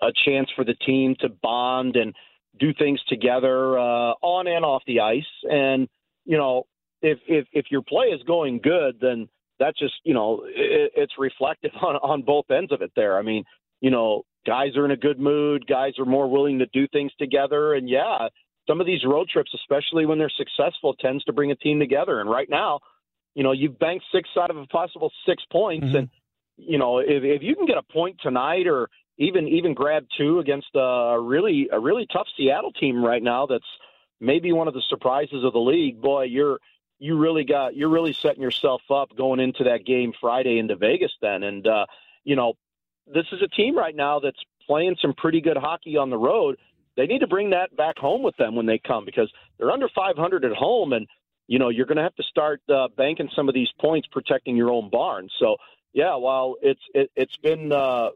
a 0.00 0.12
chance 0.24 0.48
for 0.54 0.64
the 0.64 0.74
team 0.86 1.16
to 1.20 1.28
bond 1.28 1.96
and 1.96 2.14
do 2.58 2.72
things 2.74 3.00
together 3.08 3.78
uh, 3.78 4.14
on 4.22 4.46
and 4.46 4.64
off 4.64 4.82
the 4.86 5.00
ice. 5.00 5.22
And 5.44 5.88
you 6.24 6.36
know, 6.36 6.64
if 7.00 7.18
if 7.26 7.46
if 7.52 7.66
your 7.70 7.82
play 7.82 8.06
is 8.06 8.22
going 8.24 8.60
good, 8.62 8.98
then 9.00 9.28
that's 9.58 9.78
just 9.78 9.94
you 10.04 10.14
know 10.14 10.42
it, 10.46 10.92
it's 10.96 11.14
reflective 11.18 11.72
on 11.80 11.96
on 11.96 12.22
both 12.22 12.50
ends 12.50 12.72
of 12.72 12.82
it. 12.82 12.92
There, 12.94 13.18
I 13.18 13.22
mean, 13.22 13.44
you 13.80 13.90
know, 13.90 14.22
guys 14.46 14.76
are 14.76 14.84
in 14.84 14.90
a 14.90 14.96
good 14.96 15.18
mood. 15.18 15.66
Guys 15.66 15.98
are 15.98 16.04
more 16.04 16.30
willing 16.30 16.58
to 16.60 16.66
do 16.66 16.86
things 16.88 17.12
together. 17.18 17.74
And 17.74 17.88
yeah, 17.88 18.28
some 18.68 18.80
of 18.80 18.86
these 18.86 19.04
road 19.04 19.28
trips, 19.28 19.52
especially 19.54 20.06
when 20.06 20.18
they're 20.18 20.30
successful, 20.30 20.94
tends 20.94 21.24
to 21.24 21.32
bring 21.32 21.50
a 21.50 21.56
team 21.56 21.78
together. 21.78 22.20
And 22.20 22.30
right 22.30 22.48
now, 22.48 22.80
you 23.34 23.42
know, 23.42 23.52
you've 23.52 23.78
banked 23.78 24.04
six 24.12 24.28
out 24.38 24.50
of 24.50 24.56
a 24.56 24.66
possible 24.66 25.10
six 25.26 25.42
points, 25.50 25.86
mm-hmm. 25.86 25.96
and 25.96 26.08
you 26.56 26.78
know, 26.78 26.98
if, 26.98 27.24
if 27.24 27.42
you 27.42 27.56
can 27.56 27.66
get 27.66 27.78
a 27.78 27.92
point 27.92 28.16
tonight 28.22 28.66
or 28.66 28.88
even 29.22 29.48
even 29.48 29.74
grab 29.74 30.06
two 30.16 30.38
against 30.40 30.68
a 30.74 31.18
really 31.20 31.68
a 31.72 31.78
really 31.78 32.06
tough 32.12 32.26
Seattle 32.36 32.72
team 32.72 33.04
right 33.04 33.22
now 33.22 33.46
that's 33.46 33.66
maybe 34.20 34.52
one 34.52 34.68
of 34.68 34.74
the 34.74 34.82
surprises 34.88 35.44
of 35.44 35.52
the 35.52 35.60
league, 35.60 36.00
boy, 36.00 36.24
you're 36.24 36.58
you 36.98 37.18
really 37.18 37.44
got 37.44 37.76
you're 37.76 37.88
really 37.88 38.12
setting 38.12 38.42
yourself 38.42 38.82
up 38.90 39.14
going 39.16 39.40
into 39.40 39.64
that 39.64 39.84
game 39.84 40.12
Friday 40.20 40.58
into 40.58 40.76
Vegas 40.76 41.12
then. 41.20 41.42
And 41.42 41.66
uh, 41.66 41.86
you 42.24 42.36
know, 42.36 42.54
this 43.06 43.26
is 43.32 43.42
a 43.42 43.48
team 43.48 43.76
right 43.76 43.94
now 43.94 44.20
that's 44.20 44.40
playing 44.66 44.96
some 45.00 45.14
pretty 45.14 45.40
good 45.40 45.56
hockey 45.56 45.96
on 45.96 46.10
the 46.10 46.18
road. 46.18 46.56
They 46.96 47.06
need 47.06 47.20
to 47.20 47.26
bring 47.26 47.50
that 47.50 47.74
back 47.76 47.98
home 47.98 48.22
with 48.22 48.36
them 48.36 48.54
when 48.54 48.66
they 48.66 48.78
come 48.78 49.04
because 49.04 49.32
they're 49.58 49.70
under 49.70 49.88
500 49.88 50.44
at 50.44 50.52
home 50.52 50.92
and 50.92 51.06
you 51.48 51.58
know, 51.58 51.68
you're 51.68 51.86
going 51.86 51.96
to 51.96 52.02
have 52.02 52.14
to 52.14 52.22
start 52.22 52.62
uh, 52.72 52.88
banking 52.96 53.28
some 53.34 53.48
of 53.48 53.54
these 53.54 53.68
points 53.80 54.08
protecting 54.10 54.56
your 54.56 54.70
own 54.70 54.88
barn. 54.90 55.28
So 55.38 55.56
yeah, 55.92 56.14
while 56.14 56.54
it's 56.62 56.80
it, 56.94 57.10
has 57.16 57.36
been 57.42 57.72
uh, 57.72 58.10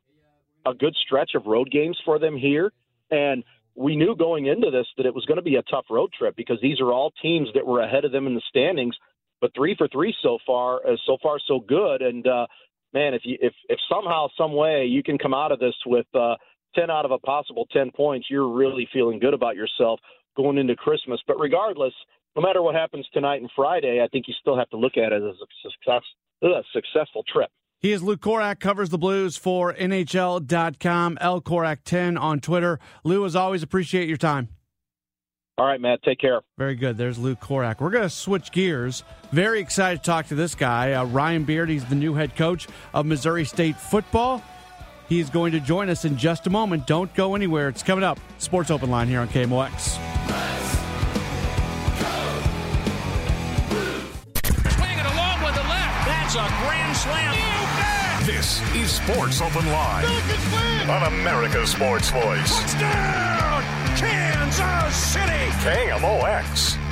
a 0.66 0.74
good 0.74 0.94
stretch 0.96 1.32
of 1.34 1.46
road 1.46 1.70
games 1.70 1.98
for 2.04 2.18
them 2.18 2.36
here, 2.36 2.72
and 3.10 3.44
we 3.74 3.94
knew 3.94 4.16
going 4.16 4.46
into 4.46 4.70
this 4.70 4.86
that 4.96 5.06
it 5.06 5.14
was 5.14 5.24
going 5.26 5.36
to 5.36 5.42
be 5.42 5.56
a 5.56 5.62
tough 5.62 5.84
road 5.90 6.10
trip 6.18 6.34
because 6.36 6.58
these 6.62 6.80
are 6.80 6.92
all 6.92 7.12
teams 7.22 7.48
that 7.54 7.66
were 7.66 7.80
ahead 7.80 8.04
of 8.04 8.12
them 8.12 8.26
in 8.26 8.34
the 8.34 8.42
standings. 8.48 8.96
But 9.40 9.52
three 9.54 9.74
for 9.76 9.86
three 9.88 10.14
so 10.22 10.38
far, 10.46 10.80
uh, 10.86 10.96
so 11.06 11.18
far 11.22 11.38
so 11.46 11.60
good. 11.60 12.00
And 12.00 12.26
uh, 12.26 12.46
man, 12.94 13.12
if 13.12 13.22
you 13.24 13.36
if 13.40 13.52
if 13.68 13.78
somehow 13.88 14.28
some 14.36 14.54
way 14.54 14.86
you 14.86 15.02
can 15.02 15.18
come 15.18 15.34
out 15.34 15.52
of 15.52 15.58
this 15.58 15.74
with 15.84 16.06
uh, 16.14 16.36
ten 16.74 16.90
out 16.90 17.04
of 17.04 17.10
a 17.10 17.18
possible 17.18 17.66
ten 17.70 17.90
points, 17.90 18.28
you're 18.30 18.48
really 18.48 18.88
feeling 18.92 19.18
good 19.18 19.34
about 19.34 19.56
yourself 19.56 20.00
going 20.36 20.56
into 20.56 20.74
Christmas. 20.74 21.20
But 21.26 21.38
regardless, 21.38 21.92
no 22.34 22.42
matter 22.42 22.62
what 22.62 22.74
happens 22.74 23.06
tonight 23.12 23.42
and 23.42 23.50
Friday, 23.54 24.02
I 24.02 24.08
think 24.08 24.26
you 24.26 24.34
still 24.40 24.56
have 24.56 24.70
to 24.70 24.78
look 24.78 24.96
at 24.96 25.12
it 25.12 25.22
as 25.22 25.36
a 25.36 25.68
success, 25.68 26.02
a 26.42 26.62
successful 26.72 27.24
trip. 27.30 27.50
He 27.80 27.92
is 27.92 28.02
Lou 28.02 28.16
Korac, 28.16 28.58
covers 28.58 28.88
the 28.88 28.98
Blues 28.98 29.36
for 29.36 29.72
NHL.com, 29.74 31.18
L 31.20 31.40
Korac 31.40 31.78
10 31.84 32.16
on 32.16 32.40
Twitter. 32.40 32.78
Lou, 33.04 33.24
as 33.24 33.36
always, 33.36 33.62
appreciate 33.62 34.08
your 34.08 34.16
time. 34.16 34.48
All 35.58 35.66
right, 35.66 35.80
Matt. 35.80 36.02
Take 36.02 36.18
care. 36.18 36.42
Very 36.58 36.74
good. 36.74 36.98
There's 36.98 37.18
Lou 37.18 37.34
Korac. 37.34 37.80
We're 37.80 37.90
going 37.90 38.02
to 38.02 38.10
switch 38.10 38.52
gears. 38.52 39.04
Very 39.32 39.60
excited 39.60 40.02
to 40.02 40.04
talk 40.04 40.26
to 40.26 40.34
this 40.34 40.54
guy, 40.54 40.92
uh, 40.92 41.04
Ryan 41.06 41.44
Beard. 41.44 41.70
He's 41.70 41.84
the 41.86 41.94
new 41.94 42.12
head 42.12 42.36
coach 42.36 42.66
of 42.92 43.06
Missouri 43.06 43.44
State 43.44 43.76
football. 43.76 44.42
He's 45.08 45.30
going 45.30 45.52
to 45.52 45.60
join 45.60 45.88
us 45.88 46.04
in 46.04 46.18
just 46.18 46.46
a 46.46 46.50
moment. 46.50 46.86
Don't 46.86 47.12
go 47.14 47.34
anywhere. 47.34 47.68
It's 47.68 47.82
coming 47.82 48.04
up. 48.04 48.18
Sports 48.38 48.70
Open 48.70 48.90
Line 48.90 49.08
here 49.08 49.20
on 49.20 49.28
KMOX. 49.28 49.80
Swing 54.74 54.98
it 54.98 55.06
along 55.06 55.42
with 55.42 55.54
the 55.54 55.62
left. 55.62 56.06
That's 56.06 56.34
a 56.34 56.46
grand 56.64 56.96
slam. 56.96 57.45
This 58.26 58.60
is 58.74 58.90
Sports 58.90 59.40
Open 59.40 59.64
Live 59.66 60.90
on 60.90 61.04
America's 61.12 61.70
Sports 61.70 62.10
Voice. 62.10 62.58
Touchdown, 62.58 63.62
Kansas 63.96 64.96
City. 64.96 65.46
KMOX. 65.62 66.85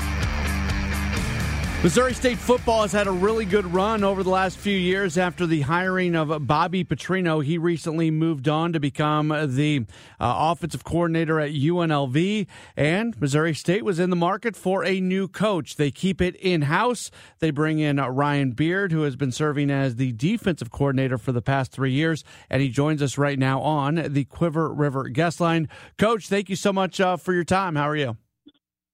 Missouri 1.85 2.15
State 2.15 2.39
football 2.39 2.81
has 2.81 2.93
had 2.93 3.07
a 3.07 3.13
really 3.13 3.45
good 3.45 3.67
run 3.67 4.05
over 4.05 4.23
the 4.23 4.31
last 4.31 4.57
few 4.57 4.75
years 4.75 5.19
after 5.19 5.47
the 5.47 5.61
hiring 5.61 6.17
of 6.17 6.47
Bobby 6.47 6.83
Petrino. 6.83 7.45
He 7.45 7.59
recently 7.59 8.11
moved 8.11 8.49
on 8.49 8.73
to 8.73 8.81
become 8.81 9.29
the 9.29 9.85
uh, 10.19 10.35
offensive 10.51 10.83
coordinator 10.83 11.39
at 11.39 11.51
UNLV, 11.51 12.47
and 12.75 13.21
Missouri 13.21 13.53
State 13.53 13.85
was 13.85 13.99
in 13.99 14.09
the 14.09 14.17
market 14.17 14.57
for 14.57 14.83
a 14.83 14.99
new 14.99 15.29
coach. 15.29 15.77
They 15.77 15.91
keep 15.91 16.23
it 16.23 16.37
in 16.37 16.63
house. 16.63 17.11
They 17.41 17.51
bring 17.51 17.81
in 17.81 17.99
Ryan 17.99 18.53
Beard, 18.53 18.91
who 18.91 19.03
has 19.03 19.15
been 19.15 19.31
serving 19.31 19.71
as 19.71 19.97
the 19.97 20.13
defensive 20.13 20.71
coordinator 20.71 21.19
for 21.19 21.33
the 21.33 21.43
past 21.43 21.71
three 21.71 21.93
years, 21.93 22.25
and 22.49 22.63
he 22.63 22.71
joins 22.71 23.03
us 23.03 23.19
right 23.19 23.39
now 23.39 23.61
on 23.61 23.97
the 24.09 24.25
Quiver 24.25 24.73
River 24.73 25.11
guest 25.11 25.39
line. 25.39 25.69
Coach, 25.99 26.29
thank 26.29 26.49
you 26.49 26.57
so 26.57 26.73
much 26.73 26.99
uh, 26.99 27.19
for 27.19 27.35
your 27.35 27.45
time. 27.45 27.77
How 27.77 27.91
are 27.91 27.97
you? 27.97 28.17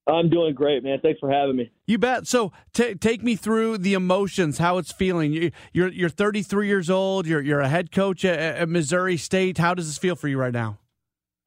I'm 0.07 0.29
doing 0.31 0.55
great, 0.55 0.83
man. 0.83 0.99
Thanks 1.01 1.21
for 1.21 1.31
having 1.31 1.57
me. 1.57 1.71
You 1.87 1.99
bet. 1.99 2.27
So, 2.27 2.53
t- 2.73 2.95
take 2.95 3.23
me 3.23 3.37
through 3.37 3.79
the 3.79 3.95
emotions, 3.95 4.59
how 4.59 4.79
it's 4.79 4.93
feeling. 4.93 5.33
You, 5.33 5.51
you're 5.73 5.89
you're 5.89 6.09
33 6.09 6.67
years 6.67 6.91
old. 6.91 7.27
You're 7.27 7.43
you're 7.43 7.61
a 7.61 7.69
head 7.69 7.93
coach 7.93 8.25
at, 8.25 8.39
at 8.39 8.69
Missouri 8.69 9.17
State. 9.17 9.59
How 9.59 9.75
does 9.75 9.87
this 9.87 9.99
feel 9.99 10.17
for 10.17 10.29
you 10.29 10.39
right 10.39 10.53
now? 10.53 10.79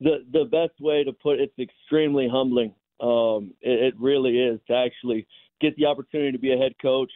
the 0.00 0.24
the 0.32 0.44
best 0.50 0.80
way 0.80 1.04
to 1.04 1.12
put 1.12 1.40
it, 1.40 1.52
it's 1.56 1.70
extremely 1.70 2.28
humbling. 2.30 2.74
Um, 3.00 3.54
it, 3.60 3.94
it 3.94 3.94
really 3.98 4.38
is 4.38 4.60
to 4.68 4.74
actually 4.74 5.26
get 5.60 5.76
the 5.76 5.86
opportunity 5.86 6.32
to 6.32 6.38
be 6.38 6.52
a 6.52 6.56
head 6.56 6.74
coach 6.80 7.10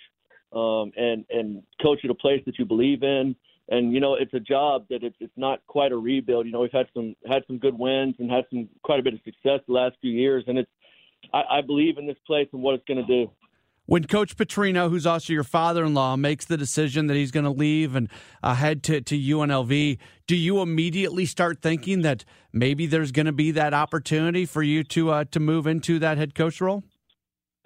um, 0.53 0.93
and 0.97 1.25
and 1.31 1.63
coach 1.83 2.01
at 2.05 2.11
a 2.11 2.15
place 2.15 2.43
that 2.47 2.59
you 2.59 2.65
believe 2.65 3.03
in 3.03 3.37
and 3.71 3.93
you 3.93 4.01
know 4.01 4.15
it's 4.15 4.35
a 4.35 4.41
job 4.41 4.85
that 4.91 5.03
it's 5.03 5.17
it's 5.21 5.33
not 5.37 5.61
quite 5.67 5.93
a 5.93 5.97
rebuild. 5.97 6.47
You 6.47 6.53
know 6.53 6.61
we've 6.61 6.73
had 6.73 6.87
some 6.93 7.15
had 7.27 7.43
some 7.47 7.59
good 7.59 7.79
wins 7.79 8.17
and 8.19 8.31
had 8.31 8.45
some 8.51 8.69
quite 8.83 9.01
a 9.01 9.03
bit 9.03 9.15
of 9.15 9.21
success 9.25 9.61
the 9.67 9.73
last 9.73 9.97
few 10.01 10.13
years, 10.13 10.45
and 10.47 10.59
it's 10.59 10.71
I, 11.33 11.43
I 11.59 11.61
believe 11.63 11.97
in 11.97 12.07
this 12.07 12.19
place 12.27 12.49
and 12.53 12.63
what 12.63 12.75
it's 12.75 12.85
going 12.87 13.05
to 13.05 13.07
do. 13.07 13.31
When 13.87 14.05
Coach 14.05 14.37
Petrino, 14.37 14.89
who's 14.89 15.05
also 15.05 15.33
your 15.33 15.43
father-in-law, 15.43 16.15
makes 16.17 16.45
the 16.45 16.57
decision 16.57 17.09
that 17.09 17.15
he's 17.15 17.33
going 17.33 17.45
to 17.45 17.51
leave 17.51 17.97
and 17.97 18.09
uh, 18.41 18.55
head 18.55 18.85
to, 18.85 19.01
to 19.01 19.19
UNLV, 19.19 19.99
do 20.29 20.37
you 20.37 20.61
immediately 20.61 21.27
start 21.27 21.61
thinking 21.61 22.03
that 22.03 22.25
maybe 22.53 22.87
there's 22.87 23.11
going 23.11 23.27
to 23.27 23.33
be 23.33 23.51
that 23.51 23.75
opportunity 23.75 24.47
for 24.47 24.63
you 24.63 24.85
to 24.85 25.11
uh, 25.11 25.25
to 25.33 25.41
move 25.41 25.67
into 25.67 25.99
that 25.99 26.19
head 26.19 26.37
coach 26.37 26.61
role? 26.61 26.85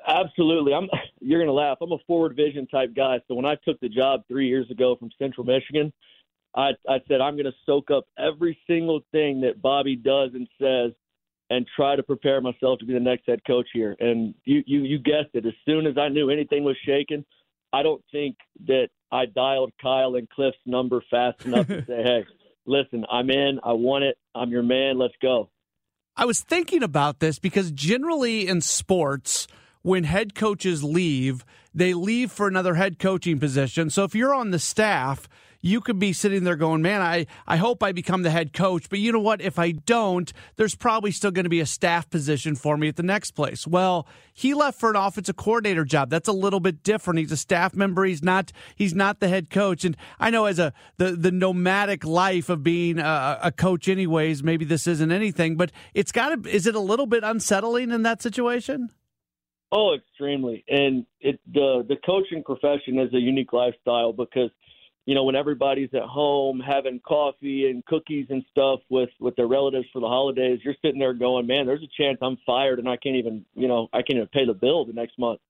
Absolutely. 0.06 0.74
I'm 0.74 0.88
you're 1.20 1.38
going 1.38 1.48
to 1.48 1.52
laugh. 1.52 1.78
I'm 1.80 1.92
a 1.92 1.98
forward 2.06 2.36
vision 2.36 2.66
type 2.66 2.94
guy. 2.94 3.20
So 3.28 3.34
when 3.34 3.46
I 3.46 3.56
took 3.64 3.80
the 3.80 3.88
job 3.88 4.22
3 4.28 4.46
years 4.46 4.70
ago 4.70 4.96
from 4.96 5.10
Central 5.18 5.46
Michigan, 5.46 5.92
I 6.54 6.70
I 6.88 7.00
said 7.08 7.20
I'm 7.20 7.34
going 7.34 7.46
to 7.46 7.54
soak 7.66 7.90
up 7.90 8.06
every 8.18 8.58
single 8.66 9.00
thing 9.12 9.40
that 9.42 9.60
Bobby 9.60 9.96
does 9.96 10.30
and 10.34 10.48
says 10.60 10.92
and 11.50 11.66
try 11.76 11.96
to 11.96 12.02
prepare 12.02 12.40
myself 12.40 12.78
to 12.78 12.86
be 12.86 12.92
the 12.92 13.00
next 13.00 13.26
head 13.26 13.40
coach 13.46 13.66
here. 13.72 13.96
And 14.00 14.34
you 14.44 14.62
you 14.66 14.80
you 14.80 14.98
guessed 14.98 15.30
it. 15.34 15.46
As 15.46 15.52
soon 15.64 15.86
as 15.86 15.96
I 15.98 16.08
knew 16.08 16.30
anything 16.30 16.64
was 16.64 16.76
shaking, 16.84 17.24
I 17.72 17.82
don't 17.82 18.02
think 18.12 18.36
that 18.66 18.88
I 19.10 19.26
dialed 19.26 19.72
Kyle 19.80 20.16
and 20.16 20.28
Cliff's 20.28 20.58
number 20.66 21.02
fast 21.10 21.44
enough 21.44 21.66
to 21.66 21.84
say, 21.86 22.02
"Hey, 22.02 22.24
listen, 22.66 23.04
I'm 23.10 23.30
in. 23.30 23.60
I 23.62 23.72
want 23.72 24.04
it. 24.04 24.16
I'm 24.34 24.50
your 24.50 24.62
man. 24.62 24.98
Let's 24.98 25.14
go." 25.20 25.50
I 26.16 26.26
was 26.26 26.40
thinking 26.40 26.82
about 26.82 27.18
this 27.18 27.40
because 27.40 27.72
generally 27.72 28.46
in 28.46 28.60
sports, 28.60 29.48
when 29.84 30.04
head 30.04 30.34
coaches 30.34 30.82
leave, 30.82 31.44
they 31.74 31.92
leave 31.92 32.32
for 32.32 32.48
another 32.48 32.74
head 32.74 32.98
coaching 32.98 33.38
position. 33.38 33.90
So 33.90 34.02
if 34.04 34.14
you're 34.14 34.34
on 34.34 34.50
the 34.50 34.58
staff, 34.58 35.28
you 35.60 35.82
could 35.82 35.98
be 35.98 36.14
sitting 36.14 36.44
there 36.44 36.56
going, 36.56 36.80
man, 36.80 37.02
I, 37.02 37.26
I 37.46 37.58
hope 37.58 37.82
I 37.82 37.92
become 37.92 38.22
the 38.22 38.30
head 38.30 38.54
coach. 38.54 38.88
But 38.88 38.98
you 38.98 39.12
know 39.12 39.20
what? 39.20 39.42
If 39.42 39.58
I 39.58 39.72
don't, 39.72 40.32
there's 40.56 40.74
probably 40.74 41.10
still 41.10 41.30
going 41.30 41.44
to 41.44 41.50
be 41.50 41.60
a 41.60 41.66
staff 41.66 42.08
position 42.08 42.54
for 42.54 42.78
me 42.78 42.88
at 42.88 42.96
the 42.96 43.02
next 43.02 43.32
place. 43.32 43.66
Well, 43.66 44.06
he 44.32 44.54
left 44.54 44.80
for 44.80 44.88
an 44.88 44.96
offensive 44.96 45.36
coordinator 45.36 45.84
job. 45.84 46.08
That's 46.08 46.28
a 46.28 46.32
little 46.32 46.60
bit 46.60 46.82
different. 46.82 47.18
He's 47.18 47.32
a 47.32 47.36
staff 47.36 47.74
member. 47.74 48.04
He's 48.04 48.22
not, 48.22 48.52
he's 48.74 48.94
not 48.94 49.20
the 49.20 49.28
head 49.28 49.50
coach. 49.50 49.84
And 49.84 49.98
I 50.18 50.30
know 50.30 50.46
as 50.46 50.58
a, 50.58 50.72
the, 50.96 51.12
the 51.12 51.30
nomadic 51.30 52.06
life 52.06 52.48
of 52.48 52.62
being 52.62 52.98
a, 52.98 53.38
a 53.42 53.52
coach 53.52 53.86
anyways, 53.86 54.42
maybe 54.42 54.64
this 54.64 54.86
isn't 54.86 55.12
anything, 55.12 55.56
but 55.56 55.72
it's 55.92 56.12
got 56.12 56.42
to, 56.42 56.50
is 56.50 56.66
it 56.66 56.74
a 56.74 56.80
little 56.80 57.06
bit 57.06 57.22
unsettling 57.22 57.90
in 57.90 58.02
that 58.02 58.22
situation? 58.22 58.90
Oh, 59.76 59.92
extremely. 59.92 60.64
And 60.68 61.04
it 61.20 61.40
the 61.52 61.84
the 61.88 61.96
coaching 62.06 62.44
profession 62.44 63.00
is 63.00 63.12
a 63.12 63.18
unique 63.18 63.52
lifestyle 63.52 64.12
because 64.12 64.50
you 65.04 65.16
know 65.16 65.24
when 65.24 65.34
everybody's 65.34 65.92
at 65.94 66.04
home 66.04 66.60
having 66.60 67.00
coffee 67.00 67.68
and 67.68 67.84
cookies 67.84 68.26
and 68.30 68.44
stuff 68.52 68.78
with 68.88 69.10
with 69.18 69.34
their 69.34 69.48
relatives 69.48 69.88
for 69.92 70.00
the 70.00 70.06
holidays, 70.06 70.60
you're 70.62 70.76
sitting 70.80 71.00
there 71.00 71.12
going, 71.12 71.48
"Man, 71.48 71.66
there's 71.66 71.82
a 71.82 72.00
chance 72.00 72.18
I'm 72.22 72.38
fired 72.46 72.78
and 72.78 72.88
I 72.88 72.96
can't 72.96 73.16
even 73.16 73.44
you 73.56 73.66
know 73.66 73.88
I 73.92 74.02
can't 74.02 74.18
even 74.18 74.28
pay 74.28 74.46
the 74.46 74.54
bill 74.54 74.84
the 74.84 74.92
next 74.92 75.18
month." 75.18 75.40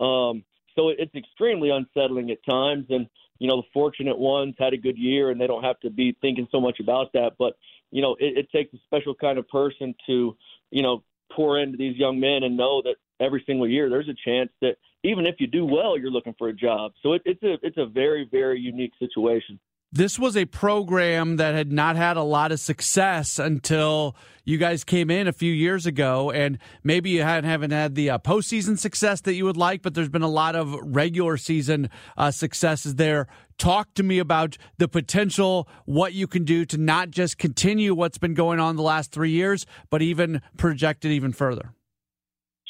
Um, 0.00 0.42
so 0.74 0.88
it's 0.88 1.14
extremely 1.14 1.68
unsettling 1.68 2.30
at 2.30 2.42
times. 2.46 2.86
And 2.88 3.06
you 3.38 3.46
know 3.46 3.56
the 3.56 3.68
fortunate 3.74 4.18
ones 4.18 4.54
had 4.58 4.72
a 4.72 4.78
good 4.78 4.96
year 4.96 5.30
and 5.30 5.38
they 5.38 5.46
don't 5.46 5.64
have 5.64 5.80
to 5.80 5.90
be 5.90 6.16
thinking 6.22 6.48
so 6.50 6.62
much 6.62 6.80
about 6.80 7.12
that. 7.12 7.32
But 7.38 7.58
you 7.90 8.00
know 8.00 8.16
it, 8.18 8.38
it 8.38 8.50
takes 8.52 8.72
a 8.72 8.78
special 8.86 9.14
kind 9.14 9.38
of 9.38 9.46
person 9.50 9.94
to 10.06 10.34
you 10.70 10.82
know 10.82 11.04
pour 11.30 11.58
into 11.58 11.76
these 11.76 11.98
young 11.98 12.18
men 12.18 12.42
and 12.42 12.56
know 12.56 12.80
that 12.80 12.96
every 13.20 13.42
single 13.46 13.68
year 13.68 13.88
there's 13.88 14.08
a 14.08 14.28
chance 14.28 14.50
that 14.60 14.76
even 15.02 15.26
if 15.26 15.36
you 15.38 15.46
do 15.46 15.64
well 15.64 15.98
you're 15.98 16.10
looking 16.10 16.34
for 16.38 16.48
a 16.48 16.52
job 16.52 16.92
so 17.02 17.12
it, 17.12 17.22
it's 17.24 17.42
a 17.42 17.54
it's 17.62 17.78
a 17.78 17.86
very 17.86 18.28
very 18.30 18.60
unique 18.60 18.92
situation 18.98 19.58
this 19.92 20.18
was 20.18 20.36
a 20.36 20.44
program 20.44 21.36
that 21.36 21.54
had 21.54 21.72
not 21.72 21.96
had 21.96 22.16
a 22.16 22.22
lot 22.22 22.50
of 22.52 22.58
success 22.60 23.38
until 23.38 24.16
you 24.44 24.58
guys 24.58 24.84
came 24.84 25.10
in 25.10 25.28
a 25.28 25.32
few 25.32 25.52
years 25.52 25.86
ago, 25.86 26.30
and 26.30 26.58
maybe 26.82 27.10
you 27.10 27.22
hadn't, 27.22 27.48
haven't 27.48 27.70
had 27.70 27.94
the 27.94 28.10
uh, 28.10 28.18
postseason 28.18 28.78
success 28.78 29.20
that 29.22 29.34
you 29.34 29.44
would 29.44 29.56
like, 29.56 29.82
but 29.82 29.94
there's 29.94 30.08
been 30.08 30.22
a 30.22 30.28
lot 30.28 30.56
of 30.56 30.76
regular 30.82 31.36
season 31.36 31.88
uh, 32.16 32.30
successes 32.30 32.96
there. 32.96 33.28
Talk 33.58 33.94
to 33.94 34.02
me 34.02 34.18
about 34.18 34.58
the 34.76 34.88
potential, 34.88 35.68
what 35.84 36.12
you 36.12 36.26
can 36.26 36.44
do 36.44 36.64
to 36.66 36.76
not 36.76 37.10
just 37.10 37.38
continue 37.38 37.94
what's 37.94 38.18
been 38.18 38.34
going 38.34 38.60
on 38.60 38.76
the 38.76 38.82
last 38.82 39.12
three 39.12 39.30
years, 39.30 39.66
but 39.88 40.02
even 40.02 40.42
project 40.58 41.04
it 41.04 41.12
even 41.12 41.32
further. 41.32 41.72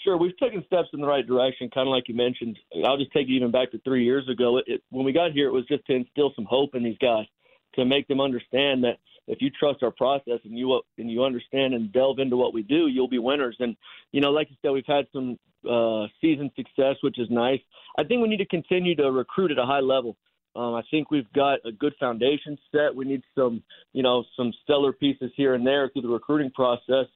Sure, 0.07 0.17
we've 0.17 0.39
taken 0.39 0.65
steps 0.67 0.87
in 0.93 1.01
the 1.01 1.07
right 1.07 1.27
direction, 1.27 1.69
kind 1.69 1.89
of 1.89 1.91
like 1.91 2.09
you 2.09 2.15
mentioned. 2.15 2.57
I'll 2.87 2.97
just 2.97 3.13
take 3.13 3.27
you 3.27 3.35
even 3.35 3.51
back 3.51 3.73
to 3.73 3.81
three 3.81 4.05
years 4.05 4.29
ago. 4.29 4.59
It, 4.59 4.65
it, 4.69 4.83
when 4.91 5.05
we 5.05 5.13
got 5.13 5.33
here, 5.33 5.49
it 5.49 5.53
was 5.53 5.67
just 5.67 5.85
to 5.87 5.95
instill 5.95 6.33
some 6.37 6.45
hope 6.45 6.77
in 6.77 6.85
these 6.85 6.99
guys, 6.99 7.27
to 7.75 7.85
make 7.85 8.07
them 8.07 8.21
understand 8.21 8.85
that 8.85 8.99
if 9.27 9.39
you 9.41 9.51
trust 9.51 9.83
our 9.83 9.91
process 9.91 10.39
and 10.45 10.57
you 10.57 10.81
and 10.97 11.11
you 11.11 11.25
understand 11.25 11.75
and 11.75 11.93
delve 11.93 12.21
into 12.21 12.37
what 12.37 12.55
we 12.55 12.63
do, 12.63 12.87
you'll 12.87 13.09
be 13.09 13.19
winners. 13.19 13.57
And 13.59 13.77
you 14.13 14.21
know, 14.21 14.31
like 14.31 14.49
you 14.49 14.55
said, 14.63 14.71
we've 14.71 14.85
had 14.87 15.07
some 15.13 15.41
uh, 15.69 16.07
season 16.21 16.53
success, 16.55 16.95
which 17.01 17.19
is 17.19 17.27
nice. 17.29 17.59
I 17.99 18.05
think 18.05 18.23
we 18.23 18.29
need 18.29 18.37
to 18.37 18.47
continue 18.47 18.95
to 18.95 19.11
recruit 19.11 19.51
at 19.51 19.59
a 19.59 19.67
high 19.67 19.81
level. 19.81 20.17
Um, 20.55 20.75
I 20.75 20.83
think 20.89 21.11
we've 21.11 21.31
got 21.33 21.59
a 21.67 21.73
good 21.73 21.95
foundation 21.99 22.57
set. 22.71 22.95
We 22.95 23.07
need 23.07 23.23
some, 23.37 23.65
you 23.93 24.05
know, 24.05 24.23
some 24.37 24.53
stellar 24.63 24.93
pieces 24.93 25.33
here 25.37 25.55
and 25.55 25.67
there 25.67 25.89
through 25.89 26.03
the 26.03 26.09
recruiting 26.09 26.53
process 26.53 27.07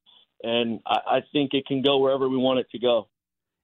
and 0.43 0.79
I, 0.85 0.97
I 1.07 1.19
think 1.31 1.53
it 1.53 1.65
can 1.65 1.81
go 1.81 1.97
wherever 1.97 2.27
we 2.27 2.37
want 2.37 2.59
it 2.59 2.69
to 2.71 2.79
go. 2.79 3.07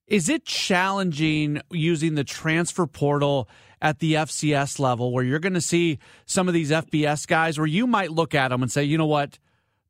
Is 0.08 0.30
it 0.30 0.46
challenging 0.46 1.62
using 1.70 2.16
the 2.16 2.24
transfer 2.24 2.88
portal 2.88 3.50
at 3.82 4.00
the 4.00 4.14
FCS 4.14 4.80
level 4.80 5.12
where 5.12 5.24
you're 5.24 5.40
going 5.40 5.54
to 5.54 5.62
see 5.62 6.00
some 6.26 6.48
of 6.48 6.54
these 6.54 6.72
FBS 6.72 7.28
guys 7.28 7.58
where 7.58 7.68
you 7.68 7.86
might 7.86 8.12
look 8.12 8.34
at 8.34 8.50
them 8.50 8.62
and 8.62 8.72
say, 8.72 8.84
you 8.84 8.98
know 8.98 9.06
what? 9.06 9.38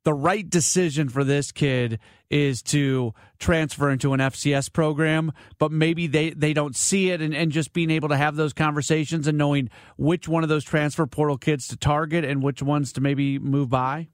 The 0.04 0.12
right 0.12 0.48
decision 0.48 1.08
for 1.08 1.24
this 1.24 1.52
kid 1.52 1.98
is 2.30 2.62
to 2.62 3.14
transfer 3.38 3.90
into 3.90 4.12
an 4.12 4.20
FCS 4.20 4.72
program, 4.72 5.32
but 5.58 5.72
maybe 5.72 6.06
they, 6.06 6.30
they 6.30 6.52
don't 6.52 6.76
see 6.76 7.10
it 7.10 7.20
and, 7.20 7.34
and 7.34 7.52
just 7.52 7.72
being 7.72 7.90
able 7.90 8.08
to 8.08 8.16
have 8.16 8.36
those 8.36 8.52
conversations 8.52 9.26
and 9.26 9.38
knowing 9.38 9.70
which 9.96 10.28
one 10.28 10.42
of 10.42 10.48
those 10.48 10.64
transfer 10.64 11.06
portal 11.06 11.38
kids 11.38 11.68
to 11.68 11.76
target 11.76 12.24
and 12.24 12.42
which 12.42 12.62
ones 12.62 12.92
to 12.92 13.00
maybe 13.00 13.38
move 13.38 13.70
by? 13.70 14.08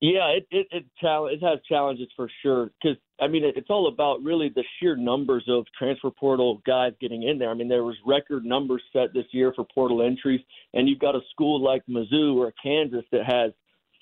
Yeah, 0.00 0.28
it 0.28 0.46
it 0.50 0.66
it, 0.70 0.84
challenge, 1.00 1.40
it 1.40 1.46
has 1.46 1.60
challenges 1.68 2.08
for 2.14 2.28
sure 2.42 2.70
because 2.82 2.98
I 3.20 3.28
mean 3.28 3.44
it, 3.44 3.56
it's 3.56 3.70
all 3.70 3.88
about 3.88 4.22
really 4.22 4.50
the 4.54 4.64
sheer 4.78 4.96
numbers 4.96 5.44
of 5.48 5.64
transfer 5.78 6.10
portal 6.10 6.60
guys 6.66 6.92
getting 7.00 7.22
in 7.22 7.38
there. 7.38 7.50
I 7.50 7.54
mean 7.54 7.68
there 7.68 7.84
was 7.84 7.96
record 8.06 8.44
numbers 8.44 8.82
set 8.92 9.14
this 9.14 9.26
year 9.30 9.52
for 9.54 9.64
portal 9.74 10.02
entries, 10.02 10.40
and 10.74 10.88
you've 10.88 10.98
got 10.98 11.14
a 11.14 11.20
school 11.30 11.62
like 11.62 11.82
Mizzou 11.88 12.36
or 12.36 12.52
Kansas 12.62 13.04
that 13.12 13.24
has 13.24 13.52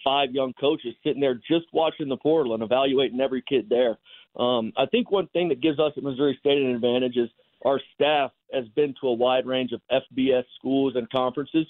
five 0.03 0.33
young 0.33 0.53
coaches 0.55 0.95
sitting 1.05 1.21
there 1.21 1.35
just 1.35 1.67
watching 1.73 2.09
the 2.09 2.17
portal 2.17 2.55
and 2.55 2.63
evaluating 2.63 3.21
every 3.21 3.43
kid 3.49 3.69
there. 3.69 3.99
Um, 4.37 4.73
I 4.77 4.87
think 4.87 5.11
one 5.11 5.29
thing 5.29 5.49
that 5.51 5.61
gives 5.61 5.79
us 5.79 5.93
at 5.97 6.03
Missouri 6.03 6.37
State 6.41 6.61
an 6.61 6.75
advantage 6.75 7.17
is 7.17 7.29
our 7.65 7.81
staff 7.95 8.33
has 8.53 8.65
been 8.75 8.95
to 9.01 9.09
a 9.09 9.13
wide 9.13 9.47
range 9.47 9.73
of 9.73 9.81
FBS 9.91 10.45
schools 10.59 10.95
and 10.97 11.09
conferences. 11.11 11.67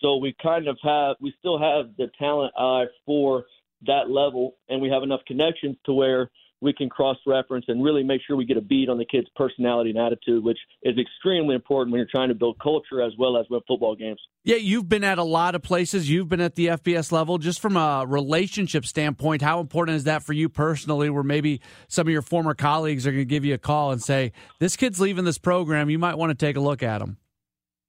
So 0.00 0.16
we 0.16 0.34
kind 0.42 0.68
of 0.68 0.78
have, 0.82 1.16
we 1.20 1.32
still 1.38 1.58
have 1.58 1.96
the 1.96 2.10
talent 2.18 2.52
eye 2.56 2.84
for 3.04 3.44
that 3.86 4.10
level, 4.10 4.56
and 4.68 4.80
we 4.80 4.88
have 4.88 5.02
enough 5.02 5.20
connections 5.26 5.76
to 5.86 5.92
where 5.92 6.30
we 6.60 6.72
can 6.72 6.88
cross 6.88 7.16
reference 7.26 7.66
and 7.68 7.82
really 7.82 8.02
make 8.02 8.20
sure 8.26 8.36
we 8.36 8.44
get 8.44 8.56
a 8.56 8.60
beat 8.60 8.88
on 8.88 8.98
the 8.98 9.04
kid's 9.04 9.28
personality 9.36 9.90
and 9.90 9.98
attitude, 9.98 10.42
which 10.42 10.58
is 10.82 10.96
extremely 10.98 11.54
important 11.54 11.92
when 11.92 11.98
you're 11.98 12.08
trying 12.10 12.28
to 12.28 12.34
build 12.34 12.58
culture 12.60 13.00
as 13.00 13.12
well 13.18 13.36
as 13.36 13.46
win 13.48 13.60
football 13.68 13.94
games. 13.94 14.20
Yeah, 14.44 14.56
you've 14.56 14.88
been 14.88 15.04
at 15.04 15.18
a 15.18 15.24
lot 15.24 15.54
of 15.54 15.62
places. 15.62 16.10
You've 16.10 16.28
been 16.28 16.40
at 16.40 16.56
the 16.56 16.66
FBS 16.66 17.12
level. 17.12 17.38
Just 17.38 17.60
from 17.60 17.76
a 17.76 18.04
relationship 18.06 18.86
standpoint, 18.86 19.42
how 19.42 19.60
important 19.60 19.96
is 19.96 20.04
that 20.04 20.24
for 20.24 20.32
you 20.32 20.48
personally? 20.48 21.10
Where 21.10 21.22
maybe 21.22 21.60
some 21.86 22.06
of 22.06 22.12
your 22.12 22.22
former 22.22 22.54
colleagues 22.54 23.06
are 23.06 23.12
going 23.12 23.20
to 23.20 23.24
give 23.24 23.44
you 23.44 23.54
a 23.54 23.58
call 23.58 23.92
and 23.92 24.02
say, 24.02 24.32
"This 24.58 24.76
kid's 24.76 24.98
leaving 24.98 25.24
this 25.24 25.38
program. 25.38 25.90
You 25.90 25.98
might 25.98 26.16
want 26.16 26.30
to 26.30 26.46
take 26.46 26.56
a 26.56 26.60
look 26.60 26.82
at 26.82 27.00
him." 27.00 27.18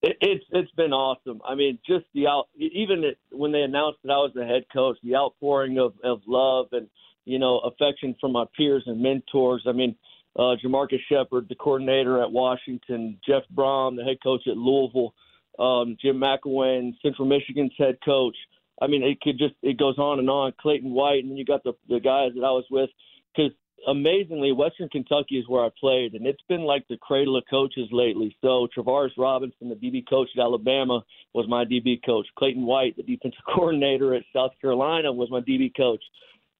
It, 0.01 0.17
it's 0.21 0.45
it's 0.51 0.71
been 0.71 0.93
awesome. 0.93 1.41
I 1.45 1.55
mean, 1.55 1.77
just 1.85 2.05
the 2.13 2.27
out 2.27 2.47
even 2.55 3.03
it, 3.03 3.17
when 3.31 3.51
they 3.51 3.61
announced 3.61 3.99
that 4.03 4.11
I 4.11 4.17
was 4.17 4.31
the 4.33 4.45
head 4.45 4.63
coach, 4.71 4.97
the 5.03 5.15
outpouring 5.15 5.77
of 5.77 5.93
of 6.03 6.21
love 6.25 6.67
and 6.71 6.87
you 7.25 7.39
know 7.39 7.59
affection 7.59 8.15
from 8.19 8.31
my 8.31 8.45
peers 8.55 8.83
and 8.85 9.01
mentors. 9.01 9.63
I 9.67 9.73
mean, 9.73 9.95
uh, 10.35 10.55
Jamarcus 10.63 10.99
Shephard, 11.09 11.47
the 11.49 11.55
coordinator 11.55 12.21
at 12.21 12.31
Washington, 12.31 13.19
Jeff 13.27 13.43
Brohm, 13.53 13.97
the 13.97 14.03
head 14.05 14.17
coach 14.23 14.41
at 14.47 14.55
Louisville, 14.55 15.13
um, 15.57 15.97
Jim 16.01 16.17
McElwain, 16.17 16.93
Central 17.01 17.27
Michigan's 17.27 17.73
head 17.77 17.97
coach. 18.05 18.35
I 18.81 18.87
mean, 18.87 19.03
it 19.03 19.19
could 19.19 19.37
just 19.37 19.55
it 19.61 19.77
goes 19.77 19.97
on 19.97 20.19
and 20.19 20.29
on. 20.29 20.53
Clayton 20.61 20.91
White, 20.91 21.23
and 21.23 21.31
then 21.31 21.37
you 21.37 21.43
got 21.43 21.63
the 21.63 21.73
the 21.89 21.99
guys 21.99 22.31
that 22.35 22.45
I 22.45 22.51
was 22.51 22.65
with 22.71 22.89
because 23.35 23.51
amazingly, 23.87 24.51
Western 24.51 24.89
Kentucky 24.89 25.37
is 25.37 25.47
where 25.47 25.63
I 25.63 25.69
played, 25.79 26.13
and 26.13 26.25
it's 26.25 26.41
been 26.47 26.61
like 26.61 26.87
the 26.87 26.97
cradle 26.97 27.37
of 27.37 27.43
coaches 27.49 27.87
lately. 27.91 28.35
So 28.41 28.67
Travaris 28.75 29.11
Robinson, 29.17 29.69
the 29.69 29.75
DB 29.75 30.07
coach 30.07 30.29
at 30.35 30.41
Alabama, 30.41 31.03
was 31.33 31.47
my 31.47 31.65
DB 31.65 32.03
coach. 32.05 32.27
Clayton 32.37 32.65
White, 32.65 32.95
the 32.97 33.03
defensive 33.03 33.39
coordinator 33.53 34.13
at 34.15 34.23
South 34.33 34.51
Carolina, 34.61 35.11
was 35.11 35.29
my 35.31 35.41
DB 35.41 35.75
coach. 35.75 36.03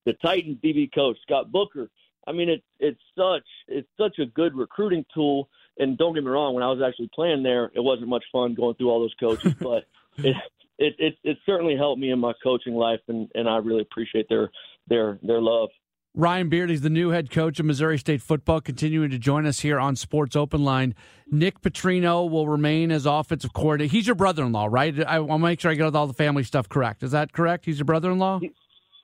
The 0.06 0.14
Titans 0.14 0.58
DB 0.62 0.92
coach, 0.92 1.16
Scott 1.22 1.52
Booker. 1.52 1.90
I 2.26 2.32
mean, 2.32 2.48
it's 2.48 2.64
it's 2.78 3.00
such 3.16 3.46
it's 3.68 3.88
such 3.98 4.18
a 4.18 4.26
good 4.26 4.54
recruiting 4.54 5.04
tool. 5.12 5.48
And 5.78 5.96
don't 5.96 6.14
get 6.14 6.24
me 6.24 6.30
wrong, 6.30 6.54
when 6.54 6.62
I 6.62 6.68
was 6.68 6.82
actually 6.86 7.10
playing 7.14 7.42
there, 7.42 7.70
it 7.74 7.80
wasn't 7.80 8.08
much 8.08 8.24
fun 8.30 8.54
going 8.54 8.74
through 8.74 8.90
all 8.90 9.00
those 9.00 9.14
coaches, 9.18 9.54
but 9.60 9.84
it, 10.18 10.36
it 10.78 10.94
it 10.98 11.18
it 11.22 11.38
certainly 11.46 11.76
helped 11.76 12.00
me 12.00 12.10
in 12.10 12.18
my 12.18 12.32
coaching 12.42 12.74
life, 12.74 13.00
and 13.08 13.28
and 13.34 13.48
I 13.48 13.56
really 13.58 13.82
appreciate 13.82 14.28
their 14.28 14.50
their 14.88 15.18
their 15.22 15.40
love. 15.40 15.70
Ryan 16.14 16.48
Beard, 16.48 16.70
he's 16.70 16.80
the 16.80 16.90
new 16.90 17.10
head 17.10 17.30
coach 17.30 17.60
of 17.60 17.66
Missouri 17.66 17.96
State 17.96 18.20
football, 18.20 18.60
continuing 18.60 19.10
to 19.10 19.18
join 19.18 19.46
us 19.46 19.60
here 19.60 19.78
on 19.78 19.94
Sports 19.94 20.34
Open 20.34 20.64
Line. 20.64 20.96
Nick 21.30 21.60
Petrino 21.60 22.28
will 22.28 22.48
remain 22.48 22.90
as 22.90 23.06
offensive 23.06 23.52
coordinator. 23.52 23.92
He's 23.92 24.08
your 24.08 24.16
brother 24.16 24.42
in 24.42 24.50
law, 24.50 24.66
right? 24.68 25.04
I 25.04 25.20
want 25.20 25.40
to 25.40 25.44
make 25.46 25.60
sure 25.60 25.70
I 25.70 25.74
get 25.74 25.94
all 25.94 26.08
the 26.08 26.12
family 26.12 26.42
stuff 26.42 26.68
correct. 26.68 27.04
Is 27.04 27.12
that 27.12 27.32
correct? 27.32 27.64
He's 27.64 27.78
your 27.78 27.84
brother 27.84 28.10
in 28.10 28.18
law? 28.18 28.40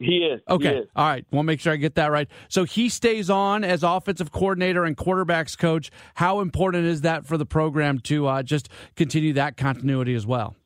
He 0.00 0.16
is. 0.16 0.40
Okay. 0.48 0.74
He 0.74 0.80
is. 0.80 0.88
All 0.96 1.06
right. 1.06 1.24
Want 1.30 1.44
to 1.44 1.46
make 1.46 1.60
sure 1.60 1.72
I 1.72 1.76
get 1.76 1.94
that 1.94 2.10
right. 2.10 2.28
So 2.48 2.64
he 2.64 2.88
stays 2.88 3.30
on 3.30 3.62
as 3.62 3.84
offensive 3.84 4.32
coordinator 4.32 4.84
and 4.84 4.96
quarterbacks 4.96 5.56
coach. 5.56 5.92
How 6.16 6.40
important 6.40 6.86
is 6.86 7.02
that 7.02 7.24
for 7.24 7.38
the 7.38 7.46
program 7.46 8.00
to 8.00 8.26
uh, 8.26 8.42
just 8.42 8.68
continue 8.96 9.32
that 9.34 9.56
continuity 9.56 10.16
as 10.16 10.26
well? 10.26 10.56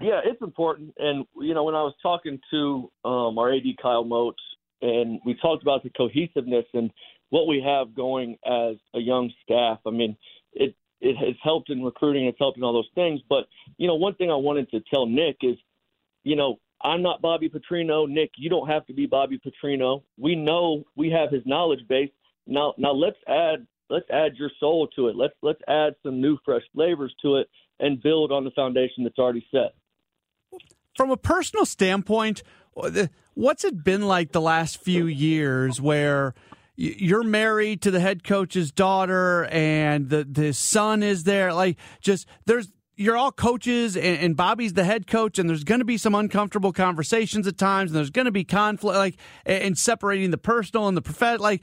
Yeah, 0.00 0.20
it's 0.24 0.40
important. 0.40 0.94
And, 0.98 1.26
you 1.38 1.52
know, 1.52 1.64
when 1.64 1.74
I 1.74 1.82
was 1.82 1.94
talking 2.02 2.40
to 2.50 2.90
um, 3.04 3.38
our 3.38 3.52
AD 3.52 3.64
Kyle 3.80 4.04
Moats 4.04 4.42
and 4.86 5.20
we 5.24 5.34
talked 5.34 5.62
about 5.62 5.82
the 5.82 5.90
cohesiveness 5.90 6.64
and 6.74 6.90
what 7.30 7.46
we 7.46 7.62
have 7.64 7.94
going 7.94 8.38
as 8.46 8.76
a 8.94 9.00
young 9.00 9.32
staff. 9.42 9.78
I 9.86 9.90
mean, 9.90 10.16
it 10.52 10.74
it 11.00 11.16
has 11.16 11.34
helped 11.42 11.70
in 11.70 11.82
recruiting, 11.82 12.26
it's 12.26 12.38
helped 12.38 12.56
in 12.56 12.64
all 12.64 12.72
those 12.72 12.90
things. 12.94 13.20
But 13.28 13.46
you 13.76 13.86
know, 13.86 13.96
one 13.96 14.14
thing 14.14 14.30
I 14.30 14.36
wanted 14.36 14.70
to 14.70 14.80
tell 14.92 15.06
Nick 15.06 15.38
is, 15.42 15.56
you 16.24 16.36
know, 16.36 16.58
I'm 16.82 17.02
not 17.02 17.22
Bobby 17.22 17.48
Petrino. 17.48 18.08
Nick, 18.08 18.30
you 18.36 18.50
don't 18.50 18.68
have 18.68 18.86
to 18.86 18.92
be 18.92 19.06
Bobby 19.06 19.38
Petrino. 19.38 20.02
We 20.18 20.36
know 20.36 20.84
we 20.94 21.10
have 21.10 21.30
his 21.30 21.42
knowledge 21.46 21.86
base. 21.88 22.10
Now, 22.46 22.74
now 22.78 22.92
let's 22.92 23.18
add 23.26 23.66
let's 23.90 24.08
add 24.10 24.36
your 24.36 24.50
soul 24.60 24.88
to 24.96 25.08
it. 25.08 25.16
Let's 25.16 25.34
let's 25.42 25.60
add 25.68 25.94
some 26.02 26.20
new 26.20 26.38
fresh 26.44 26.62
flavors 26.74 27.14
to 27.22 27.36
it 27.36 27.48
and 27.80 28.02
build 28.02 28.32
on 28.32 28.44
the 28.44 28.50
foundation 28.52 29.04
that's 29.04 29.18
already 29.18 29.46
set. 29.50 29.74
From 30.96 31.10
a 31.10 31.16
personal 31.16 31.66
standpoint, 31.66 32.42
what's 33.36 33.64
it 33.64 33.84
been 33.84 34.08
like 34.08 34.32
the 34.32 34.40
last 34.40 34.82
few 34.82 35.06
years 35.06 35.80
where 35.80 36.34
you're 36.74 37.22
married 37.22 37.82
to 37.82 37.90
the 37.90 38.00
head 38.00 38.24
coach's 38.24 38.72
daughter 38.72 39.44
and 39.46 40.08
the 40.08 40.24
the 40.24 40.52
son 40.52 41.02
is 41.02 41.24
there? 41.24 41.52
Like 41.52 41.78
just 42.00 42.26
there's 42.46 42.72
you're 42.96 43.16
all 43.16 43.30
coaches 43.30 43.94
and, 43.94 44.18
and 44.18 44.36
Bobby's 44.36 44.72
the 44.72 44.84
head 44.84 45.06
coach 45.06 45.38
and 45.38 45.48
there's 45.48 45.64
going 45.64 45.80
to 45.80 45.84
be 45.84 45.98
some 45.98 46.14
uncomfortable 46.14 46.72
conversations 46.72 47.46
at 47.46 47.58
times 47.58 47.90
and 47.90 47.98
there's 47.98 48.10
going 48.10 48.24
to 48.24 48.32
be 48.32 48.42
conflict 48.42 48.96
like 48.96 49.16
and 49.44 49.76
separating 49.76 50.30
the 50.30 50.38
personal 50.38 50.88
and 50.88 50.96
the 50.96 51.02
professional 51.02 51.42
like 51.42 51.62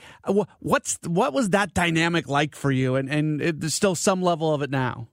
what's 0.59 0.99
what 1.07 1.33
was 1.33 1.49
that 1.49 1.73
dynamic 1.73 2.29
like 2.29 2.55
for 2.55 2.71
you? 2.71 2.95
And 2.95 3.09
and 3.09 3.41
it, 3.41 3.59
there's 3.59 3.73
still 3.73 3.95
some 3.95 4.21
level 4.21 4.53
of 4.53 4.61
it 4.61 4.69
now. 4.69 5.09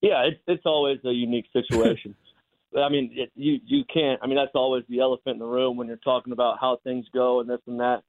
Yeah 0.00 0.22
it's 0.26 0.40
it's 0.46 0.66
always 0.66 0.98
a 1.04 1.12
unique 1.12 1.46
situation 1.52 2.14
I 2.76 2.88
mean, 2.88 3.10
it, 3.14 3.30
you 3.34 3.58
you 3.64 3.84
can't. 3.92 4.20
I 4.22 4.26
mean, 4.26 4.36
that's 4.36 4.54
always 4.54 4.84
the 4.88 5.00
elephant 5.00 5.34
in 5.34 5.38
the 5.38 5.46
room 5.46 5.76
when 5.76 5.86
you're 5.86 5.96
talking 5.98 6.32
about 6.32 6.58
how 6.60 6.78
things 6.82 7.06
go 7.12 7.40
and 7.40 7.48
this 7.48 7.60
and 7.66 7.80
that. 7.80 8.02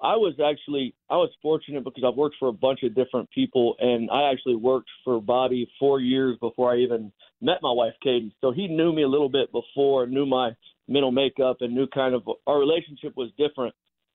I 0.00 0.14
was 0.14 0.34
actually 0.44 0.94
I 1.10 1.16
was 1.16 1.30
fortunate 1.42 1.84
because 1.84 2.04
I've 2.06 2.16
worked 2.16 2.36
for 2.38 2.48
a 2.48 2.52
bunch 2.52 2.82
of 2.82 2.94
different 2.94 3.30
people, 3.30 3.76
and 3.80 4.10
I 4.10 4.30
actually 4.30 4.56
worked 4.56 4.88
for 5.04 5.20
Bobby 5.20 5.68
four 5.78 6.00
years 6.00 6.36
before 6.40 6.72
I 6.72 6.78
even 6.78 7.12
met 7.40 7.58
my 7.62 7.72
wife 7.72 7.94
Katie. 8.02 8.34
So 8.40 8.52
he 8.52 8.68
knew 8.68 8.92
me 8.92 9.02
a 9.02 9.08
little 9.08 9.28
bit 9.28 9.50
before, 9.52 10.06
knew 10.06 10.26
my 10.26 10.50
mental 10.86 11.12
makeup, 11.12 11.58
and 11.60 11.74
knew 11.74 11.86
kind 11.88 12.14
of 12.14 12.22
our 12.46 12.58
relationship 12.58 13.14
was 13.16 13.30
different. 13.36 13.74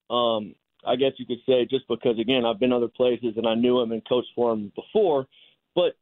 Um, 0.09 0.55
I 0.85 0.95
guess 0.95 1.13
you 1.17 1.25
could 1.25 1.41
say 1.45 1.65
just 1.69 1.87
because 1.87 2.19
again 2.19 2.45
I've 2.45 2.59
been 2.59 2.73
other 2.73 2.87
places 2.87 3.33
and 3.37 3.47
I 3.47 3.55
knew 3.55 3.79
him 3.79 3.91
and 3.91 4.07
coached 4.07 4.31
for 4.35 4.53
him 4.53 4.71
before, 4.75 5.27
but 5.75 5.95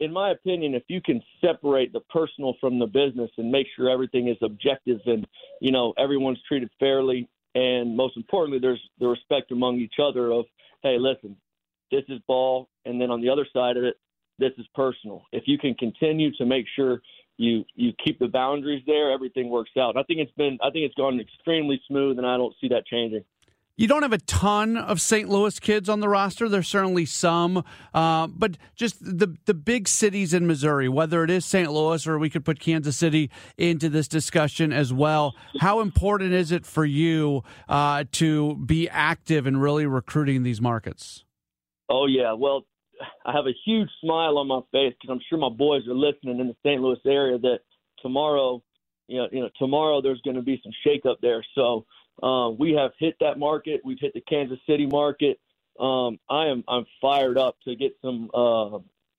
in 0.00 0.12
my 0.12 0.30
opinion, 0.30 0.74
if 0.74 0.84
you 0.88 1.00
can 1.00 1.22
separate 1.40 1.92
the 1.92 2.00
personal 2.00 2.54
from 2.60 2.78
the 2.78 2.86
business 2.86 3.30
and 3.36 3.50
make 3.50 3.66
sure 3.74 3.90
everything 3.90 4.28
is 4.28 4.36
objective 4.42 5.00
and 5.06 5.26
you 5.60 5.72
know 5.72 5.92
everyone's 5.98 6.40
treated 6.46 6.70
fairly, 6.78 7.28
and 7.54 7.96
most 7.96 8.16
importantly, 8.16 8.58
there's 8.60 8.82
the 9.00 9.08
respect 9.08 9.50
among 9.50 9.78
each 9.78 9.94
other 10.02 10.30
of, 10.30 10.44
hey, 10.82 10.96
listen, 10.98 11.36
this 11.90 12.04
is 12.08 12.20
ball, 12.26 12.68
and 12.84 13.00
then 13.00 13.10
on 13.10 13.20
the 13.20 13.28
other 13.28 13.46
side 13.52 13.76
of 13.76 13.84
it, 13.84 13.96
this 14.38 14.52
is 14.58 14.66
personal. 14.74 15.22
If 15.32 15.44
you 15.46 15.58
can 15.58 15.74
continue 15.74 16.30
to 16.36 16.46
make 16.46 16.66
sure 16.76 17.02
you 17.36 17.64
you 17.74 17.92
keep 18.04 18.18
the 18.18 18.28
boundaries 18.28 18.82
there, 18.86 19.10
everything 19.10 19.48
works 19.48 19.70
out. 19.78 19.96
I 19.96 20.02
think 20.04 20.20
it's 20.20 20.32
been 20.32 20.58
I 20.62 20.70
think 20.70 20.84
it's 20.84 20.94
gone 20.94 21.20
extremely 21.20 21.80
smooth, 21.88 22.18
and 22.18 22.26
I 22.26 22.36
don't 22.36 22.54
see 22.60 22.68
that 22.68 22.86
changing. 22.86 23.24
You 23.78 23.86
don't 23.86 24.02
have 24.02 24.12
a 24.12 24.18
ton 24.18 24.76
of 24.76 25.00
St. 25.00 25.28
Louis 25.28 25.60
kids 25.60 25.88
on 25.88 26.00
the 26.00 26.08
roster. 26.08 26.48
There's 26.48 26.66
certainly 26.66 27.06
some, 27.06 27.62
uh, 27.94 28.26
but 28.26 28.58
just 28.74 28.96
the 29.00 29.36
the 29.44 29.54
big 29.54 29.86
cities 29.86 30.34
in 30.34 30.48
Missouri, 30.48 30.88
whether 30.88 31.22
it 31.22 31.30
is 31.30 31.46
St. 31.46 31.70
Louis 31.70 32.04
or 32.04 32.18
we 32.18 32.28
could 32.28 32.44
put 32.44 32.58
Kansas 32.58 32.96
City 32.96 33.30
into 33.56 33.88
this 33.88 34.08
discussion 34.08 34.72
as 34.72 34.92
well. 34.92 35.36
How 35.60 35.78
important 35.78 36.32
is 36.32 36.50
it 36.50 36.66
for 36.66 36.84
you 36.84 37.44
uh, 37.68 38.02
to 38.12 38.56
be 38.56 38.88
active 38.88 39.46
and 39.46 39.62
really 39.62 39.86
recruiting 39.86 40.42
these 40.42 40.60
markets? 40.60 41.24
Oh 41.88 42.06
yeah, 42.06 42.32
well, 42.32 42.66
I 43.24 43.30
have 43.30 43.46
a 43.46 43.54
huge 43.64 43.90
smile 44.00 44.38
on 44.38 44.48
my 44.48 44.60
face 44.72 44.92
because 45.00 45.14
I'm 45.14 45.20
sure 45.28 45.38
my 45.38 45.56
boys 45.56 45.86
are 45.86 45.94
listening 45.94 46.40
in 46.40 46.48
the 46.48 46.56
St. 46.66 46.82
Louis 46.82 46.98
area. 47.06 47.38
That 47.38 47.60
tomorrow, 48.02 48.60
you 49.06 49.18
know, 49.18 49.28
you 49.30 49.40
know, 49.40 49.50
tomorrow 49.56 50.02
there's 50.02 50.20
going 50.22 50.34
to 50.34 50.42
be 50.42 50.60
some 50.64 50.72
shakeup 50.84 51.20
there. 51.22 51.44
So 51.54 51.86
um, 52.22 52.56
we 52.58 52.72
have 52.72 52.92
hit 52.98 53.16
that 53.20 53.38
market. 53.38 53.80
We've 53.84 53.98
hit 54.00 54.14
the 54.14 54.20
Kansas 54.20 54.58
City 54.66 54.86
market. 54.86 55.38
Um, 55.78 56.18
I 56.28 56.46
am 56.46 56.64
I'm 56.68 56.86
fired 57.00 57.38
up 57.38 57.56
to 57.64 57.76
get 57.76 57.96
some 58.02 58.30
uh, 58.34 58.78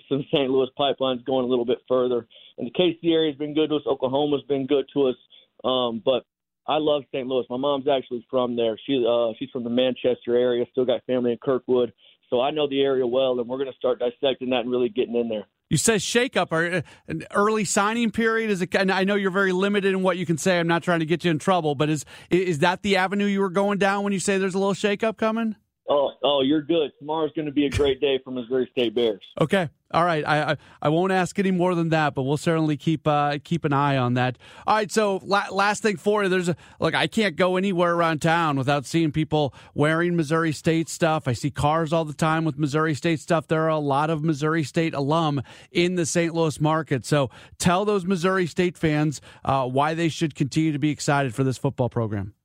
some 0.10 0.26
St. 0.34 0.50
Louis 0.50 0.70
pipelines 0.78 1.24
going 1.26 1.46
a 1.46 1.48
little 1.48 1.66
bit 1.66 1.80
further. 1.88 2.28
And 2.58 2.68
the 2.68 2.72
KC 2.72 3.12
area 3.14 3.32
has 3.32 3.38
been 3.38 3.54
good 3.54 3.70
to 3.70 3.78
us. 3.78 3.84
Oklahoma's 3.86 4.44
been 4.44 4.68
good 4.68 4.86
to 4.94 5.08
us. 5.08 5.16
Um, 5.64 6.02
but 6.04 6.26
I 6.68 6.78
love 6.78 7.04
St. 7.12 7.28
Louis. 7.28 7.46
My 7.50 7.58
mom's 7.58 7.88
actually 7.88 8.26
from 8.30 8.56
there. 8.56 8.78
She 8.86 9.06
uh, 9.08 9.34
she's 9.40 9.50
from 9.52 9.64
the 9.64 9.70
Manchester 9.70 10.36
area. 10.36 10.66
Still 10.72 10.86
got 10.86 11.06
family 11.06 11.32
in 11.32 11.38
Kirkwood, 11.38 11.94
so 12.30 12.42
I 12.42 12.52
know 12.52 12.68
the 12.68 12.82
area 12.82 13.08
well. 13.08 13.40
And 13.40 13.48
we're 13.48 13.58
going 13.58 13.72
to 13.72 13.78
start 13.78 14.00
dissecting 14.00 14.50
that 14.52 14.62
and 14.62 14.72
really 14.72 14.90
getting 14.90 15.16
in 15.16 15.30
there. 15.30 15.48
You 15.70 15.78
say 15.78 15.96
shakeup 15.96 16.48
or 16.52 16.78
uh, 16.78 16.82
an 17.08 17.26
early 17.34 17.64
signing 17.64 18.10
period 18.10 18.50
is? 18.50 18.66
And 18.74 18.92
I 18.92 19.04
know 19.04 19.16
you're 19.16 19.30
very 19.30 19.52
limited 19.52 19.94
in 19.94 20.02
what 20.02 20.18
you 20.18 20.26
can 20.26 20.38
say. 20.38 20.60
I'm 20.60 20.68
not 20.68 20.82
trying 20.82 21.00
to 21.00 21.06
get 21.06 21.24
you 21.24 21.30
in 21.30 21.38
trouble, 21.38 21.76
but 21.76 21.90
is 21.90 22.06
is 22.32 22.60
that 22.60 22.82
the 22.82 22.98
avenue 22.98 23.26
you 23.26 23.40
were 23.42 23.52
going 23.52 23.78
down 23.78 24.04
when 24.04 24.12
you 24.12 24.20
say 24.20 24.40
there's 24.40 24.56
a 24.56 24.60
little 24.60 24.74
shakeup 24.74 25.18
coming? 25.18 25.56
Oh, 25.92 26.12
oh, 26.24 26.42
you're 26.44 26.62
good. 26.62 26.92
Tomorrow's 27.00 27.32
going 27.36 27.48
to 27.48 27.52
be 27.52 27.66
a 27.66 27.70
great 27.70 28.00
day 28.00 28.20
for 28.24 28.30
Missouri 28.30 28.70
State 28.72 28.94
Bears. 28.94 29.24
Okay, 29.42 29.70
all 29.90 30.06
right. 30.06 30.24
I, 30.24 30.52
I, 30.52 30.58
I 30.84 30.90
won't 30.90 31.12
ask 31.12 31.40
any 31.40 31.50
more 31.50 31.74
than 31.74 31.90
that, 31.90 32.14
but 32.14 32.24
we'll 32.24 32.38
certainly 32.38 32.78
keep 32.78 33.08
uh, 33.08 33.40
keep 33.44 33.66
an 33.66 33.74
eye 33.74 33.98
on 33.98 34.14
that. 34.14 34.38
All 34.68 34.76
right. 34.76 34.92
So 34.92 35.20
la- 35.24 35.50
last 35.52 35.82
thing 35.82 35.98
for 35.98 36.22
you, 36.22 36.30
there's 36.30 36.48
a 36.48 36.56
look. 36.80 36.94
I 36.94 37.08
can't 37.08 37.36
go 37.36 37.58
anywhere 37.58 37.96
around 37.96 38.22
town 38.22 38.56
without 38.56 38.86
seeing 38.86 39.12
people 39.12 39.52
wearing 39.74 40.16
Missouri 40.16 40.52
State 40.52 40.90
stuff. 40.90 41.28
I 41.28 41.34
see 41.34 41.50
cars 41.50 41.92
all 41.92 42.06
the 42.06 42.14
time 42.14 42.46
with 42.46 42.60
Missouri 42.60 42.94
State 42.94 43.20
stuff. 43.20 43.48
There 43.48 43.64
are 43.64 43.70
a 43.70 43.80
lot 43.80 44.12
of 44.12 44.24
Missouri 44.24 44.64
State 44.64 44.94
alum 44.94 45.42
in 45.72 45.96
the 45.96 46.06
St. 46.06 46.36
Louis 46.36 46.62
market. 46.62 47.04
So 47.04 47.32
tell 47.58 47.84
those 47.84 48.06
Missouri 48.06 48.46
State 48.46 48.78
fans 48.78 49.22
uh, 49.44 49.68
why 49.68 49.96
they 49.96 50.10
should 50.10 50.36
continue 50.36 50.72
to 50.72 50.80
be 50.80 50.92
excited 50.92 51.34
for 51.34 51.44
this 51.44 51.58
football 51.58 51.90
program. 51.90 52.36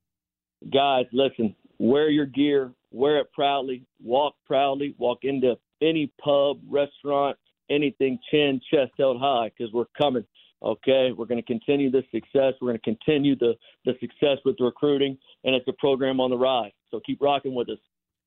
Guys, 0.72 1.04
listen. 1.12 1.54
Wear 1.78 2.08
your 2.08 2.24
gear 2.24 2.72
wear 2.94 3.18
it 3.18 3.32
proudly, 3.32 3.84
walk 4.02 4.34
proudly, 4.46 4.94
walk 4.98 5.18
into 5.22 5.56
any 5.82 6.12
pub, 6.22 6.58
restaurant, 6.68 7.36
anything, 7.70 8.18
chin, 8.30 8.60
chest 8.70 8.92
held 8.98 9.20
high, 9.20 9.50
because 9.56 9.72
we're 9.72 9.84
coming. 9.98 10.24
Okay, 10.62 11.10
we're 11.14 11.26
going 11.26 11.40
to 11.40 11.46
continue 11.46 11.90
this 11.90 12.04
success. 12.10 12.54
We're 12.60 12.68
going 12.68 12.78
to 12.78 12.96
continue 12.96 13.36
the 13.36 13.54
the 13.84 13.92
success 14.00 14.38
with 14.44 14.56
the 14.56 14.64
recruiting, 14.64 15.18
and 15.44 15.54
it's 15.54 15.68
a 15.68 15.74
program 15.78 16.20
on 16.20 16.30
the 16.30 16.38
rise. 16.38 16.72
So 16.90 17.00
keep 17.04 17.20
rocking 17.20 17.54
with 17.54 17.68
us. 17.68 17.78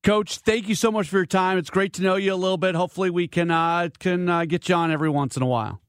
Coach, 0.03 0.37
thank 0.37 0.69
you 0.69 0.75
so 0.75 0.91
much 0.91 1.09
for 1.09 1.17
your 1.17 1.25
time. 1.25 1.57
It's 1.57 1.71
great 1.71 1.93
to 1.93 2.03
know 2.03 2.15
you 2.15 2.33
a 2.33 2.35
little 2.35 2.57
bit. 2.57 2.75
Hopefully, 2.75 3.09
we 3.09 3.27
can 3.27 3.49
uh, 3.49 3.89
can 3.97 4.29
uh, 4.29 4.45
get 4.45 4.69
you 4.69 4.75
on 4.75 4.91
every 4.91 5.09
once 5.09 5.35
in 5.35 5.41
a 5.41 5.47
while. 5.47 5.81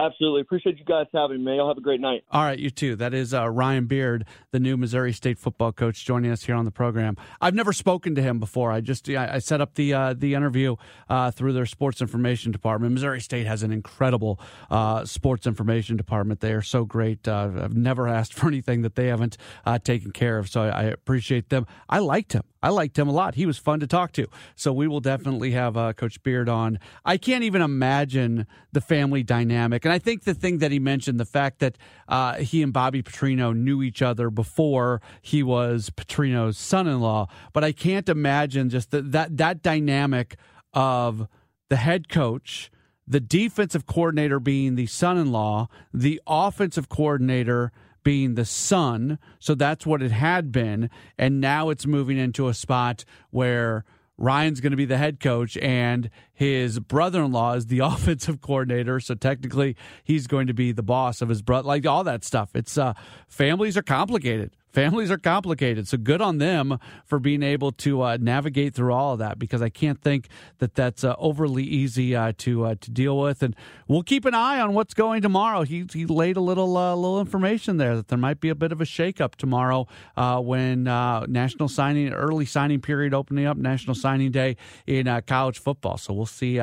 Absolutely. 0.00 0.40
Appreciate 0.40 0.78
you 0.78 0.84
guys 0.84 1.06
having 1.12 1.44
me. 1.44 1.56
Y'all 1.56 1.68
have 1.68 1.76
a 1.76 1.82
great 1.82 2.00
night. 2.00 2.24
All 2.30 2.42
right, 2.42 2.58
you 2.58 2.70
too. 2.70 2.96
That 2.96 3.12
is 3.12 3.34
uh, 3.34 3.48
Ryan 3.50 3.86
Beard, 3.86 4.24
the 4.50 4.58
new 4.58 4.76
Missouri 4.78 5.12
State 5.12 5.38
football 5.38 5.72
coach, 5.72 6.04
joining 6.06 6.30
us 6.30 6.44
here 6.44 6.54
on 6.54 6.64
the 6.64 6.70
program. 6.70 7.16
I've 7.40 7.54
never 7.54 7.72
spoken 7.72 8.14
to 8.14 8.22
him 8.22 8.38
before. 8.38 8.72
I 8.72 8.80
just 8.80 9.08
I, 9.10 9.38
set 9.40 9.60
up 9.60 9.74
the 9.74 9.92
uh, 9.92 10.14
the 10.14 10.34
interview 10.34 10.76
uh, 11.10 11.30
through 11.32 11.52
their 11.52 11.66
sports 11.66 12.00
information 12.00 12.50
department. 12.50 12.94
Missouri 12.94 13.20
State 13.20 13.46
has 13.46 13.62
an 13.62 13.72
incredible 13.72 14.40
uh, 14.70 15.04
sports 15.04 15.46
information 15.46 15.96
department. 15.96 16.40
They 16.40 16.52
are 16.52 16.62
so 16.62 16.84
great. 16.84 17.28
Uh, 17.28 17.50
I've 17.56 17.76
never 17.76 18.08
asked 18.08 18.32
for 18.38 18.48
anything 18.48 18.82
that 18.82 18.94
they 18.94 19.08
haven't 19.08 19.36
uh, 19.66 19.78
taken 19.78 20.12
care 20.12 20.38
of, 20.38 20.48
so 20.48 20.62
I, 20.62 20.68
I 20.68 20.82
appreciate 20.84 21.50
them. 21.50 21.66
I 21.88 21.98
liked 21.98 22.32
him. 22.32 22.42
I 22.62 22.68
liked 22.68 22.98
him 22.98 23.08
a 23.08 23.12
lot. 23.12 23.34
He 23.34 23.46
was 23.46 23.58
fun 23.58 23.80
to 23.80 23.86
talk 23.86 24.12
to. 24.12 24.26
So 24.54 24.72
we 24.72 24.86
will 24.86 25.00
definitely 25.00 25.52
have 25.52 25.76
uh, 25.76 25.92
Coach 25.94 26.22
Beard 26.22 26.48
on. 26.48 26.78
I 27.04 27.16
can't 27.16 27.44
even 27.44 27.62
imagine 27.62 28.46
the 28.72 28.80
family 28.80 29.22
dynamic. 29.22 29.84
And 29.84 29.92
I 29.92 29.98
think 29.98 30.24
the 30.24 30.34
thing 30.34 30.58
that 30.58 30.70
he 30.70 30.78
mentioned, 30.78 31.18
the 31.18 31.24
fact 31.24 31.60
that 31.60 31.78
uh, 32.08 32.34
he 32.36 32.62
and 32.62 32.72
Bobby 32.72 33.02
Petrino 33.02 33.56
knew 33.56 33.82
each 33.82 34.02
other 34.02 34.30
before 34.30 35.00
he 35.22 35.42
was 35.42 35.90
Petrino's 35.90 36.58
son-in-law, 36.58 37.28
but 37.52 37.64
I 37.64 37.72
can't 37.72 38.08
imagine 38.08 38.68
just 38.68 38.90
the, 38.90 39.02
that 39.02 39.36
that 39.38 39.62
dynamic 39.62 40.36
of 40.72 41.26
the 41.68 41.76
head 41.76 42.08
coach, 42.08 42.70
the 43.06 43.20
defensive 43.20 43.86
coordinator 43.86 44.38
being 44.38 44.74
the 44.74 44.86
son-in-law, 44.86 45.68
the 45.92 46.20
offensive 46.26 46.88
coordinator 46.88 47.72
being 48.02 48.34
the 48.34 48.44
son. 48.44 49.18
So 49.38 49.54
that's 49.54 49.86
what 49.86 50.02
it 50.02 50.10
had 50.10 50.52
been. 50.52 50.90
And 51.18 51.40
now 51.40 51.70
it's 51.70 51.86
moving 51.86 52.18
into 52.18 52.48
a 52.48 52.54
spot 52.54 53.04
where 53.30 53.84
Ryan's 54.16 54.60
going 54.60 54.72
to 54.72 54.76
be 54.76 54.84
the 54.84 54.98
head 54.98 55.18
coach 55.18 55.56
and 55.56 56.10
his 56.32 56.78
brother 56.78 57.24
in 57.24 57.32
law 57.32 57.54
is 57.54 57.66
the 57.66 57.78
offensive 57.84 58.40
coordinator. 58.40 59.00
So 59.00 59.14
technically, 59.14 59.76
he's 60.04 60.26
going 60.26 60.46
to 60.46 60.54
be 60.54 60.72
the 60.72 60.82
boss 60.82 61.22
of 61.22 61.28
his 61.28 61.42
brother, 61.42 61.66
like 61.66 61.86
all 61.86 62.04
that 62.04 62.24
stuff. 62.24 62.50
It's 62.54 62.76
uh, 62.76 62.92
families 63.28 63.76
are 63.76 63.82
complicated 63.82 64.54
families 64.72 65.10
are 65.10 65.18
complicated. 65.18 65.88
So 65.88 65.98
good 65.98 66.20
on 66.20 66.38
them 66.38 66.78
for 67.04 67.18
being 67.18 67.42
able 67.42 67.72
to 67.72 68.02
uh, 68.02 68.18
navigate 68.20 68.74
through 68.74 68.92
all 68.92 69.14
of 69.14 69.18
that 69.18 69.38
because 69.38 69.62
I 69.62 69.68
can't 69.68 70.00
think 70.00 70.28
that 70.58 70.74
that's 70.74 71.04
uh, 71.04 71.14
overly 71.18 71.64
easy 71.64 72.14
uh, 72.14 72.32
to 72.38 72.64
uh, 72.66 72.74
to 72.80 72.90
deal 72.90 73.18
with. 73.18 73.42
And 73.42 73.54
we'll 73.88 74.02
keep 74.02 74.24
an 74.24 74.34
eye 74.34 74.60
on 74.60 74.74
what's 74.74 74.94
going 74.94 75.22
tomorrow. 75.22 75.62
He 75.62 75.86
he 75.92 76.06
laid 76.06 76.36
a 76.36 76.40
little 76.40 76.76
uh, 76.76 76.94
little 76.94 77.20
information 77.20 77.76
there 77.76 77.96
that 77.96 78.08
there 78.08 78.18
might 78.18 78.40
be 78.40 78.48
a 78.48 78.54
bit 78.54 78.72
of 78.72 78.80
a 78.80 78.84
shakeup 78.84 79.34
tomorrow 79.36 79.86
uh, 80.16 80.40
when 80.40 80.84
national 80.84 81.68
signing 81.68 82.12
early 82.12 82.46
signing 82.46 82.80
period 82.80 83.14
opening 83.14 83.46
up 83.46 83.56
national 83.56 83.94
signing 83.94 84.30
day 84.30 84.56
in 84.86 85.06
college 85.26 85.58
football. 85.58 85.98
So 85.98 86.12
we'll 86.12 86.26
see 86.26 86.60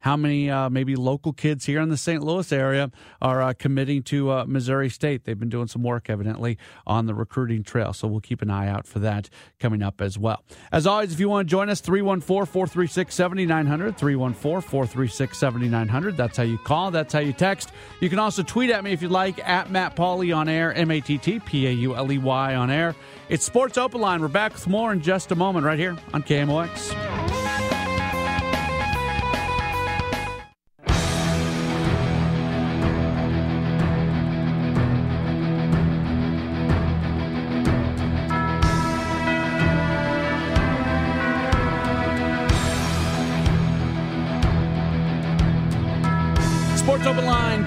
how 0.00 0.16
many 0.16 0.50
uh, 0.50 0.68
maybe 0.70 0.96
local 0.96 1.32
kids 1.32 1.66
here 1.66 1.80
in 1.80 1.88
the 1.88 1.96
St. 1.96 2.22
Louis 2.22 2.50
area 2.52 2.90
are 3.20 3.42
uh, 3.42 3.52
committing 3.52 4.02
to 4.04 4.30
uh, 4.30 4.44
Missouri 4.46 4.88
State. 4.88 5.24
They've 5.24 5.38
been 5.38 5.48
doing 5.48 5.68
some 5.68 5.82
work, 5.82 6.10
evidently, 6.10 6.58
on 6.86 7.06
the 7.06 7.14
recruiting 7.14 7.62
trail. 7.62 7.92
So 7.92 8.08
we'll 8.08 8.20
keep 8.20 8.42
an 8.42 8.50
eye 8.50 8.68
out 8.68 8.86
for 8.86 8.98
that 9.00 9.28
coming 9.58 9.82
up 9.82 10.00
as 10.00 10.18
well. 10.18 10.42
As 10.72 10.86
always, 10.86 11.12
if 11.12 11.20
you 11.20 11.28
want 11.28 11.46
to 11.46 11.50
join 11.50 11.68
us, 11.68 11.80
314 11.80 12.46
436 12.46 13.14
7900, 13.14 13.96
314 13.96 14.68
436 14.68 15.38
7900. 15.38 16.16
That's 16.16 16.36
how 16.36 16.42
you 16.44 16.58
call, 16.58 16.90
that's 16.90 17.12
how 17.12 17.20
you 17.20 17.32
text. 17.32 17.72
You 18.00 18.08
can 18.08 18.18
also 18.18 18.42
tweet 18.42 18.70
at 18.70 18.82
me 18.82 18.92
if 18.92 19.02
you'd 19.02 19.10
like, 19.10 19.46
at 19.46 19.70
Matt 19.70 19.96
Pauley 19.96 20.34
on 20.34 20.48
air, 20.48 20.72
M 20.72 20.90
A 20.90 21.00
T 21.00 21.18
T 21.18 21.40
P 21.40 21.66
A 21.66 21.70
U 21.72 21.94
L 21.94 22.10
E 22.10 22.18
Y 22.18 22.54
on 22.54 22.70
air. 22.70 22.94
It's 23.28 23.44
Sports 23.44 23.78
Open 23.78 24.00
Line. 24.00 24.20
We're 24.22 24.28
back 24.28 24.54
with 24.54 24.66
more 24.66 24.92
in 24.92 25.02
just 25.02 25.30
a 25.30 25.36
moment 25.36 25.66
right 25.66 25.78
here 25.78 25.96
on 26.12 26.22
KMOX. 26.22 27.19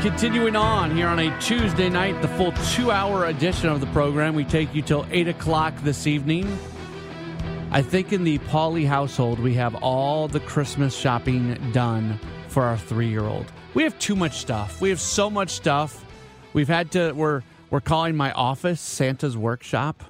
Continuing 0.04 0.54
on 0.58 0.94
here 0.94 1.08
on 1.08 1.18
a 1.18 1.40
Tuesday 1.40 1.88
night, 1.88 2.22
the 2.22 2.28
full 2.28 2.52
two 2.74 2.92
hour 2.92 3.28
edition 3.28 3.70
of 3.70 3.80
the 3.80 3.88
program. 3.88 4.36
We 4.36 4.44
take 4.44 4.76
you 4.76 4.82
till 4.82 5.08
8 5.10 5.30
o'clock 5.30 5.74
this 5.84 6.08
evening. 6.08 6.60
I 7.72 7.82
think 7.84 8.12
in 8.12 8.26
the 8.26 8.38
Pauley 8.40 8.86
household, 8.86 9.40
we 9.40 9.54
have 9.54 9.76
all 9.76 10.28
the 10.28 10.42
Christmas 10.42 10.94
shopping 10.94 11.56
done 11.72 12.20
for 12.50 12.64
our 12.64 12.78
three 12.78 13.08
year 13.08 13.24
old. 13.24 13.46
We 13.76 13.84
have 13.84 13.98
too 13.98 14.18
much 14.18 14.40
stuff. 14.40 14.82
We 14.82 14.90
have 14.90 15.00
so 15.00 15.30
much 15.30 15.52
stuff. 15.52 16.04
We've 16.52 16.68
had 16.68 16.92
to, 16.92 17.14
we're, 17.14 17.42
we're 17.70 17.80
calling 17.80 18.18
my 18.18 18.34
office 18.34 18.82
Santa's 18.82 19.38
workshop, 19.38 20.04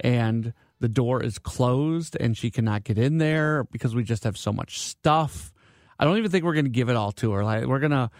and 0.00 0.54
the 0.80 0.88
door 0.88 1.22
is 1.22 1.38
closed, 1.38 2.16
and 2.18 2.34
she 2.34 2.50
cannot 2.50 2.84
get 2.84 2.96
in 2.96 3.18
there 3.18 3.64
because 3.64 3.94
we 3.94 4.04
just 4.04 4.24
have 4.24 4.38
so 4.38 4.54
much 4.54 4.80
stuff. 4.80 5.52
I 5.98 6.06
don't 6.06 6.16
even 6.16 6.30
think 6.30 6.46
we're 6.46 6.54
going 6.54 6.64
to 6.64 6.70
give 6.70 6.88
it 6.88 6.96
all 6.96 7.12
to 7.12 7.32
her. 7.32 7.44
Like, 7.44 7.66
we're 7.66 7.78
going 7.78 7.90
to, 7.90 8.10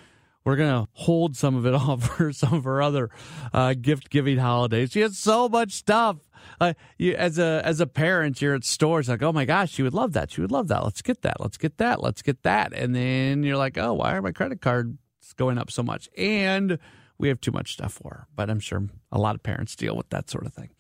we're 0.45 0.57
gonna 0.57 0.89
hold 0.93 1.37
some 1.37 1.57
of 1.57 1.67
it 1.67 1.75
off 1.75 2.17
for 2.17 2.33
some 2.33 2.55
of 2.55 2.65
her 2.65 2.83
other 2.83 3.11
uh, 3.53 3.75
gift 3.75 4.11
giving 4.11 4.39
holidays. 4.39 4.93
She 4.93 5.01
has 5.01 5.19
so 5.19 5.49
much 5.49 5.73
stuff. 5.73 6.19
Uh, 6.61 6.75
you, 6.99 7.15
as 7.15 7.39
a 7.39 7.63
as 7.65 7.81
a 7.81 7.87
parent, 7.87 8.41
you're 8.43 8.55
at 8.55 8.65
stores 8.65 9.09
like, 9.09 9.23
oh 9.23 9.33
my 9.33 9.45
gosh, 9.45 9.73
she 9.73 9.83
would 9.83 9.95
love 9.95 10.13
that. 10.13 10.31
She 10.31 10.41
would 10.41 10.53
love 10.53 10.69
that. 10.69 10.85
Let's 10.85 11.03
get 11.03 11.23
that. 11.23 11.41
Let's 11.41 11.57
get 11.57 11.79
that. 11.79 12.03
Let's 12.03 12.23
get 12.23 12.43
that. 12.43 12.73
And 12.73 12.95
then 12.95 13.43
you're 13.43 13.57
like, 13.57 13.79
oh, 13.79 13.95
why 13.95 14.15
are 14.15 14.23
my 14.23 14.33
credit 14.33 14.61
cards 14.61 14.97
going 15.37 15.59
up 15.59 15.71
so 15.71 15.83
much? 15.83 16.09
And 16.17 16.79
we 17.19 17.29
have 17.29 17.41
too 17.41 17.53
much 17.53 17.73
stuff 17.73 17.95
for 17.95 18.11
her. 18.11 18.27
But 18.35 18.51
I'm 18.51 18.61
sure 18.61 18.85
a 19.11 19.19
lot 19.19 19.35
of 19.35 19.43
parents 19.43 19.75
deal 19.75 19.97
with 19.97 20.11
that 20.11 20.29
sort 20.29 20.47
of 20.47 20.53
thing. 20.53 20.71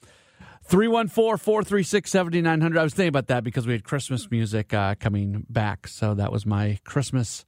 314 0.67 1.39
436 1.39 2.11
7900. 2.11 2.79
I 2.79 2.83
was 2.83 2.95
thinking 2.95 3.09
about 3.09 3.27
that 3.29 3.45
because 3.45 3.67
we 3.67 3.73
had 3.73 3.85
Christmas 3.85 4.31
music 4.31 4.73
uh, 4.73 4.95
coming 4.95 5.47
back. 5.49 5.87
So 5.87 6.15
that 6.15 6.33
was 6.33 6.47
my 6.47 6.79
Christmas 6.85 7.45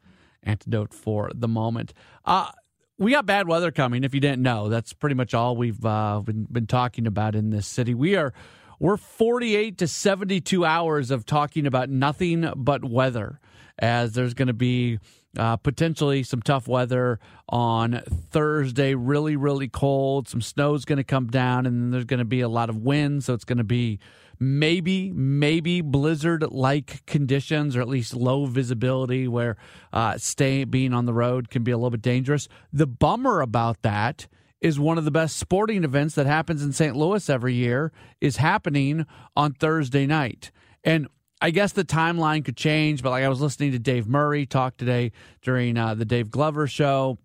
antidote 0.46 0.94
for 0.94 1.30
the 1.34 1.48
moment. 1.48 1.92
Uh, 2.24 2.50
we 2.98 3.12
got 3.12 3.26
bad 3.26 3.46
weather 3.46 3.70
coming. 3.70 4.04
If 4.04 4.14
you 4.14 4.20
didn't 4.20 4.42
know, 4.42 4.68
that's 4.68 4.92
pretty 4.94 5.14
much 5.14 5.34
all 5.34 5.56
we've 5.56 5.84
uh, 5.84 6.20
been, 6.20 6.46
been 6.50 6.66
talking 6.66 7.06
about 7.06 7.34
in 7.34 7.50
this 7.50 7.66
city. 7.66 7.92
We 7.92 8.16
are 8.16 8.32
we're 8.78 8.96
48 8.96 9.78
to 9.78 9.88
72 9.88 10.64
hours 10.64 11.10
of 11.10 11.24
talking 11.24 11.66
about 11.66 11.88
nothing 11.88 12.50
but 12.56 12.84
weather, 12.84 13.40
as 13.78 14.12
there's 14.12 14.34
going 14.34 14.48
to 14.48 14.54
be 14.54 14.98
uh, 15.38 15.56
potentially 15.56 16.22
some 16.22 16.42
tough 16.42 16.68
weather 16.68 17.18
on 17.48 18.02
Thursday. 18.30 18.94
Really, 18.94 19.36
really 19.36 19.68
cold. 19.68 20.28
Some 20.28 20.42
snow's 20.42 20.84
going 20.84 20.98
to 20.98 21.04
come 21.04 21.28
down, 21.28 21.64
and 21.66 21.92
there's 21.92 22.04
going 22.04 22.18
to 22.18 22.26
be 22.26 22.40
a 22.40 22.48
lot 22.48 22.68
of 22.68 22.76
wind, 22.76 23.24
so 23.24 23.32
it's 23.32 23.44
going 23.44 23.58
to 23.58 23.64
be 23.64 23.98
maybe 24.38 25.12
maybe 25.12 25.80
blizzard 25.80 26.44
like 26.50 27.04
conditions 27.06 27.76
or 27.76 27.80
at 27.80 27.88
least 27.88 28.14
low 28.14 28.46
visibility 28.46 29.26
where 29.26 29.56
uh, 29.92 30.16
stay 30.18 30.64
being 30.64 30.92
on 30.92 31.06
the 31.06 31.14
road 31.14 31.50
can 31.50 31.62
be 31.62 31.70
a 31.70 31.76
little 31.76 31.90
bit 31.90 32.02
dangerous. 32.02 32.48
The 32.72 32.86
bummer 32.86 33.40
about 33.40 33.82
that 33.82 34.26
is 34.60 34.80
one 34.80 34.98
of 34.98 35.04
the 35.04 35.10
best 35.10 35.36
sporting 35.36 35.84
events 35.84 36.14
that 36.14 36.26
happens 36.26 36.62
in 36.62 36.72
St. 36.72 36.96
Louis 36.96 37.28
every 37.28 37.54
year 37.54 37.92
is 38.20 38.36
happening 38.38 39.06
on 39.36 39.52
Thursday 39.52 40.06
night. 40.06 40.50
And 40.82 41.08
I 41.40 41.50
guess 41.50 41.72
the 41.72 41.84
timeline 41.84 42.44
could 42.44 42.56
change, 42.56 43.02
but 43.02 43.10
like 43.10 43.24
I 43.24 43.28
was 43.28 43.40
listening 43.40 43.72
to 43.72 43.78
Dave 43.78 44.08
Murray 44.08 44.46
talk 44.46 44.76
today 44.76 45.12
during 45.42 45.76
uh, 45.76 45.94
the 45.94 46.06
Dave 46.06 46.30
Glover 46.30 46.66
show, 46.66 47.18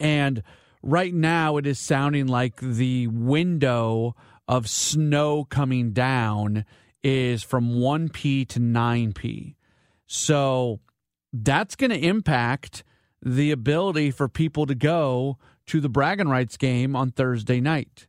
and 0.00 0.42
right 0.82 1.12
now 1.12 1.56
it 1.56 1.66
is 1.66 1.80
sounding 1.80 2.26
like 2.28 2.60
the 2.60 3.08
window 3.08 4.14
of 4.48 4.68
snow 4.68 5.44
coming 5.44 5.92
down 5.92 6.64
is 7.02 7.42
from 7.42 7.74
1p 7.76 8.48
to 8.48 8.60
9p. 8.60 9.54
So 10.06 10.80
that's 11.32 11.76
going 11.76 11.90
to 11.90 11.98
impact 11.98 12.84
the 13.22 13.50
ability 13.50 14.10
for 14.10 14.28
people 14.28 14.66
to 14.66 14.74
go 14.74 15.38
to 15.66 15.80
the 15.80 15.88
bragging 15.88 16.28
rights 16.28 16.56
game 16.56 16.94
on 16.94 17.10
Thursday 17.10 17.60
night. 17.60 18.06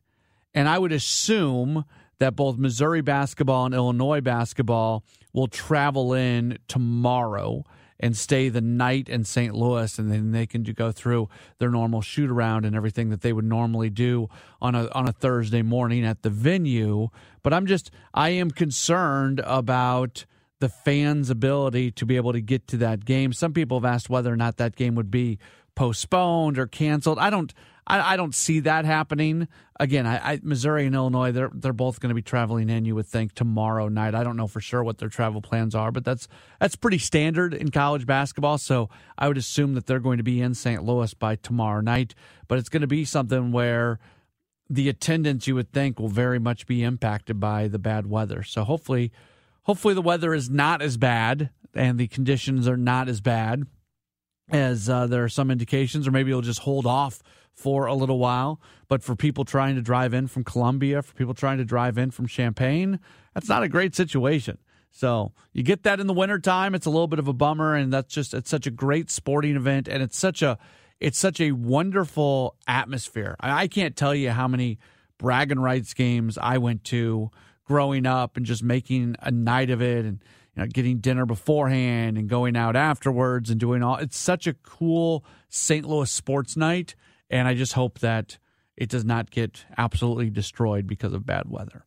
And 0.54 0.68
I 0.68 0.78
would 0.78 0.92
assume 0.92 1.84
that 2.18 2.36
both 2.36 2.56
Missouri 2.56 3.02
basketball 3.02 3.66
and 3.66 3.74
Illinois 3.74 4.20
basketball 4.20 5.04
will 5.32 5.48
travel 5.48 6.14
in 6.14 6.58
tomorrow 6.68 7.64
and 7.98 8.16
stay 8.16 8.48
the 8.48 8.60
night 8.60 9.08
in 9.08 9.24
St. 9.24 9.54
Louis, 9.54 9.98
and 9.98 10.10
then 10.10 10.32
they 10.32 10.46
can 10.46 10.62
go 10.62 10.92
through 10.92 11.28
their 11.58 11.70
normal 11.70 12.02
shoot 12.02 12.30
around 12.30 12.64
and 12.64 12.76
everything 12.76 13.10
that 13.10 13.22
they 13.22 13.32
would 13.32 13.44
normally 13.44 13.90
do 13.90 14.28
on 14.60 14.74
a 14.74 14.88
on 14.90 15.08
a 15.08 15.12
Thursday 15.12 15.62
morning 15.62 16.04
at 16.04 16.22
the 16.22 16.30
venue. 16.30 17.08
But 17.42 17.52
I'm 17.52 17.66
just 17.66 17.90
I 18.12 18.30
am 18.30 18.50
concerned 18.50 19.40
about 19.44 20.26
the 20.58 20.68
fans' 20.68 21.30
ability 21.30 21.90
to 21.92 22.06
be 22.06 22.16
able 22.16 22.32
to 22.32 22.40
get 22.40 22.66
to 22.68 22.76
that 22.78 23.04
game. 23.04 23.32
Some 23.32 23.52
people 23.52 23.78
have 23.78 23.84
asked 23.84 24.08
whether 24.08 24.32
or 24.32 24.36
not 24.36 24.56
that 24.56 24.74
game 24.74 24.94
would 24.94 25.10
be 25.10 25.38
postponed 25.76 26.58
or 26.58 26.66
canceled. 26.66 27.20
I 27.20 27.30
don't. 27.30 27.54
I, 27.88 28.14
I 28.14 28.16
don't 28.16 28.34
see 28.34 28.60
that 28.60 28.84
happening. 28.84 29.46
Again, 29.78 30.08
I, 30.08 30.32
I, 30.32 30.40
Missouri 30.42 30.86
and 30.86 30.94
Illinois, 30.96 31.30
they're 31.30 31.52
they're 31.54 31.72
both 31.72 32.00
going 32.00 32.08
to 32.08 32.16
be 32.16 32.22
traveling 32.22 32.68
in. 32.68 32.84
You 32.84 32.96
would 32.96 33.06
think 33.06 33.32
tomorrow 33.32 33.86
night. 33.86 34.16
I 34.16 34.24
don't 34.24 34.36
know 34.36 34.48
for 34.48 34.60
sure 34.60 34.82
what 34.82 34.98
their 34.98 35.08
travel 35.08 35.40
plans 35.40 35.76
are, 35.76 35.92
but 35.92 36.04
that's 36.04 36.26
that's 36.58 36.74
pretty 36.74 36.98
standard 36.98 37.54
in 37.54 37.70
college 37.70 38.04
basketball. 38.04 38.58
So 38.58 38.88
I 39.16 39.28
would 39.28 39.38
assume 39.38 39.74
that 39.74 39.86
they're 39.86 40.00
going 40.00 40.16
to 40.16 40.24
be 40.24 40.40
in 40.40 40.54
St. 40.54 40.82
Louis 40.82 41.14
by 41.14 41.36
tomorrow 41.36 41.80
night. 41.80 42.16
But 42.48 42.58
it's 42.58 42.68
going 42.68 42.80
to 42.80 42.88
be 42.88 43.04
something 43.04 43.52
where 43.52 44.00
the 44.68 44.88
attendance 44.88 45.46
you 45.46 45.54
would 45.54 45.72
think 45.72 46.00
will 46.00 46.08
very 46.08 46.40
much 46.40 46.66
be 46.66 46.82
impacted 46.82 47.38
by 47.38 47.68
the 47.68 47.78
bad 47.78 48.08
weather. 48.08 48.42
So 48.42 48.64
hopefully, 48.64 49.12
hopefully 49.62 49.94
the 49.94 50.02
weather 50.02 50.34
is 50.34 50.50
not 50.50 50.82
as 50.82 50.96
bad 50.96 51.50
and 51.72 51.98
the 51.98 52.08
conditions 52.08 52.66
are 52.66 52.76
not 52.76 53.08
as 53.08 53.20
bad 53.20 53.66
as 54.50 54.88
uh, 54.88 55.06
there 55.06 55.24
are 55.24 55.28
some 55.28 55.50
indications, 55.50 56.06
or 56.06 56.10
maybe 56.10 56.30
it'll 56.30 56.42
just 56.42 56.60
hold 56.60 56.86
off 56.86 57.22
for 57.52 57.86
a 57.86 57.94
little 57.94 58.18
while. 58.18 58.60
But 58.88 59.02
for 59.02 59.16
people 59.16 59.44
trying 59.44 59.74
to 59.76 59.82
drive 59.82 60.14
in 60.14 60.26
from 60.28 60.44
Columbia, 60.44 61.02
for 61.02 61.14
people 61.14 61.34
trying 61.34 61.58
to 61.58 61.64
drive 61.64 61.98
in 61.98 62.10
from 62.10 62.26
Champaign, 62.26 63.00
that's 63.34 63.48
not 63.48 63.62
a 63.62 63.68
great 63.68 63.94
situation. 63.94 64.58
So 64.92 65.32
you 65.52 65.62
get 65.62 65.82
that 65.82 66.00
in 66.00 66.06
the 66.06 66.14
wintertime, 66.14 66.74
it's 66.74 66.86
a 66.86 66.90
little 66.90 67.08
bit 67.08 67.18
of 67.18 67.28
a 67.28 67.32
bummer, 67.32 67.74
and 67.74 67.92
that's 67.92 68.14
just 68.14 68.32
it's 68.32 68.48
such 68.48 68.66
a 68.66 68.70
great 68.70 69.10
sporting 69.10 69.56
event, 69.56 69.88
and 69.88 70.02
it's 70.02 70.16
such 70.16 70.42
a 70.42 70.58
it's 71.00 71.18
such 71.18 71.40
a 71.40 71.52
wonderful 71.52 72.56
atmosphere. 72.66 73.36
I, 73.40 73.62
I 73.62 73.68
can't 73.68 73.96
tell 73.96 74.14
you 74.14 74.30
how 74.30 74.48
many 74.48 74.78
bragging 75.18 75.58
rights 75.58 75.92
games 75.92 76.38
I 76.38 76.58
went 76.58 76.84
to 76.84 77.30
growing 77.66 78.06
up 78.06 78.36
and 78.36 78.46
just 78.46 78.62
making 78.62 79.16
a 79.20 79.30
night 79.30 79.70
of 79.70 79.82
it 79.82 80.04
and 80.04 80.22
you 80.56 80.62
know, 80.62 80.66
getting 80.66 80.98
dinner 80.98 81.26
beforehand 81.26 82.16
and 82.16 82.28
going 82.28 82.56
out 82.56 82.76
afterwards 82.76 83.50
and 83.50 83.60
doing 83.60 83.82
all. 83.82 83.96
It's 83.96 84.16
such 84.16 84.46
a 84.46 84.54
cool 84.54 85.24
St. 85.48 85.84
Louis 85.84 86.10
sports 86.10 86.56
night, 86.56 86.94
and 87.28 87.46
I 87.46 87.54
just 87.54 87.74
hope 87.74 87.98
that 87.98 88.38
it 88.76 88.88
does 88.88 89.04
not 89.04 89.30
get 89.30 89.64
absolutely 89.76 90.30
destroyed 90.30 90.86
because 90.86 91.12
of 91.12 91.26
bad 91.26 91.48
weather. 91.48 91.84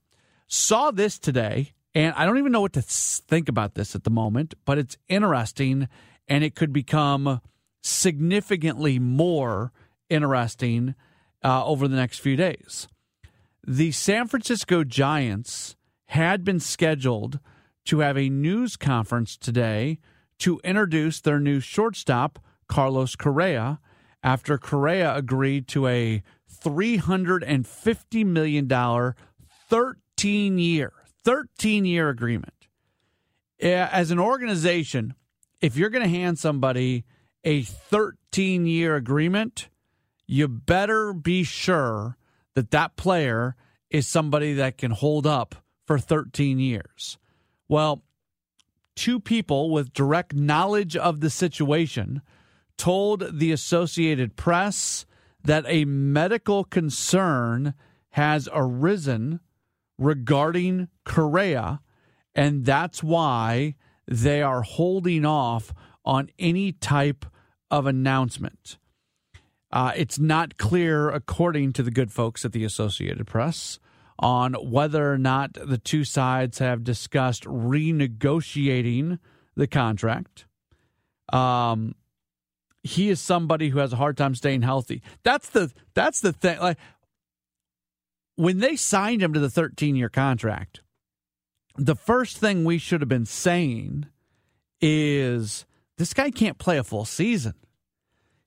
Saw 0.48 0.92
this 0.92 1.18
today, 1.18 1.74
and 1.96 2.14
I 2.16 2.26
don't 2.26 2.38
even 2.38 2.52
know 2.52 2.62
what 2.62 2.74
to 2.74 2.82
think 2.82 3.50
about 3.50 3.74
this 3.74 3.96
at 3.96 4.04
the 4.04 4.10
moment, 4.10 4.54
but 4.66 4.78
it's 4.78 4.98
interesting, 5.08 5.88
and 6.28 6.44
it 6.44 6.56
could 6.56 6.74
become 6.74 7.42
significantly 7.82 9.00
more 9.00 9.72
interesting 10.10 10.96
uh, 11.44 11.66
over 11.66 11.88
the 11.88 11.96
next 11.96 12.20
few 12.20 12.36
days. 12.36 12.88
The 13.66 13.92
San 13.92 14.28
Francisco 14.28 14.84
Giants 14.84 15.76
had 16.08 16.44
been 16.44 16.60
scheduled 16.60 17.40
to 17.90 18.02
have 18.02 18.20
a 18.20 18.30
news 18.30 18.78
conference 18.78 19.36
today 19.36 19.98
to 20.38 20.62
introduce 20.64 21.20
their 21.22 21.40
new 21.40 21.60
shortstop, 21.60 22.38
Carlos 22.68 23.16
Correa, 23.16 23.80
after 24.22 24.60
Correa 24.60 25.16
agreed 25.16 25.68
to 25.70 25.88
a 25.88 26.22
$350 26.64 28.26
million 28.28 29.16
13 29.70 30.60
year 30.60 30.94
13 31.26 31.86
year 31.86 32.10
agreement. 32.10 32.54
As 33.60 34.12
an 34.12 34.20
organization, 34.20 35.16
if 35.60 35.76
you're 35.76 35.90
going 35.90 36.04
to 36.04 36.10
hand 36.16 36.38
somebody 36.38 37.06
a 37.44 37.64
13 37.64 38.68
year 38.68 38.96
agreement, 38.98 39.68
you 40.28 40.48
better 40.48 41.12
be 41.12 41.44
sure 41.44 42.18
that 42.54 42.70
that 42.70 42.98
player 42.98 43.56
is 43.90 44.08
somebody 44.08 44.54
that 44.54 44.78
can 44.78 44.92
hold 44.92 45.26
up 45.26 45.56
for 45.88 45.98
13 45.98 46.60
years. 46.60 47.18
Well, 47.70 48.02
two 48.96 49.20
people 49.20 49.70
with 49.70 49.94
direct 49.94 50.34
knowledge 50.34 50.98
of 50.98 51.22
the 51.22 51.30
situation 51.30 52.22
told 52.78 53.40
the 53.40 53.52
Associated 53.52 54.36
Press 54.36 55.06
that 55.44 55.64
a 55.68 55.86
medical 55.86 56.64
concern 56.64 57.76
has 58.12 58.50
arisen 58.52 59.40
regarding 59.98 60.88
Correa, 61.06 61.82
and 62.34 62.66
that's 62.66 63.04
why 63.04 63.76
they 64.08 64.42
are 64.42 64.64
holding 64.64 65.26
off 65.26 65.74
on 66.04 66.30
any 66.40 66.72
type 66.72 67.26
of 67.70 67.86
announcement. 67.86 68.80
Uh, 69.72 69.92
it's 69.96 70.18
not 70.18 70.58
clear, 70.58 71.10
according 71.10 71.74
to 71.74 71.84
the 71.84 71.92
good 71.92 72.12
folks 72.12 72.44
at 72.44 72.52
the 72.52 72.64
Associated 72.64 73.28
Press, 73.28 73.80
on 74.20 74.54
whether 74.54 75.12
or 75.12 75.18
not 75.18 75.54
the 75.54 75.78
two 75.78 76.04
sides 76.04 76.60
have 76.60 76.84
discussed 76.84 77.46
renegotiating 77.46 79.18
the 79.56 79.68
contract. 79.68 80.46
Um, 81.32 81.96
he 82.84 83.10
is 83.10 83.22
somebody 83.22 83.70
who 83.70 83.80
has 83.80 83.94
a 83.94 83.98
hard 83.98 84.18
time 84.18 84.36
staying 84.36 84.62
healthy. 84.62 85.02
That's 85.24 85.50
the 85.50 85.72
that's 85.94 86.22
the 86.22 86.34
thing. 86.34 86.60
Like 86.60 86.78
when 88.36 88.60
they 88.60 88.76
signed 88.76 89.22
him 89.22 89.34
to 89.34 89.40
the 89.40 89.50
13 89.50 89.96
year 89.96 90.10
contract, 90.10 90.82
the 91.78 91.96
first 91.96 92.38
thing 92.38 92.66
we 92.66 92.78
should 92.78 93.02
have 93.02 93.10
been 93.10 93.26
saying 93.26 94.08
is 94.82 95.66
this 95.98 96.14
guy 96.14 96.30
can't 96.32 96.58
play 96.58 96.78
a 96.78 96.84
full 96.84 97.06
season. 97.06 97.54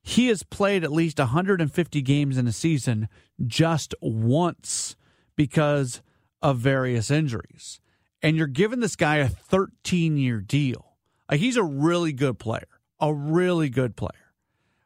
He 0.03 0.29
has 0.29 0.43
played 0.43 0.83
at 0.83 0.93
least 0.93 1.19
150 1.19 2.03
games 2.03 2.37
in 2.37 2.47
a 2.47 2.53
season 2.53 3.09
just 3.47 3.95
once 4.01 4.97
because 5.37 6.03
of 6.41 6.59
various 6.59 7.11
injuries. 7.11 7.81
And 8.23 8.37
you're 8.37 8.47
giving 8.47 8.81
this 8.81 8.97
guy 8.97 9.17
a 9.17 9.29
13 9.29 10.17
year 10.17 10.41
deal. 10.41 10.97
Uh, 11.29 11.37
he's 11.37 11.57
a 11.57 11.65
really 11.65 12.13
good 12.13 12.39
player, 12.39 12.69
a 13.01 13.13
really 13.13 13.69
good 13.69 13.97
player. 13.97 14.11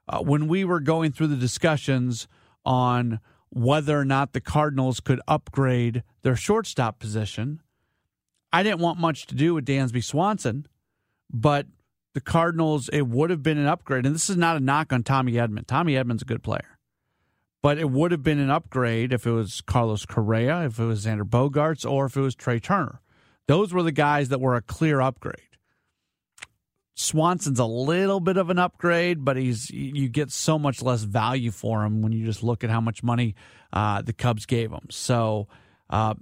Uh, 0.09 0.21
when 0.21 0.49
we 0.49 0.65
were 0.65 0.81
going 0.81 1.13
through 1.13 1.27
the 1.27 1.37
discussions 1.37 2.29
on 2.65 3.21
whether 3.51 3.99
or 3.99 4.05
not 4.05 4.33
the 4.33 4.41
Cardinals 4.41 5.01
could 5.01 5.21
upgrade 5.27 6.03
their 6.23 6.37
shortstop 6.37 6.99
position, 6.99 7.61
I 8.53 8.63
didn't 8.63 8.81
want 8.81 8.99
much 8.99 9.27
to 9.27 9.35
do 9.35 9.55
with 9.55 9.67
Dansby 9.67 10.05
Swanson, 10.05 10.67
but 11.31 11.67
the 12.15 12.21
Cardinals, 12.21 12.89
it 12.91 13.03
would 13.03 13.31
have 13.31 13.43
been 13.43 13.59
an 13.59 13.67
upgrade. 13.67 14.07
And 14.07 14.15
this 14.15 14.31
is 14.31 14.37
not 14.37 14.57
a 14.57 14.61
knock 14.61 14.93
on 14.93 15.03
Tommy 15.03 15.33
Edman. 15.33 15.67
Tommy 15.67 15.95
Edman's 15.95 16.23
a 16.23 16.27
good 16.27 16.43
player 16.43 16.76
but 17.67 17.79
it 17.79 17.91
would 17.91 18.13
have 18.13 18.23
been 18.23 18.39
an 18.39 18.49
upgrade 18.49 19.13
if 19.13 19.27
it 19.27 19.33
was 19.33 19.61
Carlos 19.61 20.07
Correa, 20.07 20.67
if 20.67 20.79
it 20.79 20.85
was 20.85 21.05
Xander 21.05 21.25
Bogaerts, 21.25 21.85
or 21.85 22.07
if 22.07 22.17
it 22.17 22.21
was 22.21 22.37
Trea 22.37 22.61
Turner. 22.61 23.01
Those 23.49 23.75
were 23.75 23.83
the 23.83 23.91
guys 23.91 24.29
that 24.29 24.41
were 24.41 24.55
a 24.55 24.63
clear 24.63 25.01
upgrade. 25.01 25.59
Swanson's 26.95 27.59
a 27.59 27.65
little 27.65 28.21
bit 28.21 28.37
of 28.37 28.51
an 28.51 28.61
upgrade, 28.61 29.25
but 29.25 29.37
he's 29.37 29.69
you 29.69 30.09
get 30.09 30.31
so 30.31 30.61
much 30.61 30.81
less 30.81 31.03
value 31.03 31.51
for 31.51 31.85
him 31.85 32.03
when 32.03 32.13
you 32.13 32.25
just 32.25 32.45
look 32.45 32.63
at 32.63 32.71
how 32.71 32.81
much 32.81 33.03
money 33.03 33.35
uh, 33.73 34.01
the 34.01 34.13
Cubs 34.13 34.47
gave 34.47 34.71
him. 34.71 34.87
So 34.89 35.49
uh, 35.91 36.15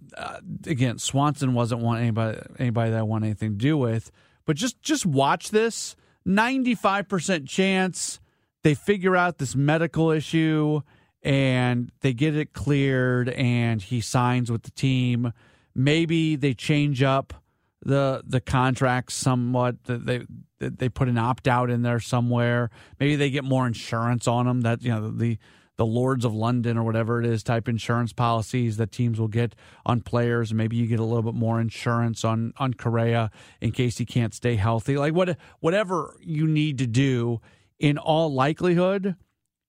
again, 0.67 0.97
Swanson 0.97 1.53
wasn't 1.53 1.83
want 1.83 2.01
anybody 2.01 2.41
anybody 2.59 2.91
that 2.93 3.01
I 3.01 3.03
want 3.03 3.23
anything 3.23 3.51
to 3.51 3.59
do 3.59 3.77
with. 3.77 4.11
But 4.47 4.57
just 4.57 4.81
just 4.81 5.05
watch 5.05 5.51
this. 5.51 5.95
Ninety 6.25 6.75
five 6.75 7.07
percent 7.07 7.47
chance 7.47 8.19
they 8.63 8.73
figure 8.73 9.15
out 9.15 9.37
this 9.37 9.55
medical 9.55 10.11
issue 10.11 10.81
and 11.25 11.91
they 12.03 12.13
get 12.13 12.37
it 12.37 12.53
cleared 12.53 13.31
and 13.31 13.81
he 13.81 14.01
signs 14.01 14.53
with 14.53 14.63
the 14.63 14.71
team. 14.71 15.33
Maybe 15.75 16.37
they 16.37 16.55
change 16.55 17.03
up 17.03 17.33
the 17.81 18.23
the 18.27 18.41
contract 18.41 19.13
somewhat. 19.13 19.83
They 19.85 20.27
they 20.59 20.89
put 20.89 21.09
an 21.09 21.19
opt 21.19 21.49
out 21.49 21.71
in 21.71 21.83
there 21.83 22.01
somewhere. 22.01 22.71
Maybe 23.01 23.17
they 23.17 23.31
get 23.31 23.45
more 23.45 23.67
insurance 23.67 24.29
on 24.29 24.47
them. 24.47 24.61
That 24.61 24.83
you 24.83 24.91
know 24.91 25.11
the 25.11 25.39
the 25.77 25.87
Lords 25.87 26.25
of 26.25 26.33
London 26.35 26.79
or 26.79 26.85
whatever 26.85 27.21
it 27.21 27.27
is 27.27 27.43
type 27.43 27.69
insurance 27.69 28.13
policies 28.13 28.77
that 28.77 28.93
teams 28.93 29.19
will 29.19 29.29
get 29.29 29.57
on 29.85 30.03
players. 30.03 30.55
Maybe 30.55 30.77
you 30.77 30.87
get 30.87 31.01
a 31.01 31.05
little 31.05 31.23
bit 31.23 31.35
more 31.35 31.61
insurance 31.61 32.25
on 32.25 32.53
on 32.59 32.75
Correa 32.75 33.31
in 33.61 33.73
case 33.73 33.99
he 33.99 34.05
can't 34.05 34.35
stay 34.35 34.57
healthy. 34.57 34.97
Like 34.97 35.15
what 35.15 35.37
whatever 35.61 36.17
you 36.21 36.47
need 36.47 36.79
to 36.79 36.87
do, 36.87 37.41
in 37.79 37.99
all 37.99 38.33
likelihood, 38.33 39.17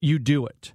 you 0.01 0.19
do 0.19 0.45
it. 0.45 0.73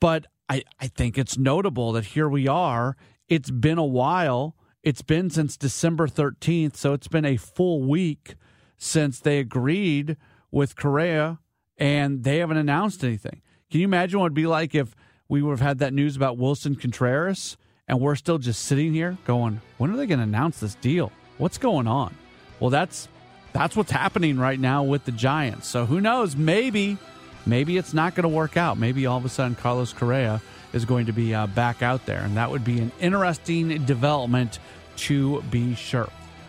But 0.00 0.26
I, 0.48 0.62
I 0.80 0.88
think 0.88 1.18
it's 1.18 1.38
notable 1.38 1.92
that 1.92 2.06
here 2.06 2.28
we 2.28 2.46
are. 2.48 2.96
It's 3.28 3.50
been 3.50 3.78
a 3.78 3.84
while. 3.84 4.56
It's 4.82 5.02
been 5.02 5.30
since 5.30 5.56
December 5.56 6.08
13th, 6.08 6.76
so 6.76 6.92
it's 6.92 7.08
been 7.08 7.24
a 7.24 7.36
full 7.36 7.82
week 7.82 8.34
since 8.76 9.20
they 9.20 9.38
agreed 9.38 10.16
with 10.50 10.76
Correa 10.76 11.38
and 11.78 12.24
they 12.24 12.38
haven't 12.38 12.56
announced 12.56 13.02
anything. 13.04 13.40
Can 13.70 13.80
you 13.80 13.86
imagine 13.86 14.18
what 14.20 14.26
it'd 14.26 14.34
be 14.34 14.46
like 14.46 14.74
if 14.74 14.94
we 15.28 15.40
would 15.40 15.52
have 15.52 15.60
had 15.60 15.78
that 15.78 15.94
news 15.94 16.16
about 16.16 16.36
Willson 16.36 16.78
Contreras 16.78 17.56
and 17.88 18.00
we're 18.00 18.16
still 18.16 18.38
just 18.38 18.64
sitting 18.64 18.92
here 18.92 19.16
going, 19.24 19.60
when 19.78 19.90
are 19.90 19.96
they 19.96 20.06
going 20.06 20.18
to 20.18 20.24
announce 20.24 20.60
this 20.60 20.74
deal? 20.76 21.10
What's 21.38 21.58
going 21.58 21.86
on? 21.86 22.14
Well, 22.60 22.70
that's 22.70 23.08
that's 23.52 23.76
what's 23.76 23.90
happening 23.90 24.38
right 24.38 24.58
now 24.58 24.82
with 24.82 25.04
the 25.04 25.12
Giants. 25.12 25.68
So 25.68 25.84
who 25.86 26.00
knows? 26.00 26.36
Maybe 26.36 26.98
maybe 27.46 27.76
it's 27.76 27.94
not 27.94 28.14
going 28.14 28.22
to 28.22 28.28
work 28.28 28.56
out. 28.56 28.78
Maybe 28.78 29.06
all 29.06 29.18
of 29.18 29.24
a 29.24 29.28
sudden 29.28 29.54
Carlos 29.54 29.92
Correa 29.92 30.40
is 30.72 30.84
going 30.84 31.06
to 31.06 31.12
be 31.12 31.34
uh, 31.34 31.46
back 31.48 31.82
out 31.82 32.06
there, 32.06 32.20
and 32.20 32.36
that 32.36 32.50
would 32.50 32.64
be 32.64 32.80
an 32.80 32.92
interesting 33.00 33.84
development 33.84 34.58
to 34.96 35.42
be 35.42 35.74
sure. 35.74 36.08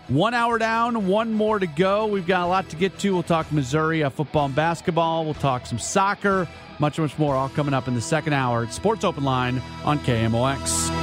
One 0.09 0.33
hour 0.33 0.57
down, 0.57 1.07
one 1.07 1.33
more 1.33 1.59
to 1.59 1.67
go. 1.67 2.07
We've 2.07 2.27
got 2.27 2.45
a 2.45 2.47
lot 2.47 2.69
to 2.69 2.75
get 2.75 2.99
to. 2.99 3.13
We'll 3.13 3.23
talk 3.23 3.51
Missouri 3.51 4.03
uh, 4.03 4.09
football 4.09 4.45
and 4.47 4.55
basketball. 4.55 5.23
We'll 5.25 5.33
talk 5.33 5.65
some 5.65 5.79
soccer, 5.79 6.47
much, 6.79 6.99
much 6.99 7.17
more, 7.17 7.35
all 7.35 7.49
coming 7.49 7.73
up 7.73 7.87
in 7.87 7.95
the 7.95 8.01
second 8.01 8.33
hour 8.33 8.63
at 8.63 8.73
Sports 8.73 9.03
Open 9.03 9.23
Line 9.23 9.61
on 9.85 9.99
KMOX. 9.99 11.02